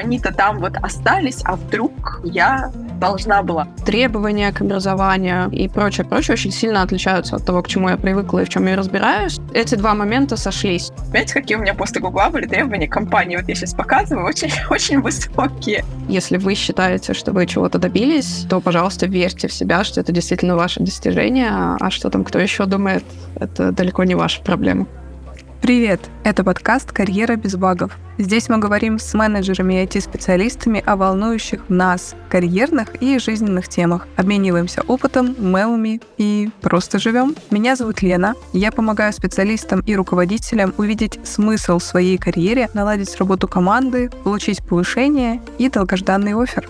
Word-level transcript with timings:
они-то 0.00 0.32
там 0.32 0.58
вот 0.60 0.76
остались, 0.82 1.40
а 1.44 1.56
вдруг 1.56 2.20
я 2.24 2.72
должна 2.98 3.42
была. 3.42 3.68
Требования 3.84 4.52
к 4.52 4.60
образованию 4.60 5.50
и 5.50 5.68
прочее, 5.68 6.06
прочее 6.06 6.34
очень 6.34 6.52
сильно 6.52 6.82
отличаются 6.82 7.36
от 7.36 7.44
того, 7.44 7.62
к 7.62 7.68
чему 7.68 7.88
я 7.88 7.96
привыкла 7.96 8.40
и 8.40 8.44
в 8.44 8.48
чем 8.48 8.66
я 8.66 8.76
разбираюсь. 8.76 9.40
Эти 9.54 9.74
два 9.74 9.94
момента 9.94 10.36
сошлись. 10.36 10.92
Знаете, 11.08 11.34
какие 11.34 11.56
у 11.56 11.60
меня 11.60 11.74
после 11.74 12.00
Гугла 12.00 12.30
были 12.30 12.46
требования 12.46 12.88
компании? 12.88 13.36
Вот 13.36 13.48
я 13.48 13.54
сейчас 13.54 13.74
показываю, 13.74 14.26
очень, 14.26 14.50
очень 14.70 15.00
высокие. 15.00 15.84
Если 16.08 16.36
вы 16.36 16.54
считаете, 16.54 17.14
что 17.14 17.32
вы 17.32 17.46
чего-то 17.46 17.78
добились, 17.78 18.46
то, 18.48 18.60
пожалуйста, 18.60 19.06
верьте 19.06 19.48
в 19.48 19.52
себя, 19.52 19.84
что 19.84 20.00
это 20.00 20.12
действительно 20.12 20.56
ваше 20.56 20.80
достижение, 20.80 21.50
а 21.50 21.90
что 21.90 22.10
там 22.10 22.24
кто 22.24 22.38
еще 22.38 22.66
думает, 22.66 23.04
это 23.36 23.72
далеко 23.72 24.04
не 24.04 24.14
ваша 24.14 24.42
проблема. 24.42 24.86
Привет! 25.60 26.00
Это 26.24 26.42
подкаст 26.42 26.90
«Карьера 26.90 27.36
без 27.36 27.54
багов». 27.54 27.98
Здесь 28.16 28.48
мы 28.48 28.56
говорим 28.56 28.98
с 28.98 29.12
менеджерами 29.12 29.74
и 29.74 29.86
IT-специалистами 29.86 30.82
о 30.86 30.96
волнующих 30.96 31.68
нас 31.68 32.14
карьерных 32.30 33.02
и 33.02 33.18
жизненных 33.18 33.68
темах. 33.68 34.08
Обмениваемся 34.16 34.80
опытом, 34.88 35.36
мемами 35.38 36.00
и 36.16 36.48
просто 36.62 36.98
живем. 36.98 37.36
Меня 37.50 37.76
зовут 37.76 38.00
Лена. 38.00 38.34
Я 38.54 38.72
помогаю 38.72 39.12
специалистам 39.12 39.80
и 39.80 39.94
руководителям 39.94 40.72
увидеть 40.78 41.20
смысл 41.24 41.78
в 41.78 41.84
своей 41.84 42.16
карьере, 42.16 42.70
наладить 42.72 43.14
работу 43.18 43.46
команды, 43.46 44.10
получить 44.24 44.62
повышение 44.66 45.42
и 45.58 45.68
долгожданный 45.68 46.34
офер 46.34 46.66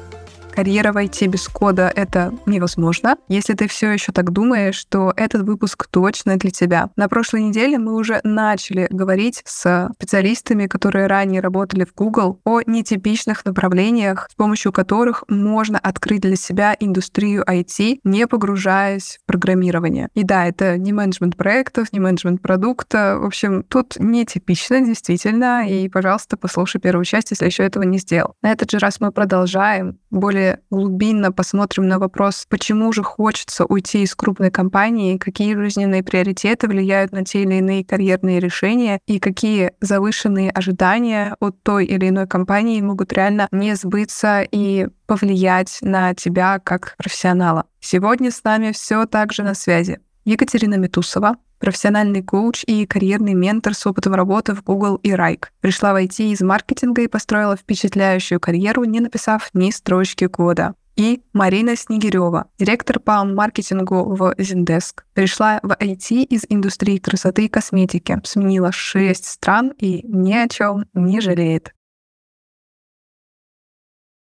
карьера 0.61 0.93
IT 0.93 1.27
без 1.29 1.49
кода— 1.49 1.91
это 1.97 2.35
невозможно. 2.45 3.17
Если 3.29 3.55
ты 3.55 3.67
все 3.67 3.93
еще 3.93 4.13
так 4.13 4.31
думаешь, 4.31 4.85
то 4.91 5.11
этот 5.17 5.41
выпуск 5.41 5.87
точно 5.91 6.37
для 6.37 6.51
тебя. 6.51 6.91
На 6.97 7.09
прошлой 7.09 7.45
неделе 7.45 7.79
мы 7.79 7.95
уже 7.95 8.21
начали 8.25 8.87
говорить 8.91 9.41
с 9.47 9.89
специалистами, 9.95 10.67
которые 10.67 11.07
ранее 11.07 11.41
работали 11.41 11.87
в 11.87 11.95
Google, 11.95 12.41
о 12.45 12.61
нетипичных 12.61 13.47
направлениях, 13.47 14.29
с 14.31 14.35
помощью 14.35 14.71
которых 14.71 15.25
можно 15.29 15.79
открыть 15.79 16.21
для 16.21 16.37
себя 16.37 16.77
индустрию 16.79 17.43
IT, 17.49 18.01
не 18.05 18.27
погружаясь 18.27 19.19
в 19.23 19.27
программирование. 19.27 20.09
И 20.13 20.25
да, 20.25 20.47
это 20.47 20.77
не 20.77 20.93
менеджмент 20.93 21.39
проектов, 21.39 21.91
не 21.95 22.01
менеджмент 22.01 22.43
продукта. 22.43 23.17
В 23.19 23.25
общем, 23.25 23.63
тут 23.63 23.97
нетипично, 23.99 24.83
действительно. 24.83 25.67
И, 25.67 25.89
пожалуйста, 25.89 26.37
послушай 26.37 26.83
первую 26.83 27.07
часть, 27.07 27.31
если 27.31 27.47
еще 27.47 27.63
этого 27.63 27.85
не 27.85 27.97
сделал. 27.97 28.35
На 28.43 28.53
этот 28.53 28.71
же 28.71 28.79
раз 28.79 29.01
мы 29.01 29.11
продолжаем 29.11 29.99
более 30.11 30.50
глубинно 30.71 31.33
посмотрим 31.33 31.89
на 31.89 31.99
вопрос, 31.99 32.47
почему 32.49 32.93
же 32.93 33.03
хочется 33.03 33.65
уйти 33.65 34.03
из 34.03 34.15
крупной 34.15 34.51
компании, 34.51 35.19
какие 35.19 35.55
жизненные 35.55 36.03
приоритеты 36.03 36.69
влияют 36.69 37.13
на 37.13 37.25
те 37.25 37.43
или 37.43 37.55
иные 37.55 37.85
карьерные 37.85 38.41
решения 38.41 39.01
и 39.07 39.19
какие 39.19 39.73
завышенные 39.81 40.51
ожидания 40.51 41.37
от 41.41 41.63
той 41.63 41.87
или 41.87 42.09
иной 42.09 42.27
компании 42.27 42.81
могут 42.81 43.13
реально 43.13 43.49
не 43.53 43.75
сбыться 43.75 44.43
и 44.43 44.89
повлиять 45.07 45.79
на 45.83 46.15
тебя 46.15 46.59
как 46.59 46.95
профессионала. 46.97 47.67
Сегодня 47.81 48.31
с 48.31 48.45
нами 48.45 48.73
все 48.73 49.07
также 49.07 49.43
на 49.43 49.55
связи. 49.55 50.01
Екатерина 50.25 50.75
Метусова, 50.75 51.37
профессиональный 51.59 52.23
коуч 52.23 52.65
и 52.67 52.87
карьерный 52.87 53.35
ментор 53.35 53.75
с 53.75 53.87
опытом 53.87 54.15
работы 54.15 54.55
в 54.55 54.63
Google 54.63 54.97
и 54.97 55.13
Райк. 55.13 55.53
Пришла 55.61 55.93
в 55.93 55.97
IT 55.97 56.33
из 56.33 56.41
маркетинга 56.41 57.03
и 57.03 57.09
построила 57.09 57.57
впечатляющую 57.57 58.41
карьеру, 58.41 58.85
не 58.85 59.01
написав 59.01 59.51
ни 59.55 59.71
строчки 59.71 60.27
кода. 60.27 60.75
И 60.97 61.23
Марина 61.33 61.77
Снегирева, 61.77 62.49
директор 62.59 62.99
по 62.99 63.25
маркетингу 63.25 64.15
в 64.15 64.35
Zendesk. 64.37 65.01
Пришла 65.15 65.61
в 65.63 65.71
IT 65.73 66.25
из 66.25 66.45
индустрии 66.49 66.99
красоты 66.99 67.47
и 67.47 67.49
косметики, 67.49 68.21
сменила 68.25 68.73
шесть 68.73 69.27
стран 69.27 69.73
и 69.79 70.05
ни 70.07 70.35
о 70.35 70.49
чем 70.49 70.87
не 70.93 71.21
жалеет. 71.21 71.73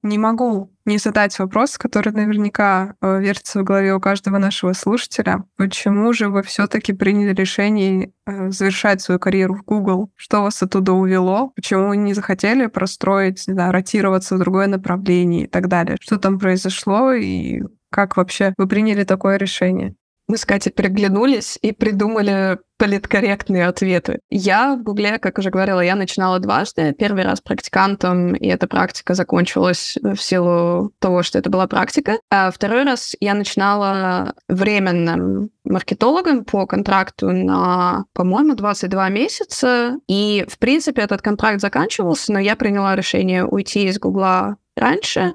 Не 0.02 0.18
могу 0.18 0.72
не 0.84 0.98
задать 0.98 1.38
вопрос, 1.38 1.78
который 1.78 2.12
наверняка 2.12 2.96
э, 3.00 3.20
вертится 3.20 3.60
в 3.60 3.64
голове 3.64 3.94
у 3.94 4.00
каждого 4.00 4.38
нашего 4.38 4.72
слушателя. 4.72 5.44
Почему 5.56 6.12
же 6.12 6.28
вы 6.28 6.42
все-таки 6.42 6.92
приняли 6.92 7.32
решение 7.32 8.12
э, 8.26 8.50
завершать 8.50 9.00
свою 9.00 9.20
карьеру 9.20 9.54
в 9.54 9.62
Google? 9.62 10.10
Что 10.16 10.42
вас 10.42 10.60
оттуда 10.60 10.92
увело? 10.92 11.52
Почему 11.54 11.88
вы 11.88 11.96
не 11.96 12.14
захотели 12.14 12.66
простроить, 12.66 13.46
не 13.46 13.54
знаю, 13.54 13.72
ротироваться 13.72 14.34
в 14.34 14.40
другое 14.40 14.66
направление 14.66 15.44
и 15.44 15.46
так 15.46 15.68
далее? 15.68 15.96
Что 16.00 16.18
там 16.18 16.40
произошло 16.40 17.12
и 17.12 17.62
как 17.90 18.16
вообще 18.16 18.54
вы 18.58 18.66
приняли 18.66 19.04
такое 19.04 19.36
решение? 19.36 19.94
Мы 20.32 20.38
с 20.38 20.46
Катей 20.46 20.72
переглянулись 20.72 21.58
и 21.60 21.72
придумали 21.72 22.58
политкорректные 22.78 23.66
ответы. 23.66 24.20
Я 24.30 24.76
в 24.76 24.82
Гугле, 24.82 25.18
как 25.18 25.36
уже 25.36 25.50
говорила, 25.50 25.80
я 25.80 25.94
начинала 25.94 26.38
дважды. 26.38 26.94
Первый 26.98 27.24
раз 27.24 27.42
практикантом, 27.42 28.34
и 28.34 28.46
эта 28.46 28.66
практика 28.66 29.12
закончилась 29.12 29.98
в 30.00 30.16
силу 30.16 30.90
того, 31.00 31.22
что 31.22 31.38
это 31.38 31.50
была 31.50 31.66
практика. 31.66 32.18
А 32.30 32.50
второй 32.50 32.84
раз 32.84 33.14
я 33.20 33.34
начинала 33.34 34.32
временным 34.48 35.50
маркетологом 35.64 36.46
по 36.46 36.66
контракту 36.66 37.30
на, 37.30 38.06
по-моему, 38.14 38.54
22 38.54 39.10
месяца. 39.10 39.98
И, 40.08 40.46
в 40.48 40.58
принципе, 40.58 41.02
этот 41.02 41.20
контракт 41.20 41.60
заканчивался, 41.60 42.32
но 42.32 42.38
я 42.38 42.56
приняла 42.56 42.96
решение 42.96 43.44
уйти 43.44 43.84
из 43.84 43.98
Гугла 43.98 44.56
раньше, 44.78 45.34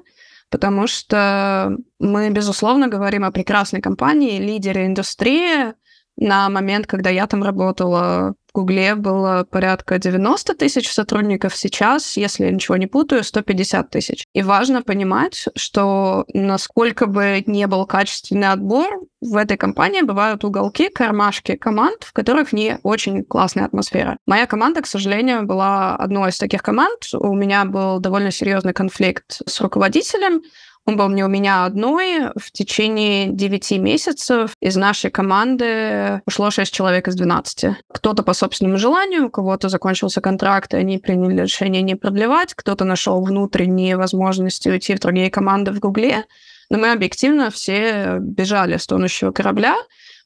потому 0.50 0.86
что 0.86 1.76
мы, 1.98 2.30
безусловно, 2.30 2.88
говорим 2.88 3.24
о 3.24 3.32
прекрасной 3.32 3.80
компании, 3.80 4.40
лидере 4.40 4.86
индустрии. 4.86 5.74
На 6.16 6.48
момент, 6.48 6.86
когда 6.86 7.10
я 7.10 7.26
там 7.26 7.42
работала, 7.42 8.34
Гугле 8.58 8.96
было 8.96 9.46
порядка 9.48 9.98
90 9.98 10.54
тысяч 10.54 10.92
сотрудников. 10.92 11.54
Сейчас, 11.54 12.16
если 12.16 12.46
я 12.46 12.50
ничего 12.50 12.76
не 12.76 12.88
путаю, 12.88 13.22
150 13.22 13.90
тысяч. 13.90 14.24
И 14.34 14.42
важно 14.42 14.82
понимать, 14.82 15.44
что 15.54 16.24
насколько 16.34 17.06
бы 17.06 17.44
не 17.46 17.68
был 17.68 17.86
качественный 17.86 18.48
отбор, 18.50 18.88
в 19.20 19.36
этой 19.36 19.56
компании 19.56 20.02
бывают 20.02 20.42
уголки, 20.44 20.88
кармашки 20.88 21.54
команд, 21.54 22.02
в 22.02 22.12
которых 22.12 22.52
не 22.52 22.78
очень 22.82 23.24
классная 23.24 23.64
атмосфера. 23.64 24.16
Моя 24.26 24.46
команда, 24.46 24.82
к 24.82 24.86
сожалению, 24.86 25.46
была 25.46 25.94
одной 25.94 26.30
из 26.30 26.38
таких 26.38 26.62
команд. 26.62 26.98
У 27.12 27.34
меня 27.34 27.64
был 27.64 28.00
довольно 28.00 28.32
серьезный 28.32 28.72
конфликт 28.72 29.40
с 29.46 29.60
руководителем, 29.60 30.42
он 30.88 30.96
был 30.96 31.10
не 31.10 31.22
у 31.22 31.28
меня 31.28 31.66
одной. 31.66 32.30
В 32.34 32.50
течение 32.50 33.28
9 33.28 33.72
месяцев 33.72 34.56
из 34.58 34.74
нашей 34.74 35.10
команды 35.10 36.22
ушло 36.26 36.50
6 36.50 36.72
человек 36.72 37.08
из 37.08 37.14
12. 37.14 37.76
Кто-то 37.92 38.22
по 38.22 38.32
собственному 38.32 38.78
желанию, 38.78 39.26
у 39.26 39.30
кого-то 39.30 39.68
закончился 39.68 40.22
контракт, 40.22 40.72
и 40.72 40.78
они 40.78 40.96
приняли 40.96 41.42
решение 41.42 41.82
не 41.82 41.94
продлевать, 41.94 42.54
кто-то 42.54 42.86
нашел 42.86 43.22
внутренние 43.22 43.98
возможности 43.98 44.70
уйти 44.70 44.94
в 44.94 45.00
другие 45.00 45.30
команды 45.30 45.72
в 45.72 45.78
Гугле. 45.78 46.24
Но 46.70 46.78
мы 46.78 46.90
объективно 46.90 47.50
все 47.50 48.16
бежали 48.18 48.78
с 48.78 48.86
тонущего 48.86 49.30
корабля, 49.30 49.76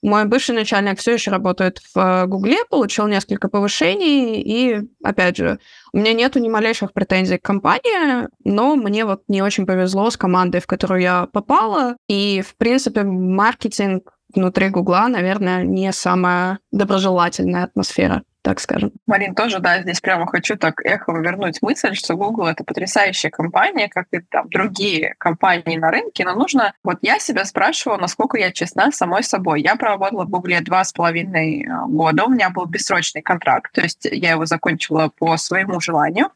мой 0.02 0.24
бывший 0.24 0.54
начальник 0.54 0.98
все 0.98 1.14
еще 1.14 1.30
работает 1.30 1.80
в 1.94 2.26
Гугле, 2.26 2.58
получил 2.68 3.06
несколько 3.06 3.48
повышений, 3.48 4.40
и, 4.40 4.80
опять 5.02 5.36
же, 5.36 5.58
у 5.92 5.98
меня 5.98 6.12
нету 6.12 6.40
ни 6.40 6.48
малейших 6.48 6.92
претензий 6.92 7.38
к 7.38 7.42
компании, 7.42 8.28
но 8.44 8.74
мне 8.76 9.04
вот 9.04 9.22
не 9.28 9.42
очень 9.42 9.66
повезло 9.66 10.10
с 10.10 10.16
командой, 10.16 10.60
в 10.60 10.66
которую 10.66 11.00
я 11.00 11.28
попала, 11.32 11.96
и, 12.08 12.42
в 12.46 12.56
принципе, 12.56 13.04
маркетинг 13.04 14.12
внутри 14.34 14.70
Гугла, 14.70 15.08
наверное, 15.08 15.62
не 15.62 15.92
самая 15.92 16.58
доброжелательная 16.70 17.64
атмосфера 17.64 18.22
так 18.42 18.60
скажем. 18.60 18.92
Марин, 19.06 19.34
тоже, 19.34 19.60
да, 19.60 19.80
здесь 19.82 20.00
прямо 20.00 20.26
хочу 20.26 20.56
так 20.56 20.84
эхо 20.84 21.12
вернуть 21.12 21.62
мысль, 21.62 21.94
что 21.94 22.16
Google— 22.16 22.46
это 22.48 22.64
потрясающая 22.64 23.30
компания, 23.30 23.88
как 23.88 24.06
и 24.10 24.20
там 24.20 24.48
другие 24.48 25.14
компании 25.18 25.76
на 25.76 25.90
рынке, 25.90 26.24
но 26.24 26.34
нужно... 26.34 26.74
Вот 26.82 26.98
я 27.02 27.18
себя 27.18 27.44
спрашивала, 27.44 27.98
насколько 27.98 28.36
я 28.36 28.50
честна 28.50 28.90
самой 28.90 29.22
собой. 29.22 29.62
Я 29.62 29.76
проработала 29.76 30.24
в 30.24 30.28
Google 30.28 30.42
два 30.62 30.84
с 30.84 30.92
половиной 30.92 31.64
э, 31.64 31.86
года, 31.86 32.24
у 32.24 32.30
меня 32.30 32.50
был 32.50 32.66
бессрочный 32.66 33.22
контракт, 33.22 33.72
то 33.72 33.80
есть 33.80 34.06
я 34.10 34.32
его 34.32 34.44
закончила 34.44 35.10
по 35.16 35.36
своему 35.36 35.80
желанию. 35.80 36.30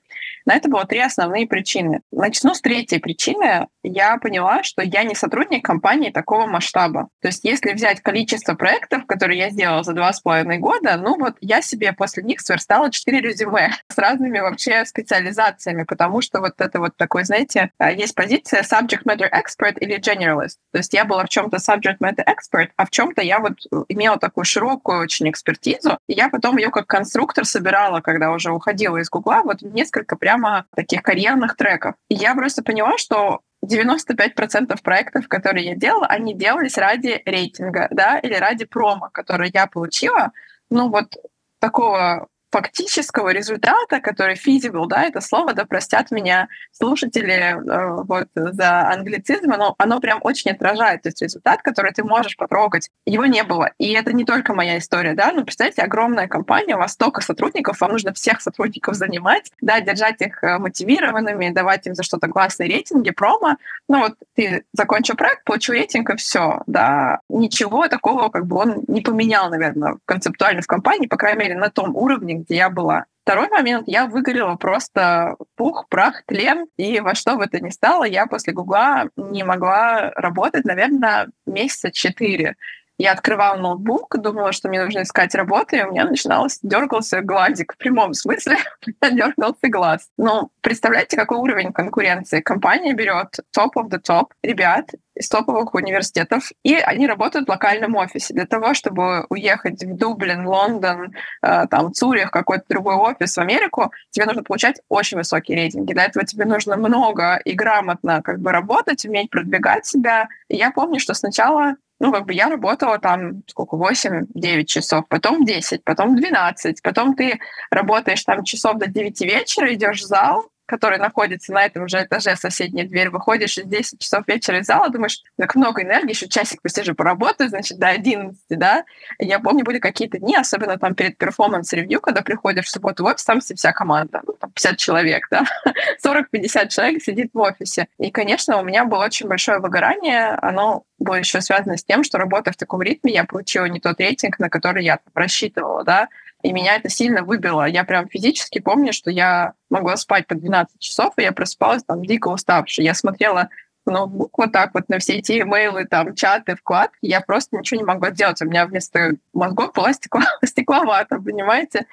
На 0.47 0.55
это 0.55 0.69
было 0.69 0.85
три 0.85 1.01
основные 1.01 1.47
причины. 1.47 2.01
Начну 2.13 2.55
с 2.55 2.61
третьей 2.61 3.01
причины. 3.01 3.67
Я 3.83 4.17
поняла, 4.19 4.63
что 4.63 4.81
я 4.81 5.03
не 5.03 5.17
сотрудник 5.17 5.65
компании 5.65 6.11
такого 6.11 6.47
масштаба. 6.47 7.09
То 7.21 7.29
есть 7.29 7.45
если 7.45 7.73
взять 7.73 8.01
количество 8.01 8.55
проектов, 8.55 9.07
которые 9.07 9.39
я 9.39 9.51
сделала 9.51 9.83
за 9.83 9.93
два 9.93 10.13
с 10.13 10.21
половиной 10.21 10.59
года, 10.59 10.97
ну 10.97 11.19
вот 11.19 11.35
я 11.41 11.61
себе 11.63 11.93
после 11.93 12.23
них 12.23 12.41
сверстала 12.41 12.93
четыре 12.93 13.21
резюме 13.21 13.73
с 13.89 13.99
разными 13.99 14.39
вообще 14.39 14.85
специализациями, 14.85 15.83
потому 15.83 16.21
что 16.21 16.41
вот 16.41 16.55
это 16.59 16.79
вот 16.79 16.97
такой, 16.97 17.25
знаете, 17.25 17.71
а, 17.79 17.91
есть 17.91 18.15
позиция 18.15 18.63
subject 18.63 19.03
matter 19.05 19.29
expert 19.29 19.79
или 19.81 19.99
generalist. 19.99 20.59
То 20.73 20.79
есть 20.79 20.95
я 20.95 21.05
была 21.05 21.25
в 21.25 21.29
чем-то 21.29 21.57
subject 21.57 21.99
matter 22.01 22.25
expert, 22.25 22.69
а 22.77 22.87
в 22.87 22.91
чем-то 22.91 23.21
я 23.23 23.41
вот 23.41 23.55
имела 23.89 24.17
такую 24.17 24.45
широкую 24.45 25.01
очень 25.01 25.29
экспертизу, 25.29 25.99
и 26.09 26.13
я 26.13 26.29
потом 26.29 26.57
ее 26.57 26.71
как 26.71 26.87
конструктор 26.87 27.45
собирала, 27.45 28.01
когда 28.01 28.31
уже 28.31 28.53
уходила 28.53 28.99
из 28.99 29.11
Гугла, 29.11 29.43
вот 29.43 29.63
несколько 29.63 30.15
прямо 30.37 30.67
таких 30.75 31.03
карьерных 31.03 31.57
треков. 31.57 31.95
И 32.09 32.15
я 32.15 32.35
просто 32.35 32.63
поняла, 32.63 32.99
что 32.99 33.41
95% 33.65 34.81
проектов, 34.83 35.29
которые 35.29 35.67
я 35.67 35.75
делала, 35.75 36.07
они 36.07 36.35
делались 36.35 36.79
ради 36.79 37.23
рейтинга, 37.25 37.89
да, 37.91 38.19
или 38.19 38.35
ради 38.35 38.65
промо, 38.65 39.09
который 39.13 39.51
я 39.53 39.67
получила. 39.67 40.33
Ну 40.71 40.91
вот 40.91 41.17
такого 41.59 42.29
фактического 42.51 43.31
результата, 43.31 44.01
который 44.01 44.35
feasible, 44.35 44.87
да, 44.87 45.05
это 45.05 45.21
слово, 45.21 45.53
да, 45.53 45.65
простят 45.65 46.11
меня 46.11 46.49
слушатели 46.73 47.33
э, 47.33 48.03
вот 48.05 48.29
за 48.35 48.89
англицизм, 48.91 49.51
но 49.51 49.75
оно 49.79 50.01
прям 50.01 50.21
очень 50.23 50.53
отражает, 50.53 51.03
то 51.03 51.09
есть 51.09 51.23
результат, 51.23 51.63
который 51.63 51.93
ты 51.93 52.05
можешь 52.05 52.37
потрогать, 52.37 52.91
его 53.05 53.27
не 53.27 53.43
было. 53.43 53.71
И 53.79 53.93
это 53.93 54.13
не 54.13 54.25
только 54.25 54.55
моя 54.55 54.79
история, 54.79 55.15
да, 55.15 55.33
ну, 55.33 55.45
представьте, 55.45 55.83
огромная 55.83 56.29
компания, 56.29 56.77
у 56.77 56.79
вас 56.79 56.93
столько 56.93 57.21
сотрудников, 57.21 57.81
вам 57.81 57.93
нужно 57.93 58.13
всех 58.13 58.41
сотрудников 58.41 58.95
занимать, 58.95 59.51
да, 59.61 59.81
держать 59.81 60.21
их 60.21 60.43
э, 60.43 60.59
мотивированными, 60.59 61.51
давать 61.51 61.87
им 61.87 61.95
за 61.95 62.03
что-то 62.03 62.29
классные 62.29 62.69
рейтинги, 62.69 63.11
промо, 63.11 63.57
ну, 63.89 64.01
вот 64.01 64.15
ты 64.35 64.65
закончил 64.73 65.17
проект, 65.17 65.45
получил 65.45 65.75
рейтинг, 65.75 66.11
и 66.11 66.17
все, 66.17 66.63
да, 66.67 67.21
ничего 67.29 67.89
такого, 67.89 68.29
как 68.29 68.47
бы 68.47 68.57
он 68.57 68.85
не 68.87 69.01
поменял, 69.01 69.51
наверное, 69.51 69.97
концептуально 70.05 70.63
в 70.63 70.67
компании, 70.67 71.07
по 71.07 71.17
крайней 71.17 71.41
мере, 71.41 71.57
на 71.57 71.71
том 71.71 71.95
уровне, 71.97 72.36
где 72.39 72.57
я 72.57 72.71
была. 72.71 73.07
Второй 73.23 73.49
момент, 73.49 73.89
я 73.89 74.07
выгорела 74.07 74.55
просто 74.55 75.35
пух, 75.57 75.87
прах, 75.89 76.23
тлен, 76.27 76.67
и 76.77 77.01
во 77.01 77.17
что 77.17 77.37
бы 77.37 77.47
то 77.47 77.59
ни 77.59 77.71
стало, 77.71 78.05
я 78.05 78.27
после 78.27 78.53
Гугла 78.53 79.11
не 79.17 79.43
могла 79.43 80.13
работать, 80.15 80.65
наверное, 80.65 81.29
месяца 81.45 81.91
четыре. 81.91 82.55
Я 82.99 83.13
открывала 83.13 83.57
ноутбук, 83.57 84.17
думала, 84.19 84.53
что 84.53 84.69
мне 84.69 84.83
нужно 84.83 85.03
искать 85.03 85.35
работу, 85.35 85.77
и 85.77 85.83
у 85.83 85.91
меня 85.91 86.05
начиналось, 86.05 86.59
дергался 86.63 87.21
глазик 87.21 87.75
в 87.75 87.77
прямом 87.77 88.15
смысле, 88.15 88.57
дергался 89.03 89.69
глаз. 89.69 90.09
Ну, 90.17 90.51
представляете, 90.63 91.17
какой 91.17 91.39
уровень 91.39 91.73
конкуренции? 91.73 92.41
Компания 92.41 92.95
берет 92.95 93.39
top 93.57 93.73
of 93.77 93.91
the 93.91 94.01
top 94.01 94.29
ребят 94.43 94.91
из 95.15 95.29
топовых 95.29 95.75
университетов, 95.75 96.51
и 96.63 96.75
они 96.75 97.07
работают 97.07 97.47
в 97.47 97.51
локальном 97.51 97.97
офисе. 97.97 98.35
Для 98.35 98.47
того, 98.47 98.75
чтобы 98.75 99.27
уехать 99.31 99.83
в 99.83 99.97
Дублин, 99.97 100.47
Лондон, 100.47 101.15
э, 101.43 101.67
там, 101.71 101.93
Цюрих, 101.93 102.31
какой-то 102.31 102.65
другой 102.69 102.97
офис 102.97 103.35
в 103.37 103.41
Америку, 103.41 103.93
тебе 104.11 104.27
нужно 104.27 104.43
получать 104.43 104.81
очень 104.89 105.17
высокие 105.17 105.57
рейтинги. 105.57 105.93
Для 105.93 106.05
этого 106.05 106.25
тебе 106.25 106.45
нужно 106.45 106.77
много 106.77 107.37
и 107.37 107.55
грамотно 107.55 108.23
как 108.23 108.41
бы 108.41 108.53
работать, 108.53 109.05
уметь 109.07 109.31
продвигать 109.31 109.87
себя. 109.87 110.29
И 110.49 110.57
я 110.57 110.71
помню, 110.71 111.01
что 111.01 111.15
сначала 111.15 111.77
ну, 111.99 112.13
как 112.13 112.27
бы 112.27 112.35
я 112.35 112.49
работала 112.49 112.99
там 112.99 113.43
сколько, 113.47 113.77
8-9 113.77 114.65
часов, 114.65 115.05
потом 115.09 115.45
10, 115.45 115.85
потом 115.85 116.17
12, 116.17 116.83
потом 116.83 117.15
ты 117.15 117.39
работаешь 117.71 118.23
там 118.25 118.45
часов 118.45 118.79
до 118.79 118.87
9 118.87 119.21
вечера, 119.23 119.73
идешь 119.73 120.01
в 120.01 120.07
зал, 120.07 120.51
который 120.67 120.99
находится 120.99 121.53
на 121.53 121.65
этом 121.65 121.89
же 121.89 122.03
этаже, 122.03 122.37
соседняя 122.37 122.87
дверь, 122.87 123.11
выходишь 123.11 123.57
из 123.59 123.65
10 123.65 124.01
часов 124.01 124.27
вечера 124.27 124.59
из 124.59 124.67
зала, 124.67 124.89
думаешь, 124.89 125.23
так 125.37 125.55
много 125.55 125.83
энергии, 125.83 126.11
еще 126.11 126.29
часик 126.29 126.61
посижу 126.61 126.95
поработаю, 126.95 127.49
значит, 127.49 127.79
до 127.79 127.89
11, 127.89 128.39
да. 128.51 128.85
Я 129.19 129.39
помню, 129.39 129.65
были 129.65 129.79
какие-то 129.79 130.19
дни, 130.19 130.37
особенно 130.37 130.79
там 130.79 130.95
перед 130.95 131.17
performance 131.17 131.68
review, 131.68 132.01
когда 132.01 132.23
приходишь 132.23 132.67
в 132.67 132.71
субботу 132.71 133.05
в 133.05 133.07
офис, 133.07 133.25
там 133.25 133.41
вся 133.41 133.73
команда, 133.73 134.23
ну, 134.27 134.35
там 134.35 134.51
50 134.51 134.77
человек, 134.77 135.29
да, 135.31 135.45
40-50 136.05 136.69
человек 136.69 137.03
сидит 137.03 137.31
в 137.33 137.39
офисе. 137.39 137.89
И, 137.99 138.11
конечно, 138.11 138.59
у 138.59 138.65
меня 138.65 138.85
было 138.85 139.05
очень 139.05 139.29
большое 139.29 139.59
выгорание, 139.59 140.31
оно 140.43 140.85
было 140.99 141.15
еще 141.17 141.41
связано 141.41 141.77
с 141.77 141.85
тем, 141.85 142.03
что 142.03 142.19
работая 142.19 142.53
в 142.53 142.57
таком 142.57 142.83
ритме, 142.83 143.13
я 143.13 143.25
получила 143.25 143.67
не 143.67 143.81
тот 143.81 144.01
рейтинг, 144.01 144.39
на 144.39 144.49
который 144.49 144.85
я 144.85 144.99
рассчитывала, 145.15 145.85
да, 145.85 146.09
и 146.43 146.53
меня 146.53 146.77
это 146.77 146.89
сильно 146.89 147.23
выбило. 147.23 147.67
Я 147.67 147.85
прям 147.85 148.09
физически 148.09 148.61
помню, 148.61 148.93
что 148.93 149.11
я 149.11 149.55
могла 149.71 149.97
спать 149.97 150.27
по 150.27 150.35
12 150.35 150.79
часов, 150.79 151.15
и 151.17 151.23
я 151.23 151.33
просыпалась 151.33 151.83
там 151.85 152.05
дико 152.05 152.29
уставшей. 152.29 152.85
Я 152.85 152.95
смотрела 152.95 153.49
ноутбук 153.87 154.37
вот 154.39 154.53
так 154.53 154.75
вот 154.75 154.89
на 154.89 154.99
все 154.99 155.19
эти 155.19 155.41
имейлы, 155.41 155.87
там, 155.87 156.15
чаты, 156.15 156.57
вкладки, 156.57 156.99
я 157.03 157.21
просто 157.21 157.57
ничего 157.57 157.81
не 157.81 157.87
могла 157.87 158.11
делать. 158.11 158.41
У 158.43 158.47
меня 158.47 158.67
вместо 158.67 159.13
мозгов 159.33 159.73
была 159.73 159.93
стекло, 159.93 160.23
стекловато, 160.45 161.21
понимаете? 161.21 161.87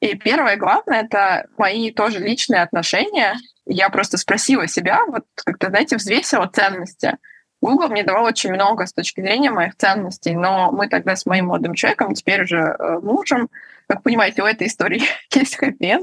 И 0.00 0.14
первое 0.14 0.56
главное— 0.56 1.02
это 1.04 1.48
мои 1.56 1.90
тоже 1.90 2.20
личные 2.20 2.62
отношения. 2.62 3.36
Я 3.66 3.88
просто 3.90 4.16
спросила 4.16 4.68
себя, 4.68 5.04
вот 5.06 5.24
как-то, 5.44 5.68
знаете, 5.68 5.96
взвесила 5.96 6.46
ценности. 6.46 7.16
Google 7.60 7.88
мне 7.88 8.04
давал 8.04 8.24
очень 8.24 8.52
много 8.52 8.86
с 8.86 8.92
точки 8.92 9.20
зрения 9.20 9.50
моих 9.50 9.76
ценностей, 9.76 10.34
но 10.34 10.70
мы 10.70 10.88
тогда 10.88 11.16
с 11.16 11.26
моим 11.26 11.46
молодым 11.46 11.74
человеком, 11.74 12.14
теперь 12.14 12.42
уже 12.42 12.58
э, 12.58 12.98
мужем, 13.02 13.50
как 13.88 14.02
понимаете, 14.02 14.42
у 14.42 14.46
этой 14.46 14.68
истории 14.68 15.02
есть 15.34 15.56
хэппи 15.56 15.98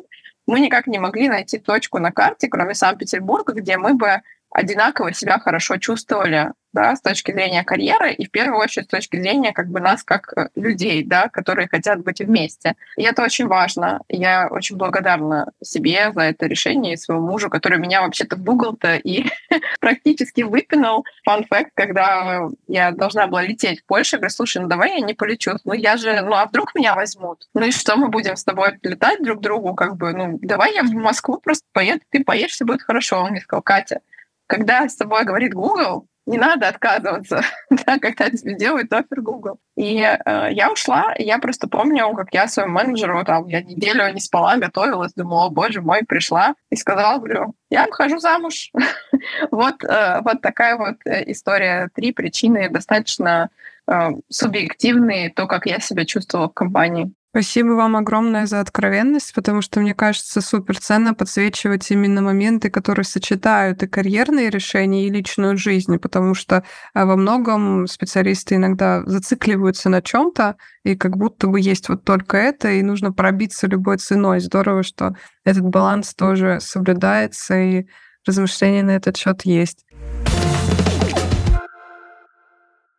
Мы 0.47 0.59
никак 0.59 0.87
не 0.87 0.99
могли 0.99 1.29
найти 1.29 1.57
точку 1.57 1.99
на 1.99 2.11
карте, 2.11 2.49
кроме 2.49 2.73
Санкт-Петербурга, 2.73 3.53
где 3.53 3.77
мы 3.77 3.93
бы 3.93 4.21
одинаково 4.55 5.13
себя 5.13 5.37
хорошо 5.37 5.77
чувствовали 5.77 6.51
да, 6.71 6.95
с 6.95 7.01
точки 7.01 7.31
зрения 7.31 7.63
карьеры 7.63 8.11
и 8.11 8.25
в 8.25 8.31
первую 8.31 8.59
очередь 8.59 8.87
с 8.87 8.89
точки 8.89 9.17
зрения 9.17 9.53
как 9.53 9.69
бы 9.69 9.79
нас 9.79 10.03
как 10.03 10.33
э, 10.35 10.49
людей, 10.55 11.03
да, 11.05 11.29
которые 11.29 11.69
хотят 11.69 12.03
быть 12.03 12.19
вместе. 12.19 12.75
И 12.97 13.03
это 13.03 13.23
очень 13.23 13.47
важно. 13.47 14.01
Я 14.09 14.47
очень 14.49 14.75
благодарна 14.75 15.51
себе 15.63 16.11
за 16.13 16.21
это 16.21 16.47
решение 16.47 16.93
и 16.93 16.97
своему 16.97 17.27
мужу, 17.27 17.49
который 17.49 17.79
меня 17.79 18.01
вообще-то 18.01 18.35
Google-то 18.35 18.95
и 18.95 19.25
практически 19.79 20.41
выпинул. 20.41 21.05
Фан 21.23 21.45
факт, 21.45 21.71
когда 21.75 22.49
я 22.67 22.91
должна 22.91 23.27
была 23.27 23.41
лететь 23.43 23.81
в 23.81 23.85
Польшу, 23.85 24.17
я 24.17 24.19
говорю, 24.19 24.33
слушай, 24.33 24.61
ну 24.61 24.67
давай 24.67 24.99
я 24.99 24.99
не 24.99 25.13
полечу. 25.13 25.51
Ну 25.63 25.73
я 25.73 25.95
же, 25.95 26.21
ну 26.21 26.33
а 26.33 26.45
вдруг 26.45 26.75
меня 26.75 26.95
возьмут? 26.95 27.47
Ну 27.53 27.63
и 27.65 27.71
что 27.71 27.95
мы 27.95 28.09
будем 28.09 28.35
с 28.35 28.43
тобой 28.43 28.77
летать 28.83 29.23
друг 29.23 29.39
к 29.39 29.41
другу? 29.41 29.75
Как 29.75 29.95
бы, 29.95 30.13
ну 30.13 30.39
давай 30.41 30.73
я 30.73 30.83
в 30.83 30.91
Москву 30.91 31.39
просто 31.39 31.65
поеду, 31.71 32.01
ты 32.09 32.23
поедешь, 32.23 32.51
все 32.51 32.65
будет 32.65 32.81
хорошо. 32.81 33.21
Он 33.21 33.31
мне 33.31 33.39
сказал, 33.39 33.61
Катя, 33.61 34.01
когда 34.47 34.87
с 34.87 34.95
тобой 34.95 35.25
говорит 35.25 35.53
Google, 35.53 36.07
не 36.25 36.37
надо 36.37 36.67
отказываться, 36.67 37.41
да, 37.69 37.99
когда 37.99 38.29
тебе 38.29 38.55
делают 38.55 38.91
офер 38.91 39.21
Google. 39.21 39.59
И 39.75 39.97
э, 39.99 40.47
я 40.51 40.71
ушла, 40.71 41.13
и 41.13 41.23
я 41.23 41.37
просто 41.37 41.67
помню, 41.67 42.13
как 42.15 42.33
я 42.33 42.47
своему 42.47 42.73
менеджеру, 42.73 43.23
там, 43.23 43.47
я 43.47 43.61
неделю 43.61 44.11
не 44.11 44.19
спала, 44.19 44.57
готовилась, 44.57 45.13
думала, 45.13 45.49
боже 45.49 45.81
мой, 45.81 46.03
пришла 46.03 46.55
и 46.71 46.75
сказала, 46.75 47.17
говорю, 47.17 47.53
я 47.69 47.85
выхожу 47.85 48.17
замуж. 48.17 48.71
вот, 49.51 49.83
э, 49.83 50.21
вот 50.21 50.41
такая 50.41 50.77
вот 50.77 50.95
э, 51.05 51.31
история. 51.31 51.89
Три 51.93 52.11
причины 52.11 52.69
достаточно 52.69 53.49
э, 53.87 54.09
субъективные, 54.29 55.29
то, 55.29 55.45
как 55.45 55.67
я 55.67 55.79
себя 55.79 56.05
чувствовала 56.05 56.49
в 56.49 56.53
компании. 56.53 57.13
Спасибо 57.35 57.71
вам 57.71 57.97
огромное 57.97 58.45
за 58.45 58.61
откровенность, 58.61 59.33
потому 59.33 59.61
что, 59.61 59.81
мне 59.81 59.93
кажется, 59.93 60.39
супер 60.39 60.79
ценно 60.79 61.13
подсвечивать 61.13 61.91
именно 61.91 62.21
моменты, 62.21 62.69
которые 62.69 63.03
сочетают 63.03 63.83
и 63.83 63.87
карьерные 63.87 64.49
решения, 64.49 65.05
и 65.05 65.09
личную 65.09 65.57
жизнь, 65.57 65.99
потому 65.99 66.33
что 66.33 66.63
а, 66.93 67.05
во 67.05 67.17
многом 67.17 67.87
специалисты 67.87 68.55
иногда 68.55 69.03
зацикливаются 69.05 69.89
на 69.89 70.01
чем 70.01 70.31
то 70.31 70.55
и 70.85 70.95
как 70.95 71.17
будто 71.17 71.47
бы 71.47 71.59
есть 71.59 71.89
вот 71.89 72.05
только 72.05 72.37
это, 72.37 72.71
и 72.71 72.81
нужно 72.81 73.11
пробиться 73.11 73.67
любой 73.67 73.97
ценой. 73.97 74.39
Здорово, 74.39 74.83
что 74.83 75.13
этот 75.43 75.63
баланс 75.63 76.13
тоже 76.13 76.59
соблюдается, 76.61 77.59
и 77.59 77.85
размышления 78.25 78.83
на 78.83 78.91
этот 78.91 79.17
счет 79.17 79.41
есть 79.43 79.84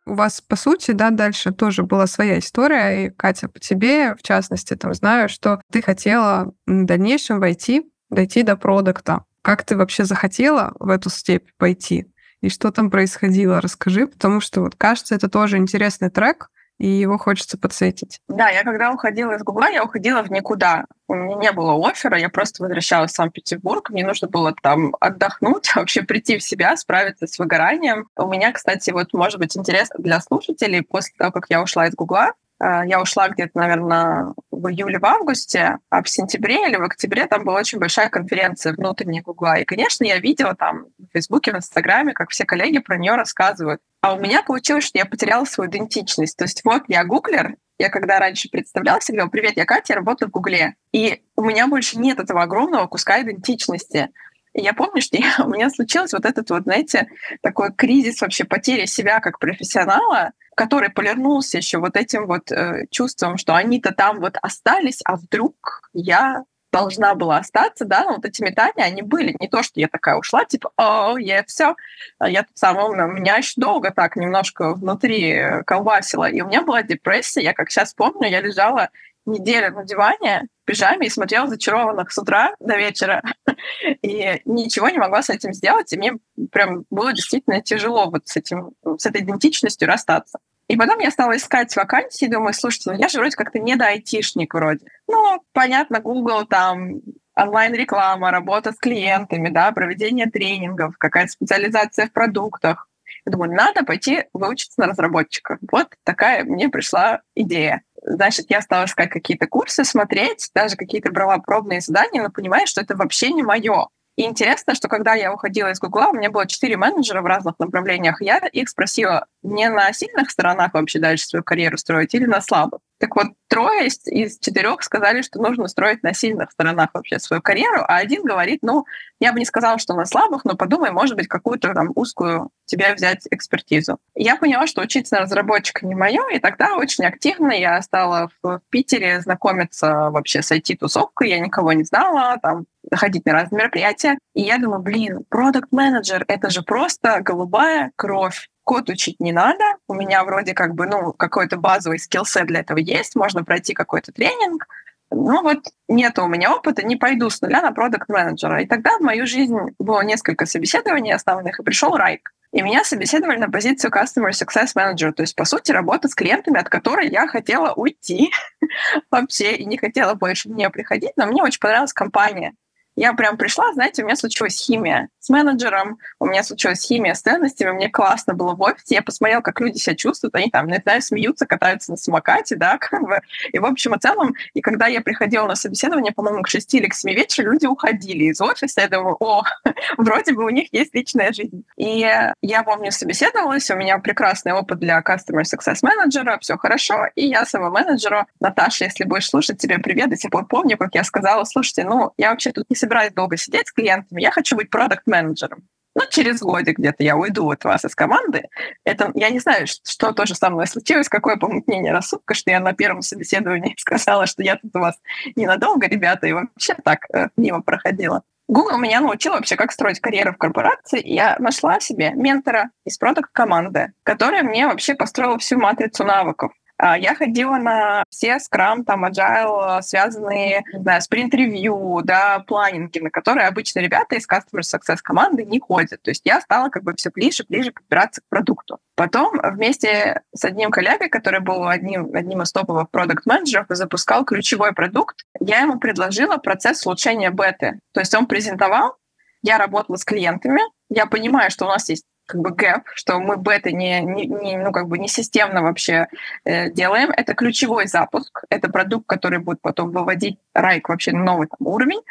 у 0.07 0.13
вас, 0.13 0.41
по 0.41 0.55
сути, 0.55 0.91
да, 0.91 1.09
дальше 1.09 1.51
тоже 1.51 1.83
была 1.83 2.07
своя 2.07 2.39
история, 2.39 3.05
и, 3.05 3.09
Катя, 3.09 3.49
по 3.49 3.59
тебе, 3.59 4.15
в 4.15 4.23
частности, 4.23 4.75
там, 4.75 4.93
знаю, 4.93 5.29
что 5.29 5.61
ты 5.71 5.81
хотела 5.81 6.53
в 6.65 6.85
дальнейшем 6.85 7.39
войти, 7.39 7.83
дойти 8.09 8.43
до 8.43 8.55
продукта. 8.55 9.23
Как 9.41 9.63
ты 9.63 9.77
вообще 9.77 10.05
захотела 10.05 10.73
в 10.79 10.89
эту 10.89 11.09
степь 11.09 11.49
пойти? 11.57 12.07
И 12.41 12.49
что 12.49 12.71
там 12.71 12.89
происходило? 12.89 13.61
Расскажи, 13.61 14.07
потому 14.07 14.39
что, 14.39 14.61
вот, 14.61 14.75
кажется, 14.75 15.15
это 15.15 15.29
тоже 15.29 15.57
интересный 15.57 16.09
трек, 16.09 16.49
и 16.77 16.87
его 16.87 17.17
хочется 17.17 17.57
подсветить. 17.57 18.21
Да, 18.27 18.49
я 18.49 18.63
когда 18.63 18.91
уходила 18.91 19.33
из 19.33 19.43
Гугла, 19.43 19.69
я 19.69 19.83
уходила 19.83 20.21
в 20.21 20.31
никуда. 20.31 20.85
У 21.07 21.15
меня 21.15 21.35
не 21.35 21.51
было 21.51 21.73
оффера, 21.87 22.17
я 22.17 22.29
просто 22.29 22.63
возвращалась 22.63 23.11
в 23.11 23.15
Санкт-Петербург, 23.15 23.89
мне 23.89 24.05
нужно 24.05 24.27
было 24.27 24.53
там 24.61 24.95
отдохнуть, 24.99 25.71
вообще 25.75 26.03
прийти 26.03 26.37
в 26.37 26.43
себя, 26.43 26.75
справиться 26.77 27.27
с 27.27 27.39
выгоранием. 27.39 28.09
У 28.15 28.27
меня, 28.27 28.51
кстати, 28.51 28.91
вот 28.91 29.13
может 29.13 29.39
быть 29.39 29.57
интересно 29.57 29.95
для 29.99 30.19
слушателей, 30.21 30.81
после 30.83 31.13
того, 31.17 31.31
как 31.31 31.45
я 31.49 31.61
ушла 31.61 31.87
из 31.87 31.95
Гугла, 31.95 32.33
я 32.59 33.01
ушла 33.01 33.29
где-то, 33.29 33.51
наверное, 33.55 34.33
в 34.51 34.67
июле, 34.69 34.99
в 34.99 35.05
августе, 35.05 35.77
а 35.89 36.01
в 36.01 36.09
сентябре 36.09 36.67
или 36.67 36.75
в 36.75 36.83
октябре 36.83 37.27
там 37.27 37.43
была 37.43 37.59
очень 37.59 37.79
большая 37.79 38.09
конференция 38.09 38.73
внутренняя 38.73 39.21
Гугла. 39.21 39.59
И, 39.59 39.65
конечно, 39.65 40.03
я 40.03 40.17
видела 40.19 40.55
там 40.55 40.87
в 40.97 41.11
Фейсбуке, 41.13 41.53
в 41.53 41.57
Инстаграме, 41.57 42.13
как 42.13 42.31
все 42.31 42.45
коллеги 42.45 42.79
про 42.79 42.97
нее 42.97 43.15
рассказывают. 43.15 43.81
А 44.01 44.15
у 44.15 44.19
меня 44.19 44.41
получилось, 44.41 44.85
что 44.85 44.97
я 44.97 45.05
потеряла 45.05 45.45
свою 45.45 45.69
идентичность. 45.69 46.37
То 46.37 46.45
есть 46.45 46.61
вот 46.63 46.83
я 46.87 47.03
гуглер, 47.03 47.55
я 47.79 47.89
когда 47.89 48.19
раньше 48.19 48.49
представляла 48.49 49.01
себя, 49.01 49.17
говорила, 49.17 49.29
привет, 49.31 49.57
я 49.57 49.65
Катя, 49.65 49.93
я 49.93 49.95
работаю 49.97 50.29
в 50.29 50.31
Гугле. 50.31 50.75
И 50.91 51.21
у 51.35 51.43
меня 51.43 51.67
больше 51.67 51.99
нет 51.99 52.19
этого 52.19 52.41
огромного 52.41 52.87
куска 52.87 53.21
идентичности. 53.21 54.09
И 54.53 54.61
я 54.61 54.73
помню, 54.73 55.01
что 55.01 55.17
я, 55.17 55.35
у 55.45 55.49
меня 55.49 55.69
случилось 55.69 56.13
вот 56.13 56.25
этот 56.25 56.49
вот, 56.49 56.63
знаете, 56.63 57.07
такой 57.41 57.71
кризис 57.73 58.21
вообще 58.21 58.43
потери 58.43 58.85
себя 58.85 59.19
как 59.19 59.39
профессионала, 59.39 60.31
который 60.57 60.89
полирнулся 60.89 61.57
еще 61.57 61.77
вот 61.77 61.95
этим 61.95 62.25
вот 62.25 62.51
э, 62.51 62.87
чувством, 62.89 63.37
что 63.37 63.55
они-то 63.55 63.93
там 63.93 64.19
вот 64.19 64.37
остались, 64.41 65.01
а 65.05 65.15
вдруг 65.15 65.81
я 65.93 66.45
должна 66.73 67.13
была 67.13 67.37
остаться, 67.37 67.85
да, 67.85 68.05
вот 68.07 68.25
эти 68.25 68.41
метания, 68.41 68.83
они 68.83 69.03
были. 69.03 69.35
Не 69.39 69.47
то, 69.47 69.61
что 69.61 69.79
я 69.79 69.87
такая 69.87 70.15
ушла, 70.17 70.45
типа, 70.45 70.71
о, 70.75 71.15
я 71.19 71.43
все, 71.43 71.75
я 72.19 72.41
тут 72.41 72.57
самая 72.57 72.85
умная. 72.85 73.05
Меня 73.05 73.37
еще 73.37 73.53
долго 73.57 73.91
так 73.91 74.15
немножко 74.15 74.73
внутри 74.73 75.61
колбасило. 75.67 76.27
И 76.27 76.41
у 76.41 76.47
меня 76.47 76.63
была 76.63 76.81
депрессия. 76.81 77.43
Я 77.43 77.53
как 77.53 77.69
сейчас 77.69 77.93
помню, 77.93 78.27
я 78.27 78.41
лежала 78.41 78.89
неделю 79.27 79.75
на 79.75 79.83
диване, 79.85 80.47
пижаме 80.67 81.07
и 81.07 81.09
смотрела 81.09 81.47
«Зачарованных» 81.47 82.11
с 82.11 82.17
утра 82.17 82.53
до 82.59 82.77
вечера. 82.77 83.23
И 84.03 84.41
ничего 84.45 84.89
не 84.89 84.99
могла 84.99 85.23
с 85.23 85.29
этим 85.29 85.53
сделать. 85.53 85.91
И 85.93 85.97
мне 85.97 86.13
прям 86.51 86.83
было 86.91 87.13
действительно 87.13 87.61
тяжело 87.61 88.11
вот 88.11 88.27
с, 88.27 88.35
этим, 88.35 88.71
с 88.97 89.05
этой 89.05 89.21
идентичностью 89.21 89.87
расстаться. 89.87 90.37
И 90.67 90.75
потом 90.75 90.99
я 90.99 91.11
стала 91.11 91.37
искать 91.37 91.73
вакансии, 91.75 92.25
думаю, 92.25 92.53
слушайте, 92.53 92.91
ну 92.91 92.97
я 92.97 93.07
же 93.07 93.19
вроде 93.19 93.37
как-то 93.37 93.57
не 93.57 93.77
до 93.77 93.87
айтишник 93.87 94.53
вроде. 94.53 94.85
Ну, 95.07 95.41
понятно, 95.53 96.01
Google 96.01 96.45
там 96.45 97.01
онлайн-реклама, 97.35 98.31
работа 98.31 98.73
с 98.73 98.77
клиентами, 98.77 99.49
да, 99.49 99.71
проведение 99.71 100.25
тренингов, 100.25 100.97
какая-то 100.97 101.31
специализация 101.31 102.07
в 102.07 102.11
продуктах. 102.11 102.89
Я 103.25 103.31
думаю, 103.31 103.53
надо 103.53 103.83
пойти 103.83 104.25
выучиться 104.33 104.81
на 104.81 104.87
разработчика. 104.87 105.57
Вот 105.71 105.87
такая 106.03 106.43
мне 106.43 106.67
пришла 106.67 107.21
идея. 107.35 107.83
Значит, 108.03 108.47
я 108.49 108.61
стала 108.61 108.85
искать 108.85 109.09
какие-то 109.09 109.47
курсы, 109.47 109.83
смотреть, 109.83 110.49
даже 110.53 110.75
какие-то 110.75 111.11
брала 111.11 111.37
пробные 111.39 111.81
задания, 111.81 112.21
но 112.21 112.29
понимаю, 112.29 112.67
что 112.67 112.81
это 112.81 112.95
вообще 112.95 113.31
не 113.31 113.43
мое. 113.43 113.87
И 114.17 114.23
интересно, 114.23 114.73
что 114.73 114.87
когда 114.87 115.13
я 115.13 115.31
уходила 115.31 115.69
из 115.69 115.79
Гугла, 115.79 116.07
у 116.07 116.13
меня 116.13 116.31
было 116.31 116.47
четыре 116.47 116.75
менеджера 116.75 117.21
в 117.21 117.27
разных 117.27 117.59
направлениях. 117.59 118.19
Я 118.19 118.39
их 118.39 118.67
спросила, 118.67 119.27
не 119.43 119.69
на 119.69 119.93
сильных 119.93 120.31
сторонах 120.31 120.73
вообще 120.73 120.97
дальше 120.99 121.27
свою 121.27 121.43
карьеру 121.43 121.77
строить 121.77 122.15
или 122.15 122.25
на 122.25 122.41
слабых. 122.41 122.79
Так 122.99 123.15
вот, 123.15 123.27
трое 123.47 123.87
из 123.87 124.39
четырех 124.39 124.81
сказали, 124.81 125.21
что 125.21 125.39
нужно 125.39 125.67
строить 125.67 126.03
на 126.03 126.13
сильных 126.13 126.51
сторонах 126.51 126.89
вообще 126.93 127.19
свою 127.19 127.41
карьеру, 127.41 127.83
а 127.87 127.97
один 127.97 128.23
говорит, 128.23 128.59
ну, 128.63 128.85
я 129.19 129.33
бы 129.33 129.39
не 129.39 129.45
сказала, 129.45 129.77
что 129.77 129.93
на 129.93 130.05
слабых, 130.05 130.45
но 130.45 130.55
подумай, 130.55 130.91
может 130.91 131.15
быть, 131.15 131.27
какую-то 131.27 131.73
там 131.73 131.91
узкую 131.95 132.49
тебе 132.65 132.93
взять 132.93 133.27
экспертизу. 133.29 133.99
Я 134.15 134.35
поняла, 134.35 134.67
что 134.67 134.81
учиться 134.81 135.15
на 135.15 135.21
разработчика 135.21 135.85
не 135.85 135.95
мое, 135.95 136.23
и 136.33 136.39
тогда 136.39 136.75
очень 136.75 137.05
активно 137.05 137.51
я 137.51 137.81
стала 137.81 138.29
в 138.41 138.61
Питере 138.69 139.21
знакомиться 139.21 140.09
вообще 140.09 140.41
с 140.41 140.51
IT-тусовкой, 140.51 141.29
я 141.29 141.39
никого 141.39 141.73
не 141.73 141.83
знала, 141.83 142.37
там 142.41 142.65
ходить 142.91 143.25
на 143.25 143.33
разные 143.33 143.59
мероприятия. 143.59 144.17
И 144.33 144.41
я 144.41 144.57
думаю, 144.57 144.81
блин, 144.81 145.25
продукт 145.29 145.71
менеджер 145.71 146.25
это 146.27 146.49
же 146.49 146.61
просто 146.61 147.21
голубая 147.21 147.91
кровь 147.95 148.47
код 148.67 148.89
учить 148.89 149.21
не 149.21 149.31
надо. 149.31 149.63
У 149.87 149.93
меня 149.93 150.25
вроде 150.25 150.53
как 150.53 150.75
бы, 150.75 150.87
ну, 150.87 151.13
какой-то 151.13 151.55
базовый 151.55 151.99
скиллсет 151.99 152.47
для 152.47 152.59
этого 152.59 152.77
есть, 152.77 153.15
можно 153.15 153.45
пройти 153.45 153.73
какой-то 153.73 154.11
тренинг. 154.11 154.67
Ну 155.09 155.41
вот 155.41 155.69
нет 155.87 156.19
у 156.19 156.27
меня 156.27 156.53
опыта, 156.53 156.85
не 156.85 156.97
пойду 156.97 157.29
с 157.29 157.39
нуля 157.41 157.61
на 157.61 157.71
продукт 157.71 158.09
менеджера 158.09 158.61
И 158.61 158.65
тогда 158.65 158.97
в 158.97 159.01
мою 159.01 159.25
жизнь 159.25 159.55
было 159.79 160.01
несколько 160.01 160.45
собеседований 160.45 161.13
основных, 161.13 161.61
и 161.61 161.63
пришел 161.63 161.95
Райк. 161.95 162.33
И 162.51 162.61
меня 162.61 162.83
собеседовали 162.83 163.37
на 163.37 163.49
позицию 163.49 163.89
Customer 163.89 164.31
Success 164.31 164.75
Manager, 164.75 165.13
то 165.13 165.23
есть, 165.23 165.35
по 165.35 165.45
сути, 165.45 165.71
работа 165.71 166.09
с 166.09 166.15
клиентами, 166.15 166.59
от 166.59 166.67
которой 166.67 167.07
я 167.07 167.25
хотела 167.27 167.73
уйти 167.73 168.31
вообще 169.11 169.55
и 169.55 169.65
не 169.65 169.77
хотела 169.77 170.13
больше 170.13 170.49
мне 170.49 170.69
приходить, 170.69 171.13
но 171.15 171.25
мне 171.25 171.41
очень 171.41 171.61
понравилась 171.61 171.93
компания. 171.93 172.53
Я 172.97 173.13
прям 173.13 173.37
пришла, 173.37 173.71
знаете, 173.73 174.01
у 174.01 174.05
меня 174.05 174.15
случилась 174.15 174.59
химия 174.59 175.09
с 175.19 175.29
менеджером, 175.29 175.99
у 176.19 176.25
меня 176.25 176.41
случилась 176.41 176.81
химия 176.81 177.13
с 177.13 177.21
ценностями, 177.21 177.69
мне 177.69 177.89
классно 177.89 178.33
было 178.33 178.55
в 178.55 178.61
офисе, 178.61 178.95
я 178.95 179.03
посмотрела, 179.03 179.41
как 179.41 179.61
люди 179.61 179.77
себя 179.77 179.95
чувствуют, 179.95 180.33
они 180.33 180.49
там, 180.49 180.65
не 180.65 180.79
знаю, 180.81 181.03
смеются, 181.03 181.45
катаются 181.45 181.91
на 181.91 181.97
самокате, 181.97 182.55
да, 182.55 182.77
как 182.79 183.03
бы. 183.03 183.19
И 183.53 183.59
в 183.59 183.65
общем 183.65 183.93
и 183.93 183.99
целом, 183.99 184.33
и 184.55 184.61
когда 184.61 184.87
я 184.87 185.01
приходила 185.01 185.45
на 185.45 185.53
собеседование, 185.53 186.11
по-моему, 186.11 186.41
к 186.41 186.47
6 186.47 186.73
или 186.73 186.87
к 186.87 186.95
7 186.95 187.13
вечера, 187.13 187.51
люди 187.51 187.67
уходили 187.67 188.25
из 188.25 188.41
офиса, 188.41 188.81
я 188.81 188.87
думаю, 188.87 189.15
о, 189.19 189.43
вроде 189.97 190.33
бы 190.33 190.43
у 190.43 190.49
них 190.49 190.73
есть 190.73 190.95
личная 190.95 191.31
жизнь. 191.31 191.65
И 191.75 191.99
я 191.99 192.63
помню, 192.63 192.91
собеседовалась, 192.91 193.69
у 193.69 193.75
меня 193.75 193.99
прекрасный 193.99 194.53
опыт 194.53 194.79
для 194.79 194.99
Customer 195.01 195.43
Success 195.43 195.79
менеджера, 195.83 196.39
все 196.41 196.57
хорошо, 196.57 197.05
и 197.13 197.27
я 197.27 197.45
своему 197.45 197.69
менеджеру, 197.69 198.25
Наташа, 198.39 198.85
если 198.85 199.03
будешь 199.03 199.29
слушать, 199.29 199.59
тебе 199.59 199.77
привет, 199.77 200.09
до 200.09 200.17
сих 200.17 200.31
пор 200.31 200.47
помню, 200.47 200.77
как 200.77 200.95
я 200.95 201.03
сказала, 201.03 201.43
слушайте, 201.43 201.83
ну, 201.83 202.13
я 202.17 202.31
вообще 202.31 202.51
тут 202.51 202.65
не 202.71 202.75
собираюсь 202.87 203.13
долго 203.13 203.37
сидеть 203.37 203.67
с 203.67 203.71
клиентами, 203.73 204.21
я 204.21 204.31
хочу 204.31 204.55
быть 204.55 204.69
продукт-менеджером. 204.69 205.67
Ну, 205.95 206.03
через 206.09 206.41
годик 206.41 206.77
где-то 206.77 207.03
я 207.03 207.17
уйду 207.17 207.49
от 207.49 207.63
вас 207.63 207.83
из 207.83 207.95
команды. 207.95 208.43
Это, 208.85 209.11
я 209.15 209.29
не 209.31 209.39
знаю, 209.39 209.65
что 209.67 210.11
тоже 210.11 210.35
со 210.35 210.49
мной 210.49 210.67
случилось, 210.67 211.09
какое 211.09 211.37
помутнение 211.37 211.91
рассудка, 211.91 212.35
что 212.35 212.51
я 212.51 212.59
на 212.59 212.73
первом 212.73 213.01
собеседовании 213.01 213.75
сказала, 213.77 214.27
что 214.27 214.43
я 214.43 214.57
тут 214.57 214.75
у 214.75 214.79
вас 214.79 214.95
ненадолго, 215.35 215.87
ребята, 215.87 216.27
и 216.27 216.33
вообще 216.33 216.75
так 216.83 217.07
э, 217.13 217.29
мимо 217.35 217.61
проходила. 217.63 218.21
Google 218.47 218.77
меня 218.77 219.01
научил 219.01 219.33
вообще, 219.33 219.55
как 219.55 219.71
строить 219.71 219.99
карьеру 219.99 220.33
в 220.33 220.37
корпорации. 220.37 221.01
И 221.01 221.15
я 221.15 221.35
нашла 221.39 221.79
себе 221.79 222.11
ментора 222.11 222.69
из 222.85 222.97
продукт-команды, 222.97 223.91
который 224.03 224.43
мне 224.43 224.67
вообще 224.67 224.93
построил 224.93 225.39
всю 225.39 225.57
матрицу 225.57 226.05
навыков. 226.05 226.53
А, 226.77 226.97
я 226.97 227.15
ходила 227.15 227.57
на 227.57 228.03
все 228.09 228.39
скрам, 228.39 228.85
там, 228.85 229.05
agile, 229.05 229.81
связанные, 229.81 230.63
знаю, 230.73 231.01
спринт-ревью, 231.01 232.01
да, 232.03 232.39
планинги, 232.47 232.99
на 232.99 233.09
которые 233.09 233.47
обычно 233.47 233.79
ребята 233.79 234.15
из 234.15 234.27
Customer 234.27 234.61
Success 234.61 234.97
команды 235.01 235.43
не 235.43 235.59
ходят. 235.59 236.01
То 236.03 236.11
есть 236.11 236.21
я 236.25 236.39
стала 236.39 236.69
как 236.69 236.83
бы 236.83 236.93
все 236.95 237.09
ближе, 237.09 237.45
ближе 237.49 237.71
подбираться 237.71 238.21
к 238.21 238.29
продукту. 238.29 238.79
Потом 238.95 239.39
вместе 239.41 240.21
с 240.35 240.45
одним 240.45 240.69
коллегой, 240.69 241.09
который 241.09 241.39
был 241.39 241.67
одним, 241.67 242.13
одним 242.13 242.43
из 242.43 242.51
топовых 242.51 242.89
продукт-менеджеров 242.91 243.67
запускал 243.69 244.23
ключевой 244.23 244.73
продукт, 244.73 245.17
я 245.39 245.61
ему 245.61 245.79
предложила 245.79 246.37
процесс 246.37 246.85
улучшения 246.85 247.31
беты. 247.31 247.79
То 247.93 248.01
есть 248.01 248.13
он 248.13 248.27
презентовал, 248.27 248.95
я 249.41 249.57
работала 249.57 249.95
с 249.95 250.05
клиентами, 250.05 250.61
я 250.89 251.05
понимаю, 251.05 251.51
что 251.51 251.65
у 251.65 251.69
нас 251.69 251.89
есть 251.89 252.05
как 252.27 252.41
бы 252.41 252.51
гэп, 252.51 252.83
что 252.93 253.19
мы 253.19 253.37
бета 253.37 253.71
не, 253.71 254.01
не, 254.01 254.27
не, 254.27 254.57
ну, 254.57 254.71
как 254.71 254.87
бы 254.87 254.99
не 254.99 255.07
системно 255.07 255.63
вообще 255.63 256.07
э, 256.45 256.69
делаем. 256.69 257.09
Это 257.09 257.33
ключевой 257.33 257.87
запуск, 257.87 258.43
это 258.49 258.69
продукт, 258.69 259.07
который 259.07 259.39
будет 259.39 259.61
потом 259.61 259.91
выводить 259.91 260.37
Райк 260.53 260.89
вообще 260.89 261.13
на 261.13 261.23
новый 261.23 261.47
там, 261.47 261.65
уровень. 261.65 262.01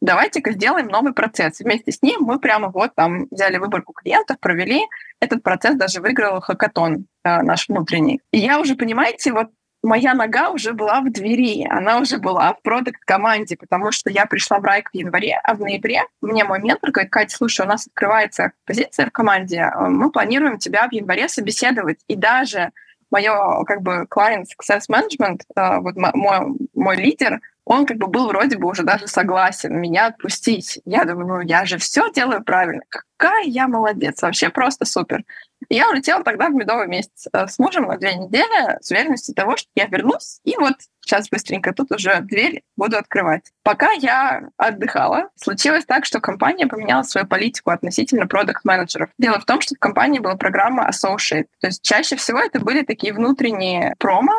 Давайте-ка 0.00 0.52
сделаем 0.52 0.88
новый 0.88 1.12
процесс. 1.12 1.60
Вместе 1.60 1.90
с 1.90 2.02
ним 2.02 2.22
мы 2.22 2.38
прямо 2.38 2.68
вот 2.68 2.94
там 2.94 3.26
взяли 3.30 3.58
выборку 3.58 3.92
клиентов, 3.92 4.38
провели. 4.38 4.82
Этот 5.20 5.42
процесс 5.42 5.76
даже 5.76 6.00
выиграл 6.00 6.40
хакатон 6.40 7.06
э, 7.24 7.42
наш 7.42 7.68
внутренний. 7.68 8.20
И 8.30 8.38
я 8.38 8.60
уже, 8.60 8.76
понимаете, 8.76 9.32
вот 9.32 9.48
моя 9.84 10.14
нога 10.14 10.50
уже 10.50 10.72
была 10.72 11.00
в 11.00 11.12
двери, 11.12 11.66
она 11.68 11.98
уже 11.98 12.18
была 12.18 12.54
в 12.54 12.62
продукт-команде, 12.62 13.56
потому 13.56 13.92
что 13.92 14.10
я 14.10 14.26
пришла 14.26 14.58
в 14.58 14.64
Райк 14.64 14.90
в 14.90 14.96
январе, 14.96 15.38
а 15.44 15.54
в 15.54 15.60
ноябре 15.60 16.02
мне 16.20 16.44
мой 16.44 16.60
ментор 16.60 16.90
говорит, 16.90 17.12
Катя, 17.12 17.36
слушай, 17.36 17.64
у 17.64 17.68
нас 17.68 17.86
открывается 17.86 18.52
позиция 18.64 19.06
в 19.06 19.12
команде, 19.12 19.70
мы 19.78 20.10
планируем 20.10 20.58
тебя 20.58 20.88
в 20.88 20.92
январе 20.92 21.28
собеседовать, 21.28 22.00
и 22.08 22.16
даже 22.16 22.70
мое 23.10 23.64
как 23.64 23.82
бы 23.82 24.06
client 24.10 24.44
success 24.44 24.82
management, 24.90 25.42
э, 25.54 25.78
вот 25.78 25.94
мой, 25.96 26.56
мой 26.74 26.96
лидер, 26.96 27.40
он 27.64 27.86
как 27.86 27.96
бы 27.96 28.06
был 28.06 28.28
вроде 28.28 28.58
бы 28.58 28.68
уже 28.68 28.82
даже 28.82 29.06
согласен 29.06 29.78
меня 29.78 30.06
отпустить. 30.06 30.80
Я 30.84 31.04
думаю, 31.04 31.26
ну 31.26 31.40
я 31.40 31.64
же 31.64 31.78
все 31.78 32.10
делаю 32.12 32.44
правильно. 32.44 32.82
Какая 32.88 33.44
я 33.44 33.68
молодец, 33.68 34.20
вообще 34.22 34.50
просто 34.50 34.84
супер. 34.84 35.24
И 35.68 35.76
я 35.76 35.88
улетела 35.88 36.22
тогда 36.22 36.48
в 36.48 36.54
медовый 36.54 36.88
месяц 36.88 37.26
э, 37.32 37.46
с 37.46 37.58
мужем 37.58 37.84
на 37.84 37.96
две 37.96 38.14
недели 38.16 38.78
с 38.82 38.90
уверенностью 38.90 39.34
того, 39.34 39.56
что 39.56 39.68
я 39.74 39.86
вернусь, 39.86 40.40
и 40.44 40.56
вот 40.58 40.74
сейчас 41.00 41.28
быстренько 41.28 41.72
тут 41.72 41.92
уже 41.92 42.20
дверь 42.20 42.62
буду 42.76 42.96
открывать. 42.96 43.50
Пока 43.62 43.92
я 43.92 44.48
отдыхала, 44.56 45.30
случилось 45.36 45.84
так, 45.84 46.04
что 46.04 46.20
компания 46.20 46.66
поменяла 46.66 47.02
свою 47.02 47.26
политику 47.26 47.70
относительно 47.70 48.26
продукт-менеджеров. 48.26 49.10
Дело 49.18 49.38
в 49.40 49.44
том, 49.44 49.60
что 49.60 49.74
в 49.74 49.78
компании 49.78 50.18
была 50.18 50.36
программа 50.36 50.88
Associate. 50.88 51.46
То 51.60 51.68
есть 51.68 51.82
чаще 51.82 52.16
всего 52.16 52.40
это 52.40 52.60
были 52.60 52.82
такие 52.82 53.12
внутренние 53.12 53.94
промо, 53.98 54.34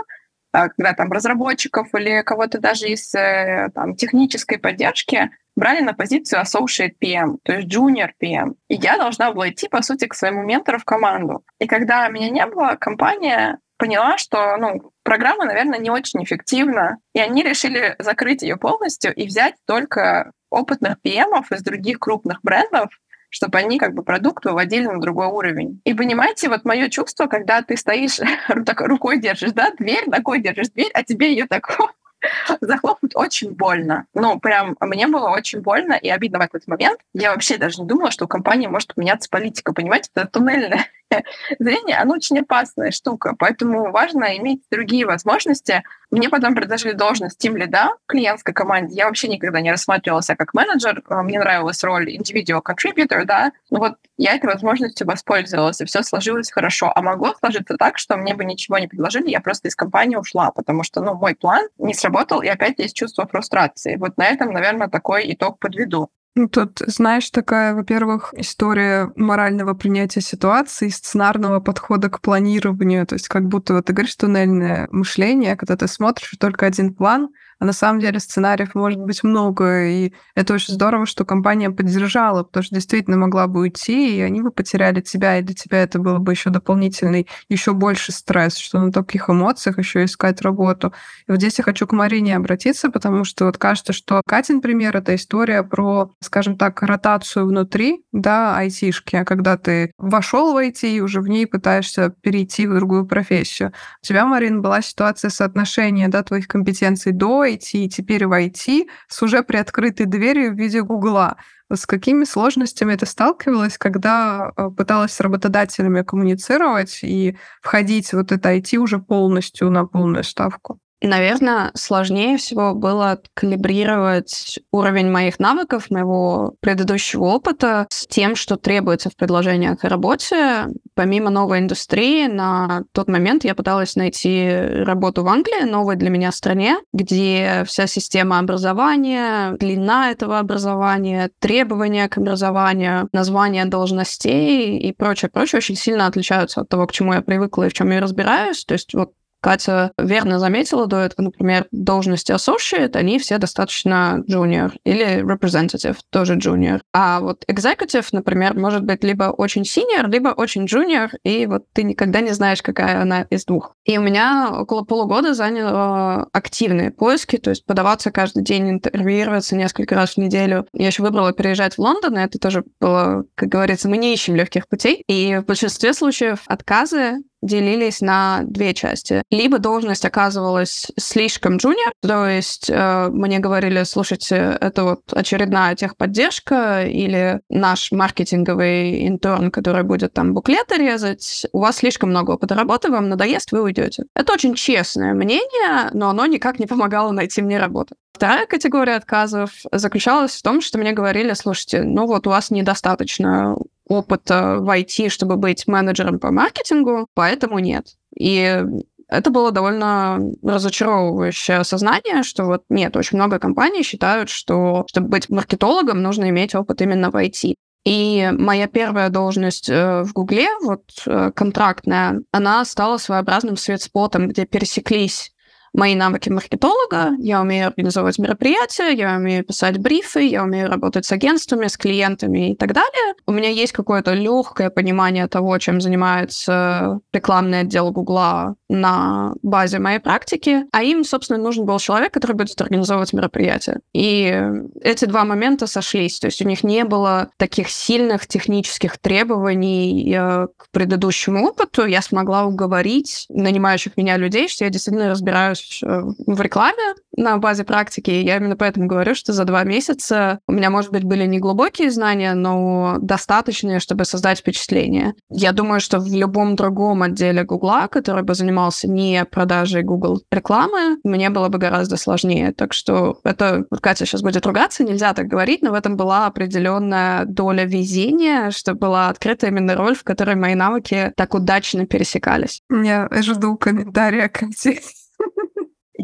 когда 0.64 0.94
там 0.94 1.12
разработчиков 1.12 1.88
или 1.94 2.22
кого-то 2.22 2.60
даже 2.60 2.88
из 2.88 3.14
э, 3.14 3.70
там, 3.74 3.96
технической 3.96 4.58
поддержки 4.58 5.32
брали 5.56 5.82
на 5.82 5.94
позицию 5.94 6.42
associate 6.42 6.96
PM, 7.02 7.38
то 7.44 7.54
есть 7.54 7.74
junior 7.74 8.10
PM. 8.22 8.56
И 8.70 8.76
я 8.76 8.98
должна 8.98 9.32
была 9.32 9.50
идти, 9.50 9.68
по 9.68 9.82
сути, 9.82 10.06
к 10.06 10.14
своему 10.14 10.44
ментору 10.44 10.80
в 10.80 10.86
команду. 10.86 11.44
И 11.60 11.68
когда 11.68 12.08
меня 12.10 12.30
не 12.30 12.46
было, 12.46 12.76
компания 12.80 13.60
поняла, 13.78 14.18
что 14.18 14.58
ну, 14.58 14.92
программа, 15.04 15.46
наверное, 15.46 15.80
не 15.80 15.90
очень 15.90 16.24
эффективна, 16.24 16.98
и 17.14 17.20
они 17.20 17.44
решили 17.44 17.96
закрыть 18.00 18.42
ее 18.42 18.58
полностью 18.58 19.14
и 19.14 19.26
взять 19.26 19.56
только 19.66 20.32
опытных 20.50 20.98
PM 21.04 21.44
из 21.52 21.62
других 21.64 22.00
крупных 22.00 22.40
брендов, 22.42 22.90
чтобы 23.36 23.58
они 23.58 23.78
как 23.78 23.94
бы 23.94 24.02
продукт 24.02 24.46
выводили 24.46 24.86
на 24.86 25.02
другой 25.02 25.28
уровень. 25.28 25.82
И 25.84 25.94
понимаете, 25.94 26.48
вот 26.48 26.64
мое 26.64 26.88
чувство, 26.88 27.26
когда 27.28 27.62
ты 27.62 27.76
стоишь, 27.76 28.22
так 28.66 28.80
рукой 28.80 29.20
держишь, 29.20 29.52
да, 29.52 29.72
дверь, 29.78 30.08
ногой 30.08 30.40
держишь 30.40 30.70
дверь, 30.70 30.90
а 30.94 31.04
тебе 31.04 31.32
ее 31.32 31.46
так 31.46 31.78
захлопнуть 32.62 33.14
очень 33.14 33.52
больно. 33.52 34.06
Ну, 34.14 34.40
прям 34.40 34.78
мне 34.80 35.08
было 35.08 35.32
очень 35.32 35.60
больно 35.60 35.94
и 35.94 36.08
обидно 36.08 36.40
в 36.40 36.44
этот 36.44 36.66
момент. 36.68 37.02
Я 37.14 37.32
вообще 37.32 37.58
даже 37.58 37.82
не 37.82 37.88
думала, 37.88 38.10
что 38.10 38.24
у 38.24 38.30
компании 38.30 38.68
может 38.68 38.96
поменяться 38.96 39.30
политика. 39.30 39.74
Понимаете, 39.74 40.10
это 40.16 40.28
туннельное 40.28 40.86
зрение, 41.60 41.98
оно 41.98 42.16
очень 42.16 42.40
опасная 42.40 42.92
штука, 42.92 43.36
поэтому 43.38 43.92
важно 43.92 44.38
иметь 44.38 44.64
другие 44.72 45.06
возможности. 45.06 45.84
Мне 46.12 46.30
потом 46.30 46.56
предложили 46.56 46.94
должность 46.94 47.38
тим 47.38 47.58
лида 47.58 47.92
в 48.04 48.08
клиентской 48.08 48.54
команде. 48.54 48.96
Я 48.96 49.06
вообще 49.08 49.28
никогда 49.28 49.60
не 49.60 49.72
рассматривала 49.72 50.22
себя 50.22 50.36
как 50.36 50.54
менеджер. 50.54 51.04
А, 51.10 51.24
мне 51.24 51.40
нравилась 51.40 51.84
роль 51.84 52.16
individual 52.16 52.62
contributor, 52.64 53.26
да. 53.26 53.52
Но 53.70 53.80
вот 53.80 53.94
я 54.18 54.34
этой 54.34 54.46
возможностью 54.46 55.08
воспользовалась, 55.08 55.82
и 55.82 55.86
все 55.86 56.04
сложилось 56.04 56.52
хорошо. 56.52 56.92
А 56.96 57.02
могло 57.02 57.34
сложиться 57.40 57.76
так, 57.78 57.98
что 57.98 58.18
мне 58.18 58.34
бы 58.34 58.46
ничего 58.46 58.78
не 58.78 58.88
предложили, 58.88 59.30
я 59.30 59.42
просто 59.42 59.68
из 59.68 59.76
компании 59.76 60.16
ушла, 60.16 60.52
потому 60.52 60.84
что, 60.84 61.02
ну, 61.02 61.16
мой 61.16 61.36
план 61.36 61.68
не 61.78 61.94
сработал, 61.94 62.42
и 62.42 62.48
опять 62.48 62.80
есть 62.80 62.96
чувство 62.96 63.28
фрустрации. 63.28 63.98
Вот 63.98 64.18
на 64.18 64.28
этом, 64.28 64.52
наверное, 64.52 64.88
такой 64.88 65.32
итог 65.34 65.60
подведу. 65.60 66.10
Ну, 66.38 66.50
тут, 66.50 66.80
знаешь, 66.86 67.30
такая, 67.30 67.74
во-первых, 67.74 68.34
история 68.36 69.10
морального 69.16 69.74
принятия 69.74 70.20
ситуации, 70.20 70.90
сценарного 70.90 71.62
подхода 71.62 72.10
к 72.10 72.20
планированию. 72.20 73.08
То 73.08 73.16
есть 73.16 73.30
как 73.30 73.48
будто 73.48 73.74
вот 73.74 73.86
ты 73.86 73.94
говоришь 73.94 74.16
туннельное 74.16 74.90
мышление, 74.92 75.56
когда 75.56 75.78
ты 75.78 75.88
смотришь 75.88 76.36
только 76.38 76.66
один 76.66 76.94
план, 76.94 77.30
а 77.60 77.66
на 77.66 77.74
самом 77.74 78.00
деле 78.00 78.20
сценариев 78.20 78.76
может 78.76 79.00
быть 79.00 79.24
много, 79.24 79.86
и 79.88 80.14
это 80.36 80.54
очень 80.54 80.74
здорово, 80.74 81.06
что 81.06 81.26
компания 81.26 81.70
поддержала, 81.70 82.44
потому 82.44 82.64
что 82.64 82.76
действительно 82.76 83.18
могла 83.18 83.48
бы 83.48 83.62
уйти, 83.62 84.18
и 84.18 84.22
они 84.22 84.42
бы 84.42 84.52
потеряли 84.52 85.02
тебя, 85.02 85.40
и 85.40 85.42
для 85.42 85.56
тебя 85.56 85.84
это 85.84 86.00
было 86.00 86.18
бы 86.18 86.32
еще 86.34 86.50
дополнительный, 86.50 87.28
еще 87.50 87.74
больше 87.74 88.12
стресс, 88.12 88.58
что 88.58 88.80
на 88.80 88.92
таких 88.92 89.30
эмоциях 89.30 89.78
еще 89.78 90.04
искать 90.04 90.42
работу. 90.42 90.94
И 91.28 91.32
вот 91.32 91.40
здесь 91.40 91.58
я 91.58 91.64
хочу 91.64 91.88
к 91.88 91.94
Марине 91.94 92.36
обратиться, 92.36 92.90
потому 92.90 93.24
что 93.24 93.46
вот 93.46 93.58
кажется, 93.58 93.94
что 93.94 94.22
Катин 94.26 94.62
пример— 94.62 94.98
это 94.98 95.16
история 95.16 95.64
про, 95.64 96.12
скажем 96.22 96.58
так, 96.58 96.82
ротацию 96.82 97.46
внутри, 97.46 98.04
да, 98.12 98.58
айтишки, 98.58 99.24
когда 99.24 99.58
ты 99.58 99.92
вошел 99.98 100.54
в 100.54 100.58
IT 100.58 100.88
и 100.88 101.02
уже 101.02 101.22
в 101.22 101.28
ней 101.28 101.48
пытаешься 101.48 102.14
перейти 102.22 102.68
в 102.68 102.76
другую 102.76 103.06
профессию. 103.06 103.72
У 104.02 104.06
тебя, 104.06 104.26
Марин, 104.26 104.62
была 104.62 104.82
ситуация 104.82 105.30
соотношения, 105.30 106.08
да, 106.08 106.24
твоих 106.24 106.48
компетенций 106.48 107.12
до 107.12 107.45
IT 107.46 107.72
и 107.74 107.90
теперь 107.90 108.28
в 108.28 108.32
IT 108.32 108.88
с 109.08 109.22
уже 109.22 109.44
приоткрытой 109.44 110.06
дверью 110.06 110.54
в 110.54 110.58
виде 110.58 110.82
Гугла. 110.82 111.38
С 111.72 111.86
какими 111.86 112.26
сложностями 112.26 112.96
ты 112.96 113.06
сталкивалась, 113.06 113.78
когда 113.78 114.52
э, 114.56 114.70
пыталась 114.70 115.14
с 115.14 115.20
работодателями 115.20 116.04
коммуницировать 116.04 117.00
и 117.04 117.38
входить 117.62 118.10
в 118.10 118.14
вот 118.14 118.32
это 118.32 118.56
IT 118.56 118.78
уже 118.78 119.00
полностью 119.00 119.72
на 119.72 119.86
полную 119.86 120.24
ставку? 120.24 120.80
Наверное, 121.02 121.72
сложнее 121.76 122.38
всего 122.38 122.74
было 122.74 123.20
калибрировать 123.34 124.60
уровень 124.72 125.12
моих 125.12 125.40
навыков, 125.40 125.92
моего 125.92 126.56
предыдущего 126.62 127.26
опыта 127.26 127.86
с 127.90 128.08
тем, 128.08 128.36
что 128.36 128.56
требуется 128.56 129.10
в 129.10 129.16
предложениях 129.16 129.84
о 129.84 129.90
работе. 129.90 130.68
Помимо 130.94 131.30
новой 131.30 131.60
индустрии, 131.60 132.28
на 132.28 132.84
тот 132.94 133.10
момент 133.10 133.44
я 133.44 133.56
пыталась 133.56 133.98
найти 133.98 134.50
работу 134.50 135.24
в 135.24 135.28
Англии, 135.28 135.66
новой 135.66 135.98
для 135.98 136.10
меня 136.10 136.32
стране, 136.32 136.78
где 136.94 137.64
вся 137.68 137.88
система 137.88 138.40
образования, 138.40 139.52
длина 139.60 140.12
этого 140.12 140.40
образования, 140.40 141.30
требования 141.40 142.08
к 142.08 142.18
образованию, 142.18 143.10
названия 143.12 143.66
должностей 143.66 144.80
и 144.80 144.94
прочее, 144.94 145.30
прочее 145.30 145.58
очень 145.58 145.76
сильно 145.76 146.08
отличаются 146.08 146.62
от 146.62 146.70
того, 146.70 146.88
к 146.88 146.94
чему 146.94 147.14
я 147.14 147.22
привыкла 147.22 147.64
и 147.64 147.70
в 147.70 147.74
чем 147.74 147.92
я 147.92 148.00
разбираюсь. 148.00 148.64
То 148.64 148.74
есть 148.74 148.94
вот 148.94 149.12
Катя 149.46 149.92
верно 150.00 150.40
заметила 150.40 150.88
до 150.88 151.02
этого, 151.02 151.26
например, 151.26 151.68
должности 151.72 152.32
associate, 152.32 152.96
они 152.96 153.20
все 153.20 153.38
достаточно 153.38 154.24
junior, 154.28 154.72
или 154.84 155.22
representative, 155.22 155.98
тоже 156.10 156.36
junior. 156.38 156.82
А 156.96 157.20
вот 157.20 157.44
executive, 157.48 158.08
например, 158.12 158.58
может 158.58 158.84
быть 158.84 159.04
либо 159.04 159.26
очень 159.26 159.62
senior, 159.62 160.10
либо 160.10 160.30
очень 160.30 160.66
junior, 160.66 161.10
и 161.24 161.46
вот 161.46 161.66
ты 161.74 161.84
никогда 161.84 162.22
не 162.22 162.32
знаешь, 162.32 162.64
какая 162.64 163.00
она 163.00 163.22
из 163.30 163.46
двух. 163.46 163.76
И 163.86 164.00
у 164.00 164.02
меня 164.02 164.50
около 164.52 164.82
полугода 164.84 165.36
заняло 165.36 166.28
активные 166.34 166.90
поиски, 166.90 167.38
то 167.38 167.52
есть 167.52 167.68
подаваться 167.68 168.10
каждый 168.10 168.42
день, 168.42 168.72
интервьюироваться 168.72 169.56
несколько 169.56 169.94
раз 169.94 170.14
в 170.14 170.18
неделю. 170.18 170.66
Я 170.74 170.88
еще 170.88 171.04
выбрала 171.04 171.34
переезжать 171.34 171.76
в 171.76 171.80
Лондон, 171.82 172.18
и 172.18 172.22
это 172.24 172.40
тоже 172.40 172.64
было, 172.82 173.26
как 173.36 173.50
говорится, 173.50 173.90
мы 173.90 173.98
не 173.98 174.12
ищем 174.12 174.36
легких 174.36 174.68
путей. 174.68 175.04
И 175.08 175.36
в 175.36 175.46
большинстве 175.46 175.94
случаев 175.94 176.42
отказы 176.48 177.20
делились 177.46 178.02
на 178.02 178.42
две 178.44 178.74
части. 178.74 179.22
Либо 179.30 179.60
должность 179.60 180.06
оказывалась 180.06 180.88
слишком 180.98 181.58
джуниор, 181.58 181.94
то 182.02 182.28
есть 182.28 182.70
э, 182.70 183.10
мне 183.10 183.40
говорили, 183.40 183.84
слушайте, 183.84 184.58
это 184.60 184.84
вот 184.84 185.02
очередная 185.12 185.76
техподдержка 185.76 186.86
или 186.86 187.42
наш 187.50 187.92
маркетинговый 187.92 189.08
интерн, 189.08 189.52
который 189.52 189.84
будет 189.84 190.14
там 190.14 190.34
буклеты 190.34 190.78
резать, 190.78 191.46
у 191.52 191.60
вас 191.60 191.78
слишком 191.78 192.10
много 192.10 192.32
опыта 192.32 192.56
работы, 192.56 192.90
вам 192.90 193.10
надоест, 193.10 193.52
вы 193.52 193.62
уйдете. 193.62 194.04
Это 194.16 194.34
очень 194.34 194.56
честное 194.56 195.14
мнение, 195.14 195.90
но 195.94 196.10
оно 196.10 196.26
никак 196.26 196.60
не 196.60 196.66
помогало 196.66 197.12
найти 197.12 197.42
мне 197.42 197.60
работу. 197.60 197.96
Вторая 198.14 198.46
категория 198.46 198.96
отказов 198.96 199.52
заключалась 199.74 200.38
в 200.38 200.42
том, 200.42 200.62
что 200.62 200.78
мне 200.78 200.94
говорили, 200.94 201.34
слушайте, 201.34 201.84
ну 201.84 202.08
вот 202.08 202.28
у 202.28 202.30
вас 202.30 202.50
недостаточно 202.50 203.58
опыта 203.88 204.58
в 204.60 204.70
IT, 204.70 205.10
чтобы 205.10 205.36
быть 205.38 205.68
менеджером 205.68 206.20
по 206.20 206.32
маркетингу, 206.32 207.08
поэтому 207.14 207.60
нет. 207.60 207.88
И 208.18 208.64
это 209.08 209.30
было 209.30 209.52
довольно 209.52 210.20
разочаровывающее 210.44 211.58
осознание, 211.58 212.24
что 212.24 212.46
вот 212.46 212.64
нет, 212.70 212.98
очень 212.98 213.18
много 213.18 213.40
компаний 213.40 213.84
считают, 213.84 214.30
что 214.30 214.86
чтобы 214.88 215.10
быть 215.10 215.30
маркетологом, 215.30 216.02
нужно 216.02 216.30
иметь 216.30 216.56
опыт 216.56 216.82
именно 216.82 217.12
в 217.12 217.16
IT. 217.16 217.56
И 217.86 218.32
моя 218.34 218.68
первая 218.68 219.10
должность 219.10 219.70
э, 219.70 220.02
в 220.02 220.12
Гугле, 220.14 220.48
вот 220.64 220.82
э, 221.06 221.32
контрактная, 221.36 222.24
она 222.32 222.66
стала 222.66 222.98
своеобразным 222.98 223.58
светспотом, 223.58 224.28
где 224.30 224.48
пересеклись 224.48 225.35
мои 225.76 225.96
навыки 225.96 226.30
маркетолога, 226.30 227.12
я 227.20 227.42
умею 227.42 227.68
организовывать 227.68 228.18
мероприятия, 228.18 228.92
я 228.92 229.16
умею 229.18 229.44
писать 229.44 229.78
брифы, 229.78 230.22
я 230.22 230.44
умею 230.44 230.70
работать 230.70 231.06
с 231.06 231.12
агентствами, 231.12 231.68
с 231.68 231.78
клиентами 231.78 232.52
и 232.52 232.56
так 232.56 232.74
далее. 232.74 233.16
У 233.28 233.32
меня 233.32 233.50
есть 233.50 233.74
какое-то 233.74 234.14
легкое 234.14 234.70
понимание 234.70 235.28
того, 235.28 235.58
чем 235.58 235.82
занимается 235.82 237.00
рекламный 237.14 237.62
отдел 237.62 237.92
Гугла 237.92 238.56
на 238.70 239.34
базе 239.44 239.80
моей 239.80 240.00
практики, 240.00 240.66
а 240.72 240.84
им, 240.84 241.04
собственно, 241.04 241.40
нужен 241.40 241.66
был 241.66 241.80
человек, 241.80 242.14
который 242.14 242.34
будет 242.36 242.60
организовывать 242.60 243.14
мероприятия. 243.14 243.82
И 243.94 244.44
эти 244.82 245.06
два 245.06 245.26
момента 245.26 245.68
сошлись, 245.68 246.20
то 246.20 246.28
есть 246.28 246.42
у 246.42 246.48
них 246.48 246.64
не 246.64 246.84
было 246.86 247.30
таких 247.38 247.70
сильных 247.70 248.28
технических 248.28 248.98
требований 248.98 250.14
э, 250.16 250.48
к 250.58 250.70
предыдущему 250.72 251.46
опыту. 251.48 251.86
Я 251.86 252.02
смогла 252.02 252.46
уговорить 252.46 253.26
нанимающих 253.30 253.98
меня 253.98 254.18
людей, 254.18 254.48
что 254.48 254.64
я 254.64 254.70
действительно 254.70 255.10
разбираюсь 255.10 255.65
Э, 255.84 256.02
в 256.28 256.42
рекламе 256.42 256.96
на 257.18 257.38
базе 257.38 257.64
практики. 257.64 258.12
Я 258.12 258.38
именно 258.38 258.56
поэтому 258.56 258.88
говорю, 258.88 259.16
что 259.16 259.34
за 259.34 259.46
два 259.46 259.64
месяца 259.64 260.40
у 260.48 260.52
меня, 260.52 260.70
может 260.70 260.92
быть, 260.92 261.04
были 261.04 261.26
не 261.26 261.40
глубокие 261.40 261.92
знания, 261.92 262.34
но 262.34 262.98
достаточные, 263.02 263.80
чтобы 263.80 264.06
создать 264.06 264.40
впечатление. 264.40 265.14
Я 265.30 265.52
думаю, 265.52 265.80
что 265.80 266.00
в 266.00 266.08
любом 266.08 266.56
другом 266.56 267.04
отделе 267.04 267.44
Гугла, 267.44 267.88
который 267.88 268.24
бы 268.24 268.34
занимался 268.34 268.90
не 268.90 269.24
продажей 269.26 269.84
Google 269.84 270.22
рекламы, 270.32 270.98
мне 271.04 271.30
было 271.30 271.48
бы 271.50 271.58
гораздо 271.58 271.98
сложнее. 271.98 272.54
Так 272.54 272.74
что 272.74 273.20
это, 273.24 273.66
Катя 273.82 274.06
сейчас 274.06 274.22
будет 274.22 274.46
ругаться, 274.46 274.84
нельзя 274.84 275.14
так 275.14 275.28
говорить, 275.28 275.62
но 275.62 275.72
в 275.72 275.76
этом 275.76 275.96
была 275.96 276.28
определенная 276.28 277.26
доля 277.26 277.66
везения, 277.66 278.52
что 278.52 278.74
была 278.74 279.10
открыта 279.10 279.48
именно 279.48 279.76
роль, 279.76 279.96
в 279.96 280.04
которой 280.04 280.36
мои 280.36 280.56
навыки 280.56 281.14
так 281.16 281.34
удачно 281.34 281.86
пересекались. 281.86 282.62
Я 282.70 283.10
жду 283.22 283.58
комментария, 283.58 284.28
Катя. 284.28 284.74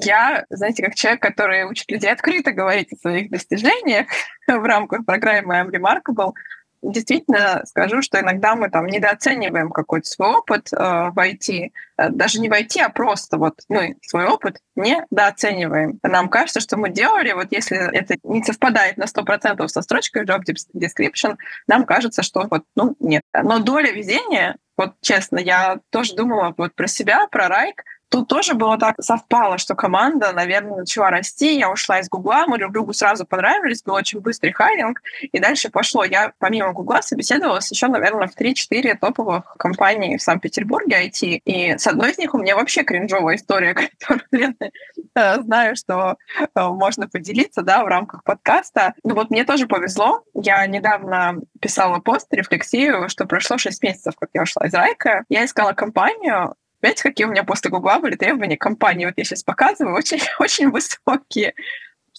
Я, 0.03 0.45
знаете, 0.49 0.83
как 0.83 0.95
человек, 0.95 1.21
который 1.21 1.63
учит 1.65 1.89
людей 1.91 2.11
открыто 2.11 2.51
говорить 2.51 2.91
о 2.93 2.97
своих 2.97 3.29
достижениях 3.29 4.07
в 4.47 4.63
рамках 4.63 5.05
программы 5.05 5.55
I'm 5.55 5.69
Remarkable, 5.69 6.33
действительно 6.81 7.61
скажу, 7.65 8.01
что 8.01 8.19
иногда 8.19 8.55
мы 8.55 8.69
там 8.69 8.87
недооцениваем 8.87 9.69
какой-то 9.69 10.07
свой 10.07 10.29
опыт 10.29 10.73
э, 10.73 10.77
в 10.77 11.13
IT, 11.15 11.71
э, 11.97 12.09
даже 12.09 12.39
не 12.39 12.49
в 12.49 12.53
IT, 12.53 12.81
а 12.81 12.89
просто 12.89 13.37
вот 13.37 13.59
мы 13.69 13.97
свой 14.01 14.25
опыт 14.25 14.57
недооцениваем. 14.75 15.99
Нам 16.03 16.29
кажется, 16.29 16.59
что 16.59 16.77
мы 16.77 16.89
делали, 16.89 17.33
вот 17.33 17.47
если 17.51 17.77
это 17.77 18.17
не 18.23 18.43
совпадает 18.43 18.97
на 18.97 19.03
100% 19.03 19.67
со 19.67 19.81
строчкой 19.81 20.25
job 20.25 20.41
description, 20.75 21.37
нам 21.67 21.85
кажется, 21.85 22.23
что 22.23 22.47
вот, 22.49 22.63
ну, 22.75 22.95
нет. 22.99 23.21
Но 23.33 23.59
доля 23.59 23.91
везения, 23.91 24.57
вот 24.75 24.95
честно, 25.01 25.37
я 25.37 25.79
тоже 25.91 26.15
думала 26.15 26.53
вот 26.57 26.73
про 26.73 26.87
себя, 26.87 27.27
про 27.27 27.47
Райк, 27.47 27.83
тут 28.11 28.27
тоже 28.27 28.53
было 28.53 28.77
так 28.77 28.95
совпало, 28.99 29.57
что 29.57 29.73
команда, 29.73 30.33
наверное, 30.33 30.79
начала 30.79 31.09
расти. 31.09 31.57
Я 31.57 31.71
ушла 31.71 31.99
из 31.99 32.09
Гугла, 32.09 32.45
мы 32.45 32.57
друг 32.57 32.73
другу 32.73 32.93
сразу 32.93 33.25
понравились, 33.25 33.83
был 33.83 33.93
очень 33.95 34.19
быстрый 34.19 34.51
хайринг, 34.51 35.01
и 35.21 35.39
дальше 35.39 35.69
пошло. 35.69 36.03
Я 36.03 36.33
помимо 36.37 36.73
Гугла 36.73 37.01
собеседовалась 37.01 37.71
еще, 37.71 37.87
наверное, 37.87 38.27
в 38.27 38.37
3-4 38.39 38.95
топовых 38.99 39.55
компании 39.57 40.17
в 40.17 40.21
Санкт-Петербурге 40.21 41.07
IT. 41.07 41.41
И 41.45 41.77
с 41.77 41.87
одной 41.87 42.11
из 42.11 42.17
них 42.17 42.33
у 42.33 42.37
меня 42.37 42.55
вообще 42.55 42.83
кринжовая 42.83 43.37
история, 43.37 43.73
которую 43.99 44.55
я 45.15 45.41
знаю, 45.41 45.75
что 45.77 46.17
э, 46.37 46.45
можно 46.55 47.07
поделиться 47.07 47.61
да, 47.61 47.83
в 47.83 47.87
рамках 47.87 48.23
подкаста. 48.25 48.93
Ну 49.03 49.15
вот 49.15 49.29
мне 49.29 49.45
тоже 49.45 49.67
повезло. 49.67 50.23
Я 50.33 50.67
недавно 50.67 51.37
писала 51.61 51.99
пост, 51.99 52.27
рефлексию, 52.31 53.07
что 53.07 53.25
прошло 53.25 53.57
6 53.57 53.81
месяцев, 53.81 54.15
как 54.19 54.29
я 54.33 54.43
ушла 54.43 54.67
из 54.67 54.73
Райка. 54.73 55.23
Я 55.29 55.45
искала 55.45 55.71
компанию, 55.71 56.55
Понимаете, 56.81 57.03
какие 57.03 57.25
у 57.27 57.31
меня 57.31 57.43
после 57.43 57.69
Гугла 57.69 57.99
были 57.99 58.15
требования 58.15 58.57
компании? 58.57 59.05
Вот 59.05 59.13
я 59.17 59.23
сейчас 59.23 59.43
показываю, 59.43 59.95
очень, 59.97 60.19
очень 60.39 60.69
высокие 60.69 61.53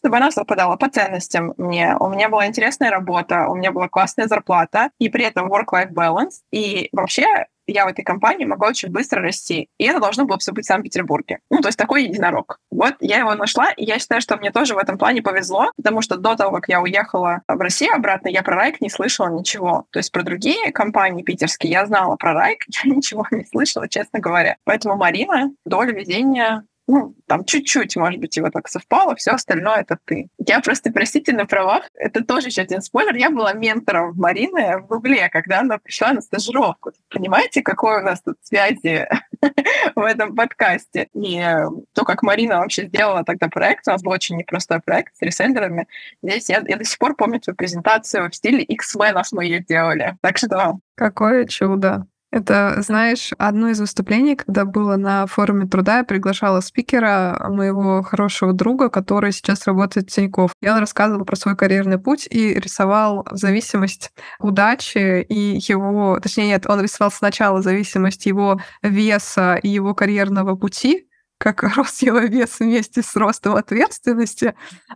чтобы 0.02 0.16
она 0.16 0.32
совпадала 0.32 0.74
по 0.74 0.88
ценностям 0.88 1.54
мне. 1.58 1.94
У 2.00 2.08
меня 2.08 2.28
была 2.28 2.48
интересная 2.48 2.90
работа, 2.90 3.46
у 3.46 3.54
меня 3.54 3.70
была 3.70 3.88
классная 3.88 4.26
зарплата, 4.26 4.90
и 4.98 5.08
при 5.08 5.24
этом 5.24 5.48
work-life 5.48 5.92
balance. 5.92 6.40
И 6.50 6.88
вообще 6.90 7.46
я 7.72 7.86
в 7.86 7.88
этой 7.88 8.04
компании 8.04 8.44
могла 8.44 8.68
очень 8.68 8.90
быстро 8.90 9.22
расти. 9.22 9.68
И 9.78 9.84
это 9.84 10.00
должно 10.00 10.24
было 10.24 10.38
все 10.38 10.52
быть 10.52 10.64
в 10.64 10.68
Санкт-Петербурге. 10.68 11.40
Ну, 11.50 11.60
то 11.60 11.68
есть 11.68 11.78
такой 11.78 12.04
единорог. 12.04 12.58
Вот 12.70 12.94
я 13.00 13.18
его 13.18 13.34
нашла, 13.34 13.70
и 13.70 13.84
я 13.84 13.98
считаю, 13.98 14.20
что 14.20 14.36
мне 14.36 14.50
тоже 14.50 14.74
в 14.74 14.78
этом 14.78 14.98
плане 14.98 15.22
повезло, 15.22 15.70
потому 15.76 16.02
что 16.02 16.16
до 16.16 16.36
того, 16.36 16.52
как 16.56 16.68
я 16.68 16.80
уехала 16.80 17.42
в 17.48 17.60
Россию 17.60 17.94
обратно, 17.94 18.28
я 18.28 18.42
про 18.42 18.56
Райк 18.56 18.80
не 18.80 18.90
слышала 18.90 19.28
ничего. 19.28 19.86
То 19.90 19.98
есть 19.98 20.12
про 20.12 20.22
другие 20.22 20.72
компании 20.72 21.22
питерские 21.22 21.72
я 21.72 21.86
знала 21.86 22.16
про 22.16 22.32
Райк, 22.32 22.64
я 22.84 22.90
ничего 22.90 23.26
не 23.30 23.44
слышала, 23.44 23.88
честно 23.88 24.20
говоря. 24.20 24.56
Поэтому 24.64 24.96
Марина, 24.96 25.50
доля 25.64 25.92
везения 25.92 26.64
ну, 26.92 27.14
там 27.26 27.46
чуть-чуть, 27.46 27.96
может 27.96 28.20
быть, 28.20 28.36
его 28.36 28.50
так 28.50 28.68
совпало, 28.68 29.16
все 29.16 29.30
остальное 29.30 29.80
это 29.80 29.98
ты. 30.04 30.28
Я 30.46 30.60
просто, 30.60 30.92
простите, 30.92 31.32
на 31.32 31.46
правах, 31.46 31.84
это 31.94 32.22
тоже 32.22 32.48
еще 32.48 32.60
один 32.60 32.82
спойлер, 32.82 33.14
я 33.14 33.30
была 33.30 33.54
ментором 33.54 34.12
Марины 34.16 34.76
в 34.76 34.88
Гугле, 34.88 35.30
когда 35.30 35.60
она 35.60 35.78
пришла 35.78 36.12
на 36.12 36.20
стажировку. 36.20 36.92
Понимаете, 37.08 37.62
какой 37.62 38.02
у 38.02 38.04
нас 38.04 38.20
тут 38.20 38.36
связи 38.42 39.08
в 39.94 40.00
этом 40.00 40.36
подкасте? 40.36 41.08
И 41.14 41.42
то, 41.94 42.04
как 42.04 42.22
Марина 42.22 42.58
вообще 42.58 42.86
сделала 42.88 43.24
тогда 43.24 43.48
проект, 43.48 43.88
у 43.88 43.92
нас 43.92 44.02
был 44.02 44.12
очень 44.12 44.36
непростой 44.36 44.80
проект 44.80 45.16
с 45.16 45.22
реселлерами. 45.22 45.88
Здесь 46.22 46.50
я, 46.50 46.62
я 46.68 46.76
до 46.76 46.84
сих 46.84 46.98
пор 46.98 47.16
помню 47.16 47.40
твою 47.40 47.56
презентацию 47.56 48.30
в 48.30 48.34
стиле 48.34 48.62
X-менов 48.64 49.28
мы 49.32 49.46
ее 49.46 49.60
делали. 49.60 50.18
Так 50.20 50.36
что... 50.36 50.78
Какое 50.94 51.46
чудо! 51.46 52.06
Это, 52.32 52.80
знаешь, 52.80 53.32
одно 53.36 53.68
из 53.68 53.78
выступлений, 53.78 54.36
когда 54.36 54.64
было 54.64 54.96
на 54.96 55.26
форуме 55.26 55.66
труда, 55.66 55.98
я 55.98 56.04
приглашала 56.04 56.60
спикера, 56.60 57.38
моего 57.50 58.02
хорошего 58.02 58.54
друга, 58.54 58.88
который 58.88 59.32
сейчас 59.32 59.66
работает 59.66 60.10
в 60.10 60.14
Тинькофф. 60.14 60.50
И 60.62 60.68
он 60.68 60.78
рассказывал 60.78 61.26
про 61.26 61.36
свой 61.36 61.56
карьерный 61.56 61.98
путь 61.98 62.26
и 62.30 62.54
рисовал 62.54 63.26
зависимость 63.30 64.12
удачи 64.40 65.20
и 65.20 65.58
его... 65.58 66.18
Точнее, 66.20 66.46
нет, 66.46 66.64
он 66.66 66.80
рисовал 66.80 67.12
сначала 67.12 67.60
зависимость 67.60 68.24
его 68.24 68.58
веса 68.82 69.56
и 69.62 69.68
его 69.68 69.94
карьерного 69.94 70.56
пути, 70.56 71.06
как 71.42 71.62
рос 71.76 72.02
его 72.02 72.20
вес 72.20 72.60
вместе 72.60 73.02
с 73.02 73.16
ростом 73.16 73.56
ответственности, 73.56 74.54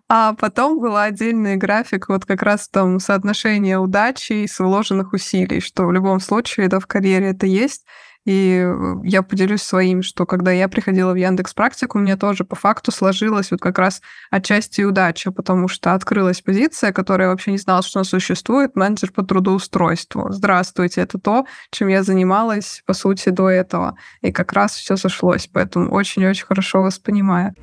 а 0.09 0.35
потом 0.35 0.79
был 0.79 0.97
отдельный 0.97 1.57
график 1.57 2.09
вот 2.09 2.25
как 2.25 2.43
раз 2.43 2.69
там 2.69 3.01
соотношение 3.01 3.79
удачи 3.79 4.33
и 4.33 4.49
вложенных 4.59 5.13
усилий, 5.13 5.61
что 5.61 5.87
в 5.87 5.93
любом 5.93 6.21
случае 6.21 6.69
да, 6.69 6.79
в 6.79 6.87
карьере 6.87 7.31
это 7.31 7.47
есть, 7.47 7.85
и 8.27 8.61
э, 8.61 8.95
я 9.05 9.23
поделюсь 9.23 9.62
своим, 9.62 10.03
что 10.03 10.27
когда 10.27 10.51
я 10.51 10.69
приходила 10.69 11.12
в 11.12 11.17
Яндекс 11.17 11.55
Практику, 11.55 11.99
мне 11.99 12.17
тоже 12.17 12.45
по 12.45 12.57
факту 12.57 12.91
сложилась 12.91 13.53
вот 13.53 13.61
как 13.61 13.79
раз 13.79 14.03
отчасти 14.31 14.83
удача, 14.83 15.31
потому 15.31 15.69
что 15.69 15.95
открылась 15.95 16.43
позиция, 16.43 16.93
которая 16.93 17.29
вообще 17.29 17.53
не 17.53 17.59
знала, 17.59 17.83
что 17.83 18.01
она 18.01 18.05
существует, 18.05 18.75
менеджер 18.75 19.12
по 19.12 19.23
трудоустройству. 19.23 20.27
Здравствуйте, 20.31 21.01
это 21.01 21.19
то, 21.19 21.47
чем 21.71 21.89
я 21.89 22.03
занималась, 22.03 22.83
по 22.85 22.95
сути, 22.95 23.29
до 23.29 23.49
этого. 23.49 23.97
И 24.23 24.33
как 24.33 24.53
раз 24.53 24.75
все 24.75 24.97
сошлось, 24.97 25.49
поэтому 25.51 25.91
очень-очень 25.93 26.47
хорошо 26.47 26.83
вас 26.83 26.99
понимаю. 26.99 27.55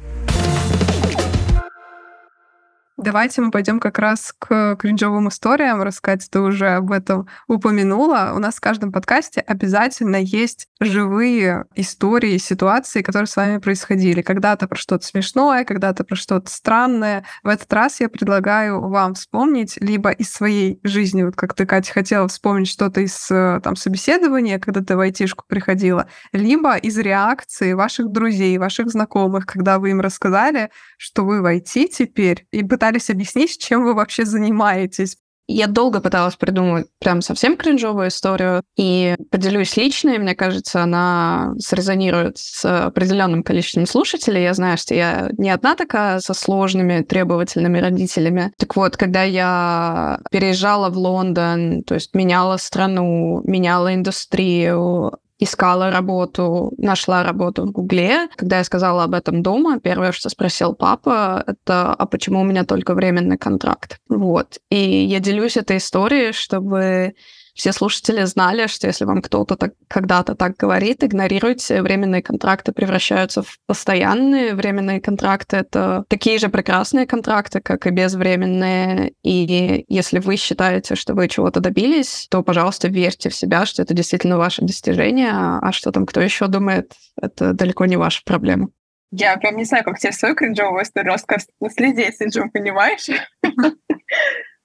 Давайте 3.04 3.42
мы 3.42 3.52
пойдем 3.52 3.82
как 3.82 4.00
раз 4.00 4.34
к 4.39 4.78
кринжовым 4.78 5.28
историям. 5.28 5.82
Рассказать 5.82 6.26
ты 6.32 6.39
уже 6.39 6.70
об 6.70 6.89
этом 6.94 7.28
упомянула. 7.50 8.32
У 8.34 8.39
нас 8.39 8.56
в 8.56 8.62
каждом 8.62 8.94
подкасте 8.94 9.42
обязательно 9.42 10.16
есть 10.16 10.70
живые 10.80 11.66
истории, 11.76 12.38
ситуации, 12.38 13.02
которые 13.02 13.28
с 13.28 13.36
вами 13.36 13.58
происходили. 13.58 14.22
Когда-то 14.22 14.70
про 14.70 14.78
что-то 14.78 15.06
смешное, 15.06 15.66
когда-то 15.66 16.06
про 16.06 16.16
что-то 16.16 16.50
странное. 16.50 17.26
В 17.44 17.50
этот 17.50 17.72
раз 17.74 18.00
я 18.00 18.08
предлагаю 18.08 18.80
вам 18.80 19.16
вспомнить 19.16 19.76
либо 19.82 20.12
из 20.12 20.32
своей 20.32 20.80
жизни, 20.84 21.24
вот 21.24 21.36
как 21.36 21.56
ты, 21.56 21.66
Катя, 21.66 21.92
хотела 21.92 22.30
вспомнить 22.30 22.70
что-то 22.70 23.02
из 23.02 23.30
э, 23.30 23.60
там 23.62 23.76
собеседования, 23.76 24.60
когда 24.60 24.82
ты 24.82 24.96
в 24.96 25.00
айтишку 25.02 25.44
приходила, 25.46 26.08
либо 26.32 26.78
из 26.78 26.98
реакции 26.98 27.74
ваших 27.74 28.12
друзей, 28.13 28.58
ваших 28.58 28.89
знакомых, 28.89 29.46
когда 29.46 29.78
вы 29.78 29.89
им 29.89 30.00
рассказали, 30.00 30.70
что 30.98 31.26
вы 31.26 31.42
в 31.42 31.46
IT 31.46 31.88
теперь, 31.88 32.48
и 32.52 32.63
пытались 32.63 32.92
пытались 32.93 33.10
объяснить, 33.10 33.58
чем 33.60 33.84
вы 33.84 33.93
вообще 33.93 34.25
занимаетесь. 34.25 35.17
Я 35.45 35.67
долго 35.67 35.99
пыталась 35.99 36.38
придумать 36.38 36.88
прям 37.01 37.21
совсем 37.21 37.58
кринжовую 37.58 38.08
историю, 38.08 38.63
и 38.77 39.15
поделюсь 39.29 39.75
личной, 39.75 40.17
мне 40.17 40.36
кажется, 40.36 40.82
она 40.84 41.53
срезонирует 41.60 42.38
с 42.38 42.63
определенным 42.63 43.43
количеством 43.43 43.86
слушателей. 43.86 44.43
Я 44.43 44.53
знаю, 44.53 44.77
что 44.77 44.95
я 44.95 45.29
не 45.38 45.49
одна 45.49 45.75
такая 45.75 46.21
со 46.21 46.34
сложными, 46.34 47.01
требовательными 47.01 47.79
родителями. 47.79 48.53
Так 48.58 48.77
вот, 48.77 48.95
когда 48.95 49.23
я 49.23 50.19
переезжала 50.32 50.89
в 50.89 50.97
Лондон, 50.97 51.84
то 51.84 51.95
есть 51.95 52.15
меняла 52.15 52.56
страну, 52.56 53.41
меняла 53.43 53.93
индустрию, 53.93 55.19
искала 55.43 55.91
работу, 55.91 56.73
нашла 56.77 57.23
работу 57.23 57.63
в 57.65 57.71
Гугле. 57.71 58.27
Когда 58.36 58.58
я 58.58 58.63
сказала 58.63 59.03
об 59.03 59.13
этом 59.13 59.41
дома, 59.43 59.79
первое, 59.79 60.12
что 60.12 60.29
спросил 60.29 60.73
папа, 60.73 61.43
это 61.45 61.93
«А 61.93 62.06
почему 62.06 62.41
у 62.41 62.43
меня 62.43 62.63
только 62.63 62.93
временный 62.93 63.38
контракт?» 63.38 63.97
Вот. 64.10 64.60
И 64.69 64.77
я 64.77 65.19
делюсь 65.19 65.58
этой 65.58 65.77
историей, 65.77 66.32
чтобы 66.32 67.13
все 67.54 67.72
слушатели 67.72 68.24
знали, 68.24 68.68
что 68.68 68.88
если 68.88 69.06
вам 69.06 69.22
кто-то 69.22 69.56
так, 69.56 69.74
когда-то 69.88 70.36
так 70.36 70.58
говорит, 70.58 71.04
игнорируйте. 71.04 71.82
Временные 71.82 72.24
контракты 72.24 72.72
превращаются 72.72 73.44
в 73.44 73.60
постоянные. 73.68 74.56
Временные 74.56 75.00
контракты— 75.00 75.58
это 75.58 76.04
такие 76.08 76.39
же 76.39 76.50
прекрасные 76.50 77.06
контракты, 77.06 77.62
как 77.62 77.86
и 77.86 77.92
безвременные. 77.92 79.13
И 79.24 79.86
если 79.88 80.20
вы 80.20 80.38
считаете, 80.38 80.96
что 80.96 81.13
вы 81.13 81.28
чего-то 81.28 81.60
добились, 81.60 82.28
то, 82.32 82.42
пожалуйста, 82.42 82.88
верьте 82.88 83.30
в 83.30 83.36
себя, 83.36 83.66
что 83.66 83.84
это 83.84 83.94
действительно 83.94 84.38
ваше 84.38 84.63
достижение. 84.63 85.32
А 85.32 85.72
что 85.72 85.92
там 85.92 86.06
кто 86.08 86.22
еще 86.22 86.48
думает, 86.48 86.94
это 87.22 87.54
далеко 87.54 87.86
не 87.86 87.98
ваша 87.98 88.22
проблема. 88.26 88.70
Я 89.12 89.38
прям 89.38 89.58
не 89.58 89.66
знаю, 89.66 89.84
как 89.84 90.00
тебе 90.00 90.12
свою 90.12 90.34
кринжовую 90.34 90.82
историю 90.82 91.13
рассказать. 91.13 91.48
Следи, 91.70 92.12
сиджу, 92.12 92.50
понимаешь? 92.52 93.08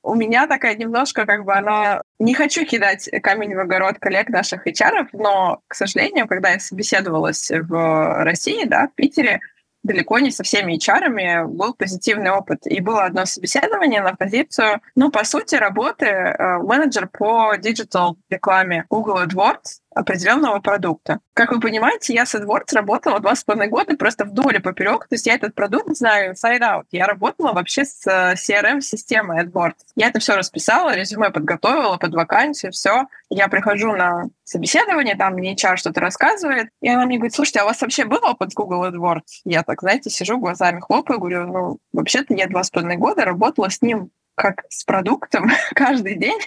у 0.02 0.14
меня 0.14 0.46
такая 0.46 0.74
немножко, 0.76 1.26
как 1.26 1.44
бы 1.44 1.54
она... 1.54 2.02
Не 2.18 2.34
хочу 2.34 2.64
кидать 2.64 3.08
камень 3.22 3.54
в 3.54 3.60
огород 3.60 3.98
коллег 3.98 4.28
наших 4.28 4.66
HR, 4.66 5.08
но, 5.12 5.60
к 5.68 5.74
сожалению, 5.74 6.26
когда 6.26 6.50
я 6.50 6.58
собеседовалась 6.58 7.50
в 7.50 8.24
России, 8.24 8.64
да, 8.64 8.88
в 8.88 8.94
Питере, 8.94 9.40
далеко 9.82 10.18
не 10.18 10.30
со 10.30 10.42
всеми 10.42 10.76
HR 10.76 11.46
был 11.46 11.74
позитивный 11.74 12.30
опыт. 12.30 12.66
И 12.66 12.80
было 12.80 13.04
одно 13.04 13.24
собеседование 13.26 14.02
на 14.02 14.14
позицию, 14.14 14.80
ну, 14.94 15.10
по 15.10 15.24
сути, 15.24 15.54
работы 15.54 16.06
э, 16.06 16.58
менеджер 16.58 17.08
по 17.08 17.54
digital 17.56 18.16
рекламе 18.28 18.84
Google 18.90 19.22
AdWords 19.22 19.80
определенного 19.98 20.60
продукта. 20.60 21.18
Как 21.34 21.50
вы 21.50 21.60
понимаете, 21.60 22.14
я 22.14 22.24
с 22.24 22.34
AdWords 22.36 22.72
работала 22.72 23.18
два 23.18 23.34
с 23.34 23.42
половиной 23.42 23.68
года 23.68 23.96
просто 23.96 24.24
вдоль 24.24 24.56
и 24.56 24.60
поперек. 24.60 25.08
То 25.08 25.16
есть 25.16 25.26
я 25.26 25.34
этот 25.34 25.56
продукт 25.56 25.96
знаю 25.96 26.34
inside 26.34 26.60
out. 26.60 26.84
Я 26.92 27.06
работала 27.06 27.52
вообще 27.52 27.84
с 27.84 28.06
э, 28.06 28.34
CRM-системой 28.34 29.44
AdWords. 29.44 29.74
Я 29.96 30.08
это 30.08 30.20
все 30.20 30.36
расписала, 30.36 30.94
резюме 30.94 31.30
подготовила 31.30 31.96
под 31.96 32.14
вакансию, 32.14 32.70
все. 32.70 33.06
Я 33.28 33.48
прихожу 33.48 33.96
на 33.96 34.26
собеседование, 34.44 35.16
там 35.16 35.34
мне 35.34 35.54
HR 35.54 35.76
что-то 35.76 36.00
рассказывает, 36.00 36.68
и 36.80 36.88
она 36.88 37.04
мне 37.04 37.16
говорит, 37.16 37.34
слушайте, 37.34 37.60
а 37.60 37.64
у 37.64 37.66
вас 37.66 37.80
вообще 37.82 38.04
был 38.04 38.20
опыт 38.22 38.54
Google 38.54 38.86
AdWords? 38.86 39.40
Я 39.44 39.64
так, 39.64 39.80
знаете, 39.80 40.10
сижу, 40.10 40.38
глазами 40.38 40.78
хлопаю, 40.78 41.18
говорю, 41.18 41.46
ну, 41.46 41.78
вообще-то 41.92 42.34
я 42.34 42.46
два 42.46 42.62
с 42.62 42.70
половиной 42.70 42.98
года 42.98 43.24
работала 43.24 43.68
с 43.68 43.82
ним 43.82 44.10
как 44.38 44.64
с 44.70 44.84
продуктом 44.84 45.50
каждый 45.74 46.14
день 46.14 46.38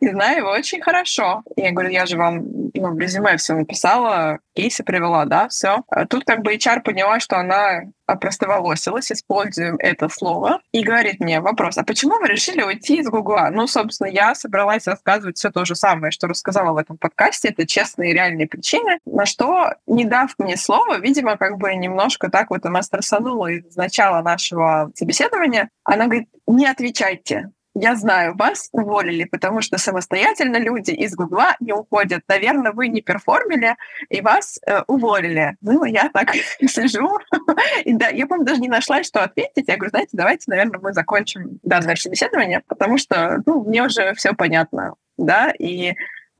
и 0.00 0.08
знаю 0.08 0.38
его 0.38 0.50
очень 0.50 0.80
хорошо. 0.80 1.42
Я 1.56 1.72
говорю, 1.72 1.90
я 1.90 2.06
же 2.06 2.16
вам 2.16 2.55
ну, 2.80 2.94
в 2.94 2.98
резюме 2.98 3.36
все 3.36 3.54
написала, 3.54 4.38
кейсы 4.54 4.82
привела, 4.82 5.24
да, 5.24 5.48
все. 5.48 5.82
А 5.88 6.06
тут 6.06 6.24
как 6.24 6.42
бы 6.42 6.54
HR 6.54 6.80
поняла, 6.80 7.20
что 7.20 7.38
она 7.38 7.82
опростоволосилась, 8.06 9.10
используем 9.10 9.76
это 9.78 10.08
слово, 10.08 10.60
и 10.72 10.82
говорит 10.82 11.20
мне 11.20 11.40
вопрос, 11.40 11.76
а 11.76 11.84
почему 11.84 12.18
вы 12.18 12.28
решили 12.28 12.62
уйти 12.62 13.00
из 13.00 13.08
Гугла? 13.08 13.50
Ну, 13.52 13.66
собственно, 13.66 14.08
я 14.08 14.34
собралась 14.34 14.86
рассказывать 14.86 15.36
все 15.36 15.50
то 15.50 15.64
же 15.64 15.74
самое, 15.74 16.12
что 16.12 16.28
рассказала 16.28 16.72
в 16.72 16.76
этом 16.76 16.96
подкасте, 16.96 17.48
это 17.48 17.66
честные 17.66 18.14
реальные 18.14 18.46
причины, 18.46 18.98
на 19.04 19.26
что, 19.26 19.74
не 19.86 20.04
дав 20.04 20.30
мне 20.38 20.56
слова, 20.56 20.98
видимо, 20.98 21.36
как 21.36 21.58
бы 21.58 21.74
немножко 21.74 22.30
так 22.30 22.50
вот 22.50 22.64
она 22.64 22.82
стрессанула 22.82 23.48
из 23.48 23.76
начала 23.76 24.22
нашего 24.22 24.90
собеседования, 24.94 25.68
она 25.84 26.06
говорит, 26.06 26.28
не 26.46 26.66
отвечайте, 26.66 27.50
я 27.78 27.94
знаю, 27.94 28.34
вас 28.36 28.70
уволили, 28.72 29.24
потому 29.24 29.60
что 29.60 29.76
самостоятельно 29.76 30.56
люди 30.56 30.92
из 30.92 31.14
Гугла 31.14 31.56
не 31.60 31.72
уходят. 31.72 32.22
Наверное, 32.26 32.72
вы 32.72 32.88
не 32.88 33.02
перформили, 33.02 33.76
и 34.08 34.22
вас 34.22 34.58
э, 34.66 34.80
уволили. 34.86 35.56
Ну, 35.60 35.84
я 35.84 36.08
так 36.08 36.34
сижу. 36.66 37.18
и 37.84 37.92
да, 37.92 38.08
я, 38.08 38.26
по-моему, 38.26 38.46
даже 38.46 38.60
не 38.62 38.68
нашла, 38.68 39.02
что 39.02 39.22
ответить. 39.22 39.68
Я 39.68 39.76
говорю, 39.76 39.90
знаете, 39.90 40.10
давайте, 40.14 40.44
наверное, 40.46 40.80
мы 40.80 40.94
закончим 40.94 41.60
данное 41.62 41.96
собеседование, 41.96 42.62
потому 42.66 42.96
что, 42.96 43.42
ну, 43.44 43.62
мне 43.62 43.82
уже 43.82 44.14
все 44.14 44.32
понятно. 44.32 44.94
Да, 45.18 45.52
и 45.58 45.94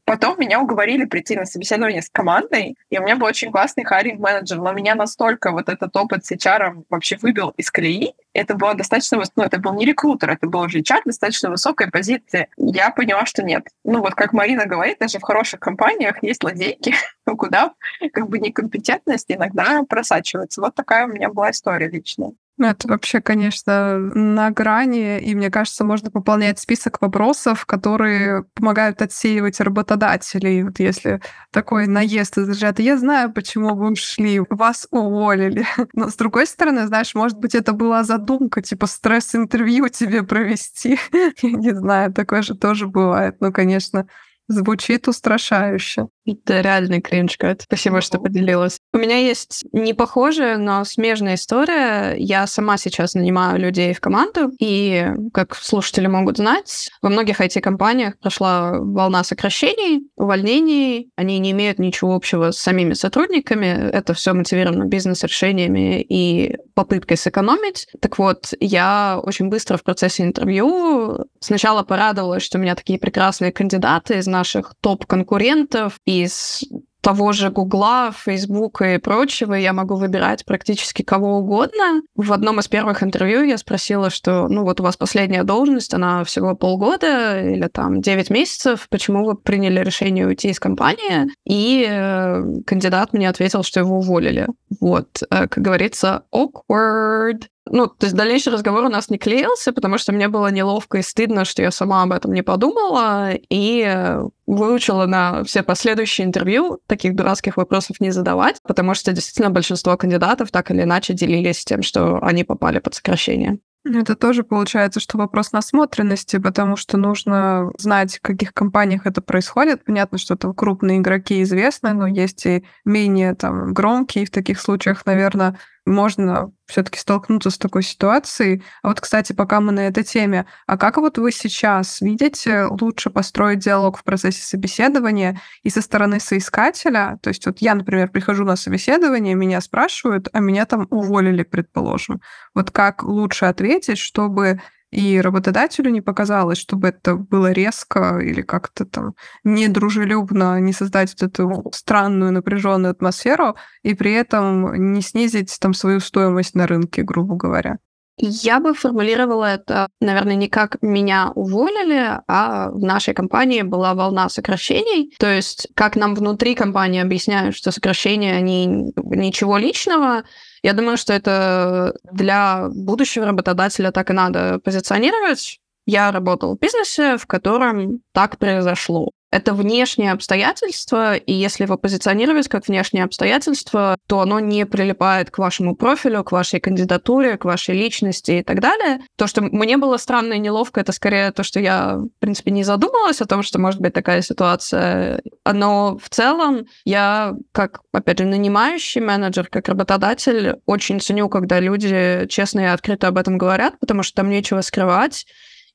Потом 0.06 0.38
меня 0.38 0.60
уговорили 0.60 1.04
прийти 1.04 1.34
на 1.34 1.44
собеседование 1.46 2.00
с 2.00 2.08
командой, 2.08 2.76
и 2.90 2.98
у 2.98 3.02
меня 3.02 3.16
был 3.16 3.26
очень 3.26 3.50
классный 3.50 3.84
хайринг 3.84 4.20
менеджер, 4.20 4.58
но 4.58 4.70
меня 4.70 4.94
настолько 4.94 5.50
вот 5.50 5.68
этот 5.68 5.94
опыт 5.96 6.24
с 6.24 6.30
HR 6.30 6.84
вообще 6.88 7.16
выбил 7.20 7.52
из 7.56 7.72
колеи. 7.72 8.14
Это 8.32 8.54
было 8.54 8.74
достаточно, 8.74 9.20
ну, 9.34 9.42
это 9.42 9.58
был 9.58 9.74
не 9.74 9.84
рекрутер, 9.84 10.30
это 10.30 10.46
был 10.46 10.60
уже 10.60 10.78
HR 10.78 11.00
достаточно 11.06 11.50
высокой 11.50 11.90
позиции. 11.90 12.48
Я 12.56 12.90
поняла, 12.90 13.26
что 13.26 13.42
нет. 13.42 13.66
Ну, 13.82 14.00
вот 14.00 14.14
как 14.14 14.32
Марина 14.32 14.66
говорит, 14.66 14.98
даже 15.00 15.18
в 15.18 15.22
хороших 15.22 15.58
компаниях 15.58 16.22
есть 16.22 16.44
лазейки, 16.44 16.94
куда 17.36 17.74
как 18.12 18.28
бы 18.28 18.38
некомпетентность 18.38 19.32
иногда 19.32 19.82
просачивается. 19.82 20.60
Вот 20.60 20.76
такая 20.76 21.06
у 21.06 21.08
меня 21.08 21.30
была 21.30 21.50
история 21.50 21.88
личная. 21.88 22.30
Ну, 22.58 22.68
это 22.68 22.88
вообще, 22.88 23.20
конечно, 23.20 23.98
на 23.98 24.50
грани, 24.50 25.20
и 25.20 25.34
мне 25.34 25.50
кажется, 25.50 25.84
можно 25.84 26.10
пополнять 26.10 26.58
список 26.58 27.02
вопросов, 27.02 27.66
которые 27.66 28.44
помогают 28.54 29.02
отсеивать 29.02 29.60
работодателей. 29.60 30.62
Вот 30.62 30.78
если 30.78 31.20
такой 31.50 31.86
наезд 31.86 32.38
из 32.38 32.48
разряда 32.48 32.80
«я 32.80 32.96
знаю, 32.96 33.30
почему 33.32 33.74
вы 33.74 33.92
ушли, 33.92 34.40
вас 34.48 34.88
уволили». 34.90 35.66
Но, 35.92 36.08
с 36.08 36.16
другой 36.16 36.46
стороны, 36.46 36.86
знаешь, 36.86 37.14
может 37.14 37.38
быть, 37.38 37.54
это 37.54 37.72
была 37.72 38.04
задумка, 38.04 38.62
типа 38.62 38.86
стресс-интервью 38.86 39.88
тебе 39.88 40.22
провести. 40.22 40.98
Я 41.42 41.50
не 41.50 41.74
знаю, 41.74 42.14
такое 42.14 42.40
же 42.40 42.54
тоже 42.54 42.86
бывает. 42.86 43.36
Ну, 43.40 43.52
конечно, 43.52 44.06
Звучит 44.48 45.08
устрашающе. 45.08 46.06
Это 46.26 46.60
реальный 46.60 47.00
кринж, 47.00 47.36
Кать. 47.36 47.62
Спасибо, 47.62 48.00
что 48.00 48.18
поделилась. 48.18 48.78
У 48.92 48.98
меня 48.98 49.18
есть 49.18 49.64
не 49.72 49.94
похожая, 49.94 50.58
но 50.58 50.84
смежная 50.84 51.36
история. 51.36 52.14
Я 52.18 52.46
сама 52.46 52.76
сейчас 52.76 53.14
нанимаю 53.14 53.60
людей 53.60 53.94
в 53.94 54.00
команду, 54.00 54.50
и, 54.58 55.06
как 55.32 55.54
слушатели 55.54 56.06
могут 56.06 56.38
знать, 56.38 56.90
во 57.02 57.08
многих 57.08 57.40
IT-компаниях 57.40 58.18
прошла 58.18 58.78
волна 58.78 59.22
сокращений, 59.22 60.08
увольнений. 60.16 61.10
Они 61.16 61.38
не 61.38 61.52
имеют 61.52 61.78
ничего 61.78 62.14
общего 62.14 62.50
с 62.50 62.58
самими 62.58 62.94
сотрудниками. 62.94 63.66
Это 63.66 64.14
все 64.14 64.32
мотивировано 64.32 64.84
бизнес-решениями 64.84 66.02
и 66.02 66.56
попыткой 66.74 67.16
сэкономить. 67.16 67.86
Так 68.00 68.18
вот, 68.18 68.52
я 68.60 69.20
очень 69.22 69.48
быстро 69.48 69.76
в 69.76 69.84
процессе 69.84 70.24
интервью 70.24 71.26
сначала 71.40 71.82
порадовалась, 71.82 72.42
что 72.42 72.58
у 72.58 72.60
меня 72.60 72.74
такие 72.74 72.98
прекрасные 72.98 73.52
кандидаты 73.52 74.18
из 74.18 74.26
наших 74.26 74.74
топ-конкурентов, 74.80 75.98
из 76.22 76.62
того 77.06 77.30
же 77.30 77.50
Гугла, 77.50 78.10
Фейсбука 78.12 78.96
и 78.96 78.98
прочего, 78.98 79.54
я 79.54 79.72
могу 79.72 79.94
выбирать 79.94 80.44
практически 80.44 81.02
кого 81.02 81.38
угодно. 81.38 82.02
В 82.16 82.32
одном 82.32 82.58
из 82.58 82.66
первых 82.66 83.04
интервью 83.04 83.44
я 83.44 83.58
спросила, 83.58 84.10
что, 84.10 84.48
ну 84.48 84.64
вот 84.64 84.80
у 84.80 84.82
вас 84.82 84.96
последняя 84.96 85.44
должность, 85.44 85.94
она 85.94 86.24
всего 86.24 86.56
полгода 86.56 87.40
или 87.40 87.68
там 87.68 88.00
9 88.00 88.30
месяцев, 88.30 88.88
почему 88.90 89.24
вы 89.24 89.36
приняли 89.36 89.84
решение 89.84 90.26
уйти 90.26 90.48
из 90.48 90.58
компании? 90.58 91.30
И 91.44 91.86
э, 91.88 92.42
кандидат 92.66 93.12
мне 93.12 93.28
ответил, 93.28 93.62
что 93.62 93.78
его 93.78 93.98
уволили. 93.98 94.48
Вот, 94.80 95.22
э, 95.30 95.46
как 95.46 95.62
говорится, 95.62 96.24
awkward. 96.34 97.44
Ну, 97.68 97.88
то 97.88 98.06
есть 98.06 98.14
дальнейший 98.14 98.52
разговор 98.52 98.84
у 98.84 98.88
нас 98.88 99.10
не 99.10 99.18
клеился, 99.18 99.72
потому 99.72 99.98
что 99.98 100.12
мне 100.12 100.28
было 100.28 100.48
неловко 100.48 100.98
и 100.98 101.02
стыдно, 101.02 101.44
что 101.44 101.62
я 101.62 101.70
сама 101.70 102.02
об 102.02 102.12
этом 102.12 102.32
не 102.32 102.42
подумала, 102.42 103.30
и 103.32 104.16
выучила 104.46 105.06
на 105.06 105.42
все 105.42 105.64
последующие 105.64 106.26
интервью 106.26 106.78
таких 106.86 107.16
дурацких 107.16 107.56
вопросов 107.56 108.00
не 108.00 108.12
задавать, 108.12 108.60
потому 108.62 108.94
что 108.94 109.12
действительно 109.12 109.50
большинство 109.50 109.96
кандидатов 109.96 110.52
так 110.52 110.70
или 110.70 110.82
иначе 110.82 111.12
делились 111.12 111.64
тем, 111.64 111.82
что 111.82 112.22
они 112.22 112.44
попали 112.44 112.78
под 112.78 112.94
сокращение. 112.94 113.58
Это 113.84 114.16
тоже 114.16 114.42
получается, 114.42 114.98
что 114.98 115.16
вопрос 115.16 115.52
насмотренности, 115.52 116.38
потому 116.38 116.76
что 116.76 116.96
нужно 116.96 117.70
знать, 117.78 118.18
в 118.18 118.20
каких 118.20 118.52
компаниях 118.52 119.06
это 119.06 119.20
происходит. 119.20 119.84
Понятно, 119.84 120.18
что 120.18 120.36
там 120.36 120.54
крупные 120.54 120.98
игроки 120.98 121.42
известны, 121.42 121.92
но 121.92 122.06
есть 122.06 122.46
и 122.46 122.64
менее 122.84 123.34
там 123.34 123.72
громкие. 123.72 124.26
В 124.26 124.30
таких 124.30 124.60
случаях, 124.60 125.06
наверное, 125.06 125.58
можно 125.86 126.50
все-таки 126.66 126.98
столкнуться 126.98 127.50
с 127.50 127.58
такой 127.58 127.82
ситуацией. 127.82 128.62
А 128.82 128.88
вот, 128.88 129.00
кстати, 129.00 129.32
пока 129.32 129.60
мы 129.60 129.72
на 129.72 129.86
этой 129.86 130.02
теме, 130.02 130.46
а 130.66 130.76
как 130.76 130.96
вот 130.96 131.16
вы 131.16 131.30
сейчас 131.30 132.00
видите 132.00 132.64
лучше 132.64 133.08
построить 133.08 133.60
диалог 133.60 133.96
в 133.96 134.04
процессе 134.04 134.42
собеседования 134.42 135.40
и 135.62 135.70
со 135.70 135.80
стороны 135.80 136.18
соискателя? 136.18 137.18
То 137.22 137.28
есть 137.28 137.46
вот 137.46 137.58
я, 137.60 137.74
например, 137.74 138.08
прихожу 138.08 138.44
на 138.44 138.56
собеседование, 138.56 139.34
меня 139.34 139.60
спрашивают, 139.60 140.28
а 140.32 140.40
меня 140.40 140.66
там 140.66 140.88
уволили, 140.90 141.44
предположим. 141.44 142.20
Вот 142.54 142.72
как 142.72 143.04
лучше 143.04 143.46
ответить, 143.46 143.98
чтобы 143.98 144.60
и 144.96 145.20
работодателю 145.20 145.90
не 145.90 146.00
показалось, 146.00 146.56
чтобы 146.56 146.88
это 146.88 147.16
было 147.16 147.52
резко 147.52 148.18
или 148.18 148.40
как-то 148.40 148.86
там 148.86 149.14
недружелюбно, 149.44 150.58
не 150.58 150.72
создать 150.72 151.10
вот 151.12 151.22
эту 151.22 151.70
странную 151.74 152.32
напряженную 152.32 152.92
атмосферу 152.92 153.56
и 153.82 153.92
при 153.92 154.14
этом 154.14 154.94
не 154.94 155.02
снизить 155.02 155.54
там 155.60 155.74
свою 155.74 156.00
стоимость 156.00 156.54
на 156.54 156.66
рынке, 156.66 157.02
грубо 157.02 157.36
говоря. 157.36 157.76
Я 158.18 158.60
бы 158.60 158.72
формулировала 158.72 159.44
это, 159.44 159.88
наверное, 160.00 160.36
не 160.36 160.48
как 160.48 160.78
меня 160.80 161.32
уволили, 161.34 162.18
а 162.26 162.70
в 162.70 162.78
нашей 162.78 163.12
компании 163.12 163.60
была 163.60 163.92
волна 163.92 164.30
сокращений. 164.30 165.14
То 165.18 165.26
есть, 165.26 165.68
как 165.74 165.96
нам 165.96 166.14
внутри 166.14 166.54
компании 166.54 167.02
объясняют, 167.02 167.54
что 167.54 167.70
сокращения, 167.70 168.34
они 168.34 168.94
ничего 168.96 169.58
личного, 169.58 170.22
я 170.62 170.72
думаю, 170.72 170.96
что 170.96 171.12
это 171.12 171.94
для 172.10 172.68
будущего 172.68 173.26
работодателя 173.26 173.90
так 173.90 174.10
и 174.10 174.14
надо 174.14 174.58
позиционировать. 174.58 175.58
Я 175.86 176.10
работал 176.10 176.56
в 176.56 176.58
бизнесе, 176.58 177.16
в 177.16 177.26
котором 177.26 178.00
так 178.12 178.38
произошло. 178.38 179.10
Это 179.32 179.54
внешнее 179.54 180.12
обстоятельство, 180.12 181.16
и 181.16 181.32
если 181.32 181.64
его 181.64 181.76
позиционировать 181.76 182.48
как 182.48 182.68
внешнее 182.68 183.04
обстоятельство, 183.04 183.96
то 184.06 184.20
оно 184.20 184.38
не 184.38 184.64
прилипает 184.66 185.30
к 185.30 185.38
вашему 185.38 185.74
профилю, 185.74 186.22
к 186.22 186.32
вашей 186.32 186.60
кандидатуре, 186.60 187.36
к 187.36 187.44
вашей 187.44 187.76
личности 187.76 188.30
и 188.30 188.42
так 188.42 188.60
далее. 188.60 189.00
То, 189.16 189.26
что 189.26 189.42
мне 189.42 189.76
было 189.78 189.96
странно 189.96 190.34
и 190.34 190.38
неловко, 190.38 190.80
это 190.80 190.92
скорее 190.92 191.32
то, 191.32 191.42
что 191.42 191.58
я, 191.58 191.96
в 191.96 192.08
принципе, 192.20 192.52
не 192.52 192.62
задумывалась 192.62 193.20
о 193.20 193.26
том, 193.26 193.42
что 193.42 193.58
может 193.58 193.80
быть 193.80 193.92
такая 193.92 194.22
ситуация. 194.22 195.20
Но 195.44 195.98
в 195.98 196.08
целом 196.08 196.66
я, 196.84 197.34
как, 197.52 197.80
опять 197.92 198.18
же, 198.18 198.26
нанимающий 198.26 199.00
менеджер, 199.00 199.48
как 199.48 199.68
работодатель, 199.68 200.56
очень 200.66 201.00
ценю, 201.00 201.28
когда 201.28 201.58
люди 201.58 202.26
честно 202.28 202.60
и 202.60 202.64
открыто 202.64 203.08
об 203.08 203.18
этом 203.18 203.38
говорят, 203.38 203.78
потому 203.80 204.04
что 204.04 204.14
там 204.14 204.30
нечего 204.30 204.60
скрывать. 204.60 205.26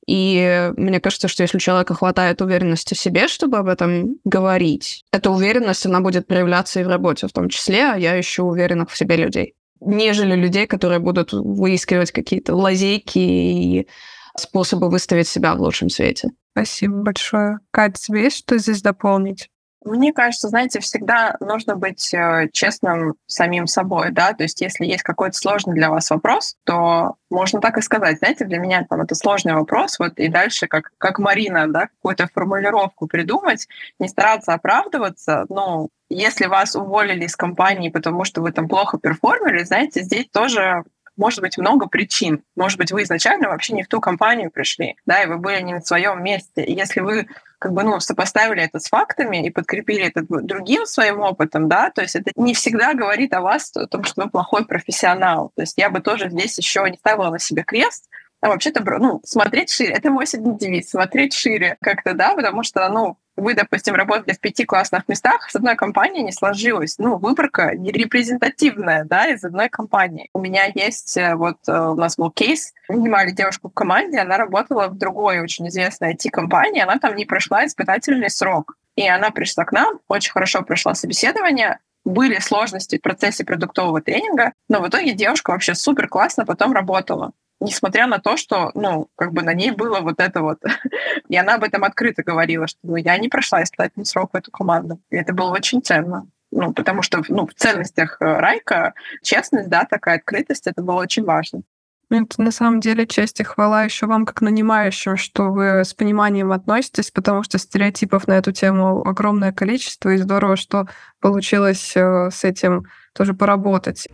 И 0.06 0.72
мне 0.76 1.00
кажется, 1.00 1.28
что 1.28 1.42
если 1.42 1.58
у 1.58 1.60
человека 1.60 1.94
хватает 1.94 2.42
уверенности 2.42 2.94
в 2.94 2.98
себе, 2.98 3.28
чтобы 3.28 3.58
об 3.58 3.68
этом 3.68 4.16
говорить, 4.24 5.04
эта 5.12 5.30
уверенность, 5.30 5.86
она 5.86 6.00
будет 6.00 6.26
проявляться 6.26 6.80
и 6.80 6.84
в 6.84 6.88
работе 6.88 7.28
в 7.28 7.32
том 7.32 7.48
числе, 7.48 7.84
а 7.92 7.96
я 7.96 8.18
ищу 8.18 8.44
уверенных 8.44 8.90
в 8.90 8.96
себе 8.96 9.16
людей, 9.16 9.54
нежели 9.80 10.34
людей, 10.34 10.66
которые 10.66 10.98
будут 10.98 11.32
выискивать 11.32 12.10
какие-то 12.10 12.56
лазейки 12.56 13.18
и 13.18 13.88
способы 14.36 14.88
выставить 14.90 15.28
себя 15.28 15.54
в 15.54 15.60
лучшем 15.60 15.88
свете. 15.88 16.30
Спасибо 16.52 17.02
большое. 17.02 17.58
Катя, 17.70 18.00
тебе 18.00 18.24
есть 18.24 18.38
что 18.38 18.58
здесь 18.58 18.82
дополнить? 18.82 19.48
Мне 19.84 20.12
кажется, 20.12 20.48
знаете, 20.48 20.80
всегда 20.80 21.36
нужно 21.40 21.76
быть 21.76 22.12
э, 22.14 22.48
честным 22.52 23.14
самим 23.26 23.66
собой, 23.66 24.10
да, 24.10 24.32
то 24.32 24.44
есть 24.44 24.60
если 24.60 24.84
есть 24.84 25.02
какой-то 25.02 25.36
сложный 25.36 25.74
для 25.74 25.90
вас 25.90 26.10
вопрос, 26.10 26.56
то 26.64 27.16
можно 27.30 27.60
так 27.60 27.78
и 27.78 27.82
сказать, 27.82 28.18
знаете, 28.18 28.44
для 28.44 28.58
меня 28.58 28.86
там 28.88 29.00
это 29.00 29.14
сложный 29.14 29.54
вопрос, 29.54 29.98
вот 29.98 30.18
и 30.18 30.28
дальше, 30.28 30.68
как, 30.68 30.92
как 30.98 31.18
Марина, 31.18 31.66
да, 31.66 31.88
какую-то 31.88 32.28
формулировку 32.32 33.06
придумать, 33.06 33.66
не 33.98 34.08
стараться 34.08 34.54
оправдываться, 34.54 35.46
но 35.48 35.88
если 36.08 36.46
вас 36.46 36.76
уволили 36.76 37.24
из 37.24 37.36
компании, 37.36 37.88
потому 37.88 38.24
что 38.24 38.42
вы 38.42 38.52
там 38.52 38.68
плохо 38.68 38.98
перформили, 38.98 39.64
знаете, 39.64 40.02
здесь 40.02 40.28
тоже 40.30 40.84
может 41.16 41.40
быть 41.40 41.58
много 41.58 41.86
причин. 41.86 42.42
Может 42.56 42.78
быть, 42.78 42.92
вы 42.92 43.02
изначально 43.02 43.48
вообще 43.48 43.74
не 43.74 43.82
в 43.82 43.88
ту 43.88 44.00
компанию 44.00 44.50
пришли, 44.50 44.96
да, 45.06 45.22
и 45.22 45.26
вы 45.26 45.38
были 45.38 45.60
не 45.60 45.74
на 45.74 45.80
своем 45.80 46.22
месте. 46.22 46.64
И 46.64 46.74
если 46.74 47.00
вы 47.00 47.28
как 47.62 47.72
бы, 47.72 47.84
ну, 47.84 48.00
сопоставили 48.00 48.60
это 48.60 48.80
с 48.80 48.88
фактами 48.88 49.46
и 49.46 49.50
подкрепили 49.50 50.02
это 50.02 50.24
другим 50.28 50.84
своим 50.84 51.20
опытом, 51.20 51.68
да, 51.68 51.90
то 51.90 52.02
есть 52.02 52.16
это 52.16 52.32
не 52.34 52.54
всегда 52.54 52.92
говорит 52.92 53.32
о 53.34 53.40
вас, 53.40 53.70
о 53.76 53.86
том, 53.86 54.02
что 54.02 54.22
вы 54.22 54.30
плохой 54.30 54.66
профессионал. 54.66 55.52
То 55.54 55.62
есть 55.62 55.78
я 55.78 55.88
бы 55.88 56.00
тоже 56.00 56.28
здесь 56.28 56.58
еще 56.58 56.84
не 56.90 56.96
ставила 56.96 57.30
на 57.30 57.38
себе 57.38 57.62
крест, 57.62 58.08
а 58.40 58.48
вообще-то, 58.48 58.82
ну, 58.98 59.20
смотреть 59.24 59.70
шире. 59.70 59.92
Это 59.92 60.10
мой 60.10 60.26
сегодня 60.26 60.58
девиз. 60.58 60.90
Смотреть 60.90 61.34
шире 61.34 61.76
как-то, 61.80 62.14
да, 62.14 62.34
потому 62.34 62.64
что, 62.64 62.88
ну, 62.88 63.16
вы, 63.36 63.54
допустим, 63.54 63.94
работали 63.94 64.34
в 64.34 64.40
пяти 64.40 64.64
классных 64.64 65.08
местах, 65.08 65.50
с 65.50 65.56
одной 65.56 65.76
компанией 65.76 66.22
не 66.22 66.32
сложилось. 66.32 66.96
Ну, 66.98 67.16
выборка 67.16 67.74
не 67.74 67.90
репрезентативная, 67.90 69.04
да, 69.04 69.28
из 69.28 69.44
одной 69.44 69.68
компании. 69.68 70.28
У 70.34 70.40
меня 70.40 70.64
есть, 70.74 71.16
э, 71.16 71.34
вот 71.34 71.56
э, 71.66 71.72
у 71.72 71.94
нас 71.94 72.16
был 72.16 72.30
кейс, 72.30 72.72
нанимали 72.88 73.30
девушку 73.30 73.68
в 73.68 73.72
команде, 73.72 74.18
она 74.18 74.36
работала 74.36 74.88
в 74.88 74.98
другой 74.98 75.40
очень 75.40 75.68
известной 75.68 76.14
IT-компании, 76.14 76.82
она 76.82 76.98
там 76.98 77.16
не 77.16 77.24
прошла 77.24 77.64
испытательный 77.64 78.30
срок. 78.30 78.76
И 78.96 79.08
она 79.08 79.30
пришла 79.30 79.64
к 79.64 79.72
нам, 79.72 80.00
очень 80.08 80.32
хорошо 80.32 80.62
прошла 80.62 80.94
собеседование, 80.94 81.78
были 82.04 82.38
сложности 82.40 82.98
в 82.98 83.02
процессе 83.02 83.44
продуктового 83.44 84.00
тренинга, 84.02 84.52
но 84.68 84.80
в 84.80 84.88
итоге 84.88 85.12
девушка 85.12 85.52
вообще 85.52 85.74
супер 85.74 86.08
классно 86.08 86.44
потом 86.44 86.72
работала 86.72 87.32
несмотря 87.62 88.06
на 88.06 88.18
то, 88.18 88.36
что, 88.36 88.70
ну, 88.74 89.08
как 89.16 89.32
бы 89.32 89.42
на 89.42 89.54
ней 89.54 89.70
было 89.70 90.00
вот 90.00 90.20
это 90.20 90.42
вот. 90.42 90.58
И 91.28 91.36
она 91.36 91.54
об 91.54 91.64
этом 91.64 91.84
открыто 91.84 92.22
говорила, 92.22 92.66
что 92.66 92.78
ну, 92.82 92.96
я 92.96 93.16
не 93.18 93.28
прошла 93.28 93.62
испытательный 93.62 94.04
срок 94.04 94.30
в 94.32 94.36
эту 94.36 94.50
команду. 94.50 95.00
И 95.10 95.16
это 95.16 95.32
было 95.32 95.50
очень 95.50 95.82
ценно. 95.82 96.26
Ну, 96.50 96.72
потому 96.74 97.00
что 97.02 97.22
ну, 97.28 97.46
в 97.46 97.54
ценностях 97.54 98.18
э, 98.20 98.24
Райка 98.24 98.92
честность, 99.22 99.70
да, 99.70 99.86
такая 99.88 100.16
открытость, 100.16 100.66
это 100.66 100.82
было 100.82 101.00
очень 101.00 101.24
важно. 101.24 101.62
Это 102.10 102.42
на 102.42 102.50
самом 102.50 102.80
деле 102.80 103.06
честь 103.06 103.40
и 103.40 103.44
хвала 103.44 103.84
еще 103.84 104.04
вам 104.04 104.26
как 104.26 104.42
нанимающим, 104.42 105.16
что 105.16 105.44
вы 105.44 105.82
с 105.82 105.94
пониманием 105.94 106.52
относитесь, 106.52 107.10
потому 107.10 107.42
что 107.42 107.56
стереотипов 107.56 108.28
на 108.28 108.34
эту 108.34 108.52
тему 108.52 109.02
огромное 109.08 109.52
количество, 109.52 110.10
и 110.10 110.18
здорово, 110.18 110.56
что 110.56 110.86
получилось 111.20 111.96
э, 111.96 112.28
с 112.30 112.44
этим 112.44 112.84
тоже 113.14 113.32
поработать. 113.32 114.08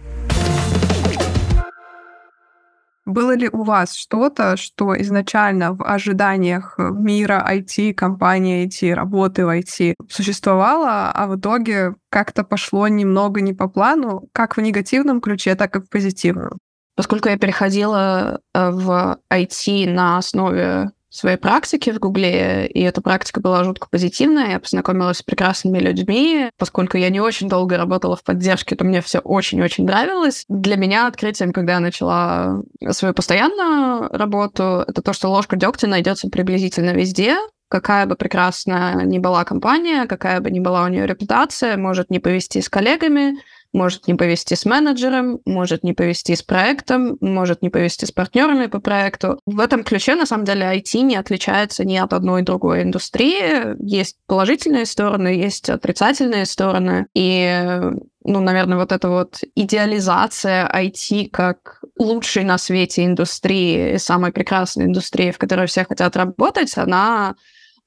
Было 3.09 3.35
ли 3.35 3.49
у 3.51 3.63
вас 3.63 3.95
что-то, 3.95 4.59
что 4.59 4.95
изначально 5.01 5.73
в 5.73 5.83
ожиданиях 5.83 6.75
мира 6.79 7.43
IT, 7.51 7.95
компании 7.95 8.67
IT, 8.67 8.93
работы 8.93 9.47
в 9.47 9.49
IT 9.49 9.95
существовало, 10.11 11.11
а 11.11 11.27
в 11.27 11.41
итоге 11.41 11.95
как-то 12.11 12.45
пошло 12.45 12.87
немного 12.87 13.41
не 13.41 13.55
по 13.55 13.67
плану, 13.67 14.29
как 14.33 14.59
в 14.59 14.61
негативном 14.61 15.23
ключе, 15.23 15.55
так 15.55 15.77
и 15.77 15.81
в 15.81 15.89
позитивном? 15.89 16.59
Поскольку 16.97 17.31
я 17.31 17.39
переходила 17.39 18.41
э, 18.53 18.71
в 18.71 19.19
IT 19.33 19.91
на 19.91 20.19
основе 20.19 20.91
своей 21.11 21.37
практики 21.37 21.91
в 21.91 21.99
Гугле, 21.99 22.67
и 22.67 22.81
эта 22.83 23.01
практика 23.01 23.41
была 23.41 23.65
жутко 23.65 23.89
позитивная. 23.91 24.53
Я 24.53 24.61
познакомилась 24.61 25.19
с 25.19 25.23
прекрасными 25.23 25.79
людьми. 25.79 26.51
Поскольку 26.59 26.97
я 26.97 27.09
не 27.09 27.21
очень 27.21 27.49
долго 27.49 27.77
работала 27.77 28.17
в 28.17 28.23
поддержке, 28.23 28.77
то 28.77 28.85
мне 28.85 29.01
все 29.01 29.21
очень-очень 29.21 29.85
нравилось. 29.85 30.45
Для 30.49 30.77
меня 30.77 31.07
открытием, 31.07 31.53
когда 31.53 31.75
я 31.75 31.81
начала 31.81 32.63
свою 32.91 33.15
постоянную 33.15 34.09
работу, 34.11 34.85
это 34.87 35.03
то, 35.03 35.13
что 35.13 35.29
ложка 35.29 35.57
дегтя 35.57 35.87
найдется 35.87 36.29
приблизительно 36.29 36.91
везде, 36.91 37.37
какая 37.69 38.07
бы 38.07 38.17
прекрасная 38.17 39.05
ни 39.05 39.19
была 39.19 39.45
компания, 39.45 40.07
какая 40.07 40.41
бы 40.41 40.51
ни 40.51 40.61
была 40.61 40.85
у 40.85 40.89
нее 40.89 41.07
репутация, 41.07 41.77
может 41.77 42.11
не 42.11 42.19
повести 42.19 42.61
с 42.61 42.69
коллегами, 42.69 43.39
может 43.73 44.09
не 44.09 44.15
повести 44.15 44.55
с 44.55 44.65
менеджером, 44.65 45.41
может 45.45 45.85
не 45.85 45.93
повести 45.93 46.35
с 46.35 46.43
проектом, 46.43 47.19
может 47.21 47.63
не 47.63 47.69
повести 47.69 48.07
с 48.07 48.13
партнерами 48.13 48.67
по 48.67 48.81
проекту. 48.81 49.41
В 49.47 49.61
этом 49.61 49.85
ключе, 49.85 50.15
на 50.15 50.27
самом 50.27 50.45
деле, 50.45 50.63
IT 50.63 51.01
не 51.03 51.17
отличается 51.17 51.85
ни 51.85 51.97
от 51.97 52.13
одной 52.13 52.43
другой 52.43 52.83
индустрии. 52.83 53.77
Есть 53.85 54.17
положительные 54.27 54.87
стороны, 54.87 55.29
есть 55.29 55.69
отрицательные 55.69 56.47
стороны. 56.47 57.07
И 57.15 57.81
ну, 58.25 58.41
наверное, 58.41 58.79
вот 58.79 58.93
эта 58.93 59.09
вот 59.09 59.41
идеализация 59.55 60.69
IT 60.69 61.31
как 61.31 61.83
лучшей 61.99 62.45
на 62.45 62.59
свете 62.59 63.05
индустрии, 63.05 63.97
самой 63.97 64.33
прекрасной 64.33 64.87
индустрии, 64.87 65.31
в 65.31 65.39
которой 65.39 65.67
все 65.67 65.85
хотят 65.85 66.17
работать, 66.17 66.77
она 66.77 67.37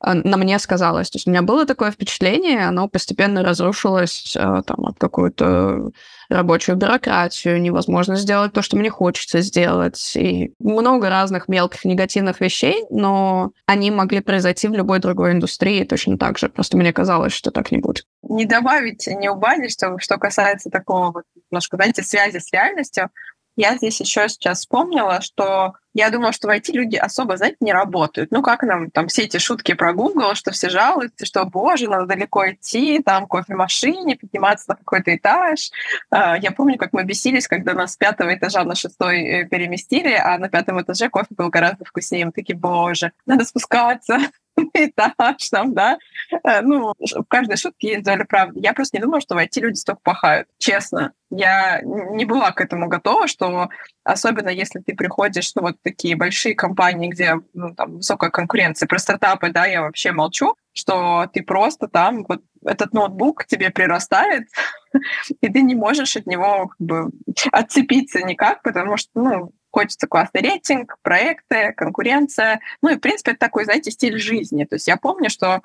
на 0.03 0.37
мне 0.37 0.59
сказалось. 0.59 1.09
То 1.09 1.17
есть 1.17 1.27
у 1.27 1.29
меня 1.29 1.41
было 1.41 1.65
такое 1.65 1.91
впечатление, 1.91 2.67
оно 2.67 2.87
постепенно 2.87 3.43
разрушилось 3.43 4.35
э, 4.35 4.61
там, 4.65 4.85
от 4.85 4.97
какую-то 4.97 5.91
рабочую 6.29 6.77
бюрократию, 6.77 7.61
невозможно 7.61 8.15
сделать 8.15 8.53
то, 8.53 8.61
что 8.61 8.77
мне 8.77 8.89
хочется 8.89 9.41
сделать, 9.41 10.15
и 10.15 10.53
много 10.59 11.09
разных 11.09 11.47
мелких 11.47 11.85
негативных 11.85 12.39
вещей, 12.39 12.85
но 12.89 13.51
они 13.65 13.91
могли 13.91 14.21
произойти 14.21 14.67
в 14.67 14.73
любой 14.73 14.99
другой 14.99 15.33
индустрии 15.33 15.83
точно 15.83 16.17
так 16.17 16.37
же. 16.37 16.49
Просто 16.49 16.77
мне 16.77 16.93
казалось, 16.93 17.33
что 17.33 17.51
так 17.51 17.71
не 17.71 17.77
будет. 17.77 18.05
Не 18.23 18.45
добавить, 18.45 19.07
не 19.07 19.29
убавить, 19.29 19.71
что, 19.71 19.97
что 19.99 20.17
касается 20.17 20.69
такого 20.69 21.11
вот 21.11 21.23
немножко, 21.51 21.77
знаете, 21.77 22.03
связи 22.03 22.37
с 22.37 22.51
реальностью. 22.51 23.09
Я 23.57 23.75
здесь 23.75 23.99
еще 23.99 24.29
сейчас 24.29 24.59
вспомнила, 24.59 25.19
что 25.21 25.73
я 25.93 26.09
думала, 26.09 26.31
что 26.31 26.47
в 26.47 26.51
IT 26.51 26.71
люди 26.71 26.95
особо, 26.95 27.37
знаете, 27.37 27.57
не 27.59 27.73
работают. 27.73 28.31
Ну, 28.31 28.41
как 28.41 28.63
нам 28.63 28.89
там 28.91 29.07
все 29.07 29.23
эти 29.23 29.37
шутки 29.37 29.73
про 29.73 29.93
Google, 29.93 30.35
что 30.35 30.51
все 30.51 30.69
жалуются, 30.69 31.25
что, 31.25 31.45
боже, 31.45 31.89
надо 31.89 32.05
далеко 32.05 32.49
идти, 32.51 33.01
там 33.03 33.27
кофемашине, 33.27 34.15
подниматься 34.15 34.65
на 34.69 34.75
какой-то 34.75 35.15
этаж. 35.15 35.71
А, 36.09 36.37
я 36.37 36.51
помню, 36.51 36.77
как 36.77 36.93
мы 36.93 37.03
бесились, 37.03 37.47
когда 37.47 37.73
нас 37.73 37.93
с 37.93 37.97
пятого 37.97 38.33
этажа 38.33 38.63
на 38.63 38.75
шестой 38.75 39.21
э, 39.21 39.45
переместили, 39.45 40.13
а 40.13 40.37
на 40.37 40.49
пятом 40.49 40.81
этаже 40.81 41.09
кофе 41.09 41.27
был 41.31 41.49
гораздо 41.49 41.83
вкуснее. 41.85 42.25
Мы 42.25 42.31
такие, 42.31 42.57
боже, 42.57 43.11
надо 43.25 43.43
спускаться 43.43 44.19
этаж 44.73 45.49
там, 45.49 45.73
да. 45.73 45.97
Э, 46.43 46.61
ну, 46.61 46.93
в 46.99 47.23
каждой 47.27 47.57
шутке 47.57 47.93
есть 47.93 48.03
доля 48.03 48.25
правды. 48.25 48.59
Я 48.61 48.73
просто 48.73 48.97
не 48.97 49.01
думала, 49.01 49.21
что 49.21 49.35
в 49.35 49.37
IT 49.37 49.59
люди 49.59 49.77
столько 49.77 50.01
пахают. 50.03 50.47
Честно. 50.57 51.13
Я 51.29 51.81
не 51.81 52.25
была 52.25 52.51
к 52.51 52.61
этому 52.61 52.87
готова, 52.87 53.27
что 53.27 53.69
особенно 54.03 54.49
если 54.49 54.79
ты 54.79 54.95
приходишь, 54.95 55.51
ну, 55.55 55.63
вот 55.63 55.75
такие 55.83 56.15
большие 56.15 56.55
компании, 56.55 57.09
где 57.09 57.35
ну, 57.53 57.73
там 57.75 57.97
высокая 57.97 58.29
конкуренция, 58.29 58.87
про 58.87 58.99
стартапы, 58.99 59.49
да, 59.49 59.65
я 59.65 59.81
вообще 59.81 60.11
молчу, 60.11 60.55
что 60.73 61.27
ты 61.33 61.43
просто 61.43 61.87
там, 61.87 62.25
вот 62.27 62.41
этот 62.65 62.93
ноутбук 62.93 63.43
к 63.43 63.45
тебе 63.45 63.69
прирастает, 63.69 64.47
и 65.41 65.49
ты 65.49 65.61
не 65.61 65.75
можешь 65.75 66.15
от 66.15 66.25
него 66.27 66.67
как 66.67 66.79
бы 66.79 67.11
отцепиться 67.51 68.21
никак, 68.21 68.61
потому 68.61 68.97
что, 68.97 69.09
ну, 69.15 69.51
хочется 69.71 70.07
классный 70.07 70.41
рейтинг, 70.41 70.97
проекты, 71.01 71.73
конкуренция. 71.73 72.59
Ну 72.81 72.89
и, 72.89 72.95
в 72.95 72.99
принципе, 72.99 73.31
это 73.31 73.39
такой, 73.39 73.63
знаете, 73.63 73.89
стиль 73.89 74.19
жизни. 74.19 74.65
То 74.65 74.75
есть 74.75 74.87
я 74.87 74.97
помню, 74.97 75.29
что 75.29 75.61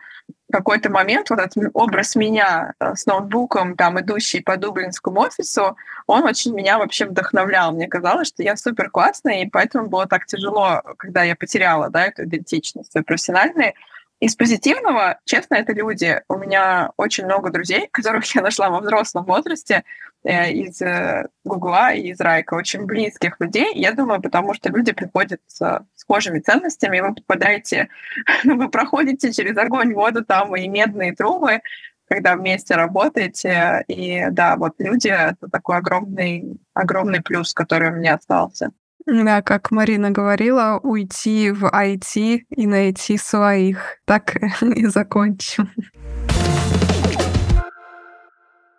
какой-то 0.50 0.90
момент 0.90 1.28
вот 1.30 1.40
этот 1.40 1.70
образ 1.74 2.14
меня 2.14 2.74
э, 2.78 2.94
с 2.94 3.06
ноутбуком, 3.06 3.76
там, 3.76 3.98
идущий 4.00 4.40
по 4.40 4.56
дублинскому 4.56 5.20
офису, 5.20 5.76
он 6.06 6.24
очень 6.24 6.54
меня 6.54 6.78
вообще 6.78 7.06
вдохновлял. 7.06 7.72
Мне 7.72 7.88
казалось, 7.88 8.28
что 8.28 8.44
я 8.44 8.56
супер 8.56 8.90
классная, 8.90 9.42
и 9.42 9.50
поэтому 9.50 9.88
было 9.88 10.06
так 10.06 10.26
тяжело, 10.26 10.82
когда 10.98 11.24
я 11.24 11.34
потеряла 11.34 11.90
да, 11.90 12.06
эту 12.06 12.24
идентичность 12.24 12.92
свою 12.92 13.04
профессиональную. 13.04 13.74
Из 14.18 14.34
позитивного, 14.34 15.20
честно, 15.26 15.56
это 15.56 15.74
люди. 15.74 16.22
У 16.28 16.38
меня 16.38 16.92
очень 16.96 17.26
много 17.26 17.50
друзей, 17.50 17.88
которых 17.92 18.34
я 18.34 18.40
нашла 18.40 18.70
во 18.70 18.80
взрослом 18.80 19.24
возрасте, 19.24 19.84
э, 20.24 20.52
из 20.52 20.80
э, 20.80 21.28
Гугла 21.44 21.92
и 21.92 22.08
из 22.08 22.20
Райка, 22.20 22.54
очень 22.54 22.86
близких 22.86 23.36
людей. 23.40 23.74
Я 23.74 23.92
думаю, 23.92 24.22
потому 24.22 24.54
что 24.54 24.70
люди 24.70 24.92
приходят 24.92 25.40
с 25.46 25.84
схожими 25.94 26.38
ценностями, 26.38 26.96
и 26.96 27.00
вы 27.02 27.14
попадаете, 27.14 27.88
вы 28.44 28.70
проходите 28.70 29.32
через 29.32 29.56
огонь, 29.58 29.92
воду 29.92 30.24
там 30.24 30.56
и 30.56 30.66
медные 30.66 31.14
трубы, 31.14 31.60
когда 32.08 32.36
вместе 32.36 32.74
работаете. 32.74 33.84
И 33.86 34.24
да, 34.30 34.56
вот 34.56 34.76
люди— 34.78 35.08
это 35.08 35.50
такой 35.50 35.76
огромный, 35.76 36.58
огромный 36.72 37.20
плюс, 37.20 37.52
который 37.52 37.90
у 37.90 37.96
меня 37.96 38.14
остался. 38.14 38.70
Да, 39.06 39.40
как 39.40 39.70
Марина 39.70 40.10
говорила, 40.10 40.80
уйти 40.82 41.52
в 41.52 41.64
IT 41.66 42.46
и 42.50 42.66
найти 42.66 43.16
своих. 43.16 43.98
Так 44.04 44.36
и 44.62 44.86
закончим. 44.86 45.70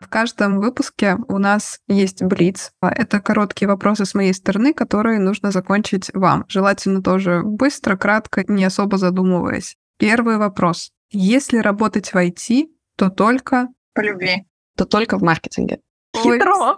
В 0.02 0.10
каждом 0.10 0.60
выпуске 0.60 1.18
у 1.28 1.38
нас 1.38 1.80
есть 1.88 2.24
блиц. 2.24 2.72
Это 2.82 3.20
короткие 3.22 3.68
вопросы 3.68 4.06
с 4.06 4.13
моей 4.13 4.34
стороны, 4.34 4.74
которые 4.74 5.20
нужно 5.20 5.52
закончить 5.52 6.12
вам. 6.13 6.46
Желательно 6.48 7.02
тоже 7.02 7.42
быстро, 7.44 7.96
кратко, 7.98 8.44
не 8.48 8.66
особо 8.66 8.98
задумываясь. 8.98 9.76
Первый 9.98 10.38
вопрос. 10.38 10.92
Если 11.10 11.58
работать 11.58 12.13
в 12.13 12.16
IT, 12.16 12.68
то 12.98 13.10
только... 13.10 13.68
По 13.94 14.02
любви. 14.02 14.46
То 14.76 14.86
только 14.86 15.18
в 15.18 15.24
маркетинге. 15.24 15.80
Хитро! 16.16 16.76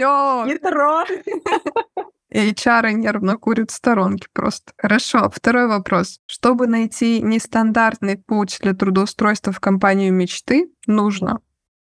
Хитро! 0.47 1.05
HR 2.33 2.91
нервно 2.93 3.37
курят 3.37 3.71
в 3.71 3.73
сторонке 3.73 4.27
просто. 4.33 4.73
Хорошо. 4.77 5.29
Второй 5.33 5.67
вопрос. 5.67 6.19
Чтобы 6.27 6.67
найти 6.67 7.21
нестандартный 7.21 8.17
путь 8.17 8.59
для 8.61 8.73
трудоустройства 8.73 9.51
в 9.51 9.59
компанию 9.59 10.13
мечты, 10.13 10.71
нужно... 10.85 11.39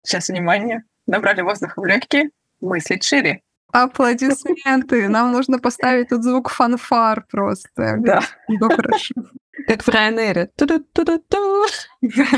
Сейчас, 0.03 0.29
внимание. 0.29 0.85
Набрали 1.07 1.43
воздух 1.43 1.77
в 1.77 1.85
легкие. 1.85 2.31
Мыслить 2.61 3.05
шире. 3.05 3.43
Аплодисменты. 3.73 5.09
Нам 5.09 5.33
нужно 5.33 5.59
поставить 5.59 6.11
тут 6.11 6.23
звук 6.23 6.51
фанфар 6.51 7.25
просто. 7.31 7.97
Да. 7.99 8.21
Ну, 8.49 8.69
хорошо. 8.69 9.15
Как 9.67 9.83
в 9.83 9.89
Ryanair. 9.89 10.49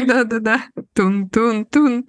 Да-да-да. 0.07 0.64
Тун-тун-тун. 0.94 2.04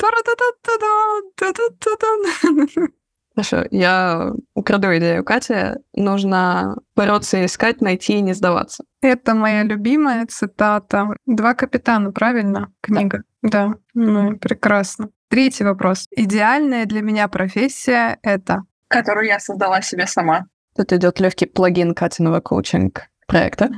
Хорошо, 3.36 3.66
я 3.72 4.32
украду 4.54 4.88
идею 4.98 5.24
Кати. 5.24 5.76
Нужно 5.94 6.78
бороться, 6.96 7.44
искать, 7.46 7.82
найти 7.82 8.14
и 8.14 8.22
не 8.22 8.34
сдаваться. 8.34 8.86
Это 9.02 9.36
моя 9.36 9.64
любимая 9.64 10.26
цитата. 10.26 11.08
«Два 11.26 11.54
капитана», 11.54 12.12
правильно? 12.12 12.72
Книга. 12.82 13.24
Да, 13.42 13.74
ну, 13.94 14.38
прекрасно. 14.38 15.10
Третий 15.28 15.66
вопрос. 15.66 16.08
Идеальная 16.12 16.86
для 16.86 17.02
меня 17.02 17.28
профессия— 17.28 18.18
это? 18.24 18.64
Которую 18.88 19.28
я 19.28 19.40
создала 19.40 19.82
себе 19.82 20.08
сама. 20.08 20.46
Тут 20.78 20.94
идет 20.94 21.20
легкий 21.20 21.46
плагин 21.46 21.94
Катиного 21.94 22.40
коучинг 22.40 23.10
проекта. 23.28 23.70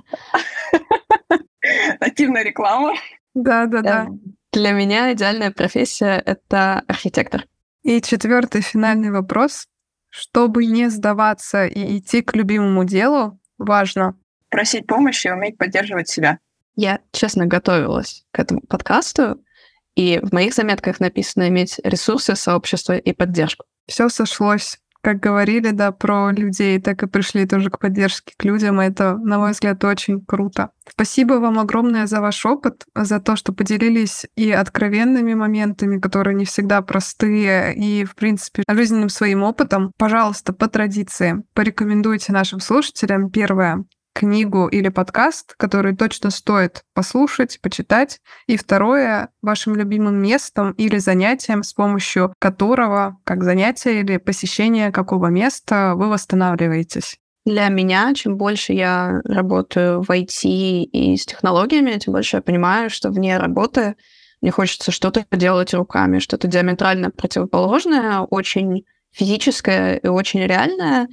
Нативная 2.00 2.44
реклама. 2.44 2.94
Да-да-да. 3.34 4.08
Для 4.54 4.72
меня 4.72 5.14
идеальная 5.14 5.52
профессия— 5.52 6.22
это 6.26 6.84
архитектор. 6.88 7.46
И 7.88 8.02
четвертый 8.02 8.60
финальный 8.60 9.12
вопрос. 9.12 9.66
Чтобы 10.10 10.66
не 10.66 10.90
сдаваться 10.90 11.66
и 11.66 12.00
идти 12.00 12.22
к 12.22 12.36
любимому 12.36 12.84
делу, 12.84 13.40
важно 13.58 14.18
просить 14.50 14.86
помощи 14.88 15.28
и 15.28 15.32
уметь 15.32 15.58
поддерживать 15.58 16.10
себя. 16.10 16.40
Я, 16.76 17.00
честно, 17.14 17.46
готовилась 17.46 18.26
к 18.32 18.40
этому 18.40 18.60
подкасту, 18.60 19.42
и 19.96 20.20
в 20.22 20.34
моих 20.34 20.54
заметках 20.54 21.00
написано 21.00 21.48
иметь 21.48 21.80
ресурсы, 21.82 22.36
сообщества 22.36 22.98
и 22.98 23.14
поддержку. 23.14 23.66
Все 23.88 24.10
сошлось 24.10 24.80
как 25.02 25.20
говорили, 25.20 25.72
да, 25.72 25.92
про 25.92 26.32
людей, 26.32 26.80
так 26.80 27.04
и 27.04 27.08
пришли 27.08 27.46
тоже 27.46 27.70
к 27.70 27.80
поддержке 27.80 28.34
к 28.38 28.44
людям. 28.44 28.80
Это, 28.80 29.18
на 29.18 29.40
мой 29.40 29.52
взгляд, 29.52 29.84
очень 29.84 30.24
круто. 30.26 30.70
Спасибо 30.90 31.34
вам 31.34 31.60
огромное 31.60 32.08
за 32.08 32.22
ваш 32.22 32.46
опыт, 32.46 32.86
за 32.96 33.20
то, 33.20 33.36
что 33.36 33.54
поделились 33.54 34.26
и 34.36 34.52
откровенными 34.52 35.34
моментами, 35.34 36.00
которые 36.00 36.36
не 36.36 36.46
всегда 36.46 36.82
простые, 36.82 37.76
и, 37.76 38.06
в 38.06 38.16
принципе, 38.16 38.64
жизненным 38.70 39.10
своим 39.10 39.44
опытом. 39.44 39.92
Пожалуйста, 39.98 40.54
по 40.54 40.68
традиции, 40.68 41.44
порекомендуйте 41.54 42.32
нашим 42.32 42.60
слушателям, 42.60 43.30
первое, 43.30 43.84
книгу 44.18 44.68
или 44.68 44.90
подкаст, 44.90 45.54
который 45.58 45.96
точно 45.96 46.32
стоит 46.32 46.82
послушать, 46.96 47.60
почитать. 47.62 48.20
И 48.48 48.58
второе, 48.58 49.30
вашим 49.44 49.76
любимым 49.76 50.16
местом 50.16 50.72
или 50.72 50.98
занятием, 50.98 51.62
с 51.62 51.72
помощью 51.72 52.34
которого, 52.40 53.18
как 53.24 53.44
занятие 53.44 54.00
или 54.00 54.18
посещение 54.18 54.92
какого 54.92 55.28
места, 55.28 55.94
вы 55.96 56.10
восстанавливаетесь. 56.10 57.20
Для 57.46 57.70
меня, 57.70 58.12
чем 58.16 58.38
больше 58.38 58.74
я 58.74 59.22
работаю 59.24 60.02
в 60.02 60.10
IT 60.10 60.48
и 60.48 61.16
с 61.16 61.28
технологиями, 61.28 62.00
тем 62.00 62.14
больше 62.14 62.38
я 62.38 62.42
понимаю, 62.42 62.90
что 62.90 63.12
вне 63.12 63.38
работы 63.38 63.98
мне 64.42 64.50
хочется 64.50 64.92
что-то 64.92 65.26
делать 65.32 65.76
руками, 65.76 66.18
что-то 66.18 66.48
диаметрально 66.48 67.12
противоположное, 67.12 68.22
очень 68.22 68.86
физическое 69.12 69.98
и 69.98 70.08
очень 70.08 70.42
реальное, 70.42 71.08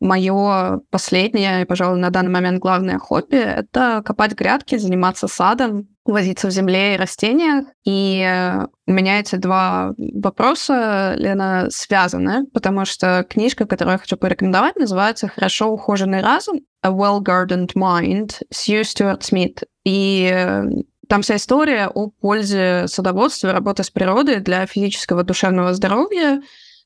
Мое 0.00 0.80
последнее 0.90 1.62
и, 1.62 1.64
пожалуй, 1.66 1.98
на 1.98 2.08
данный 2.08 2.30
момент 2.30 2.58
главное 2.58 2.98
хобби— 2.98 3.36
это 3.36 4.02
копать 4.02 4.32
грядки, 4.32 4.78
заниматься 4.78 5.28
садом, 5.28 5.88
возиться 6.06 6.48
в 6.48 6.50
земле 6.50 6.94
и 6.94 6.96
растениях. 6.96 7.66
И 7.84 8.22
э, 8.26 8.66
у 8.86 8.92
меня 8.92 9.20
эти 9.20 9.36
два 9.36 9.92
вопроса, 9.96 11.14
Лена, 11.16 11.66
связаны, 11.70 12.46
потому 12.46 12.86
что 12.86 13.26
книжка, 13.28 13.66
которую 13.66 13.92
я 13.92 13.98
хочу 13.98 14.16
порекомендовать, 14.16 14.76
называется 14.76 15.28
«Хорошо 15.28 15.70
ухоженный 15.70 16.22
разум»— 16.22 16.60
«A 16.82 16.90
Well-Gardened 16.90 17.74
Mind» 17.76 18.42
Сью 18.50 18.84
Стюарт 18.84 19.22
Смит. 19.22 19.64
И 19.84 20.30
э, 20.32 20.64
там 21.10 21.22
вся 21.22 21.36
история 21.36 21.88
о 21.88 22.08
пользе 22.08 22.86
садоводства, 22.86 23.52
работы 23.52 23.82
с 23.82 23.90
природой 23.90 24.40
для 24.40 24.64
физического 24.64 25.20
и 25.20 25.24
душевного 25.24 25.74
здоровья, 25.74 26.40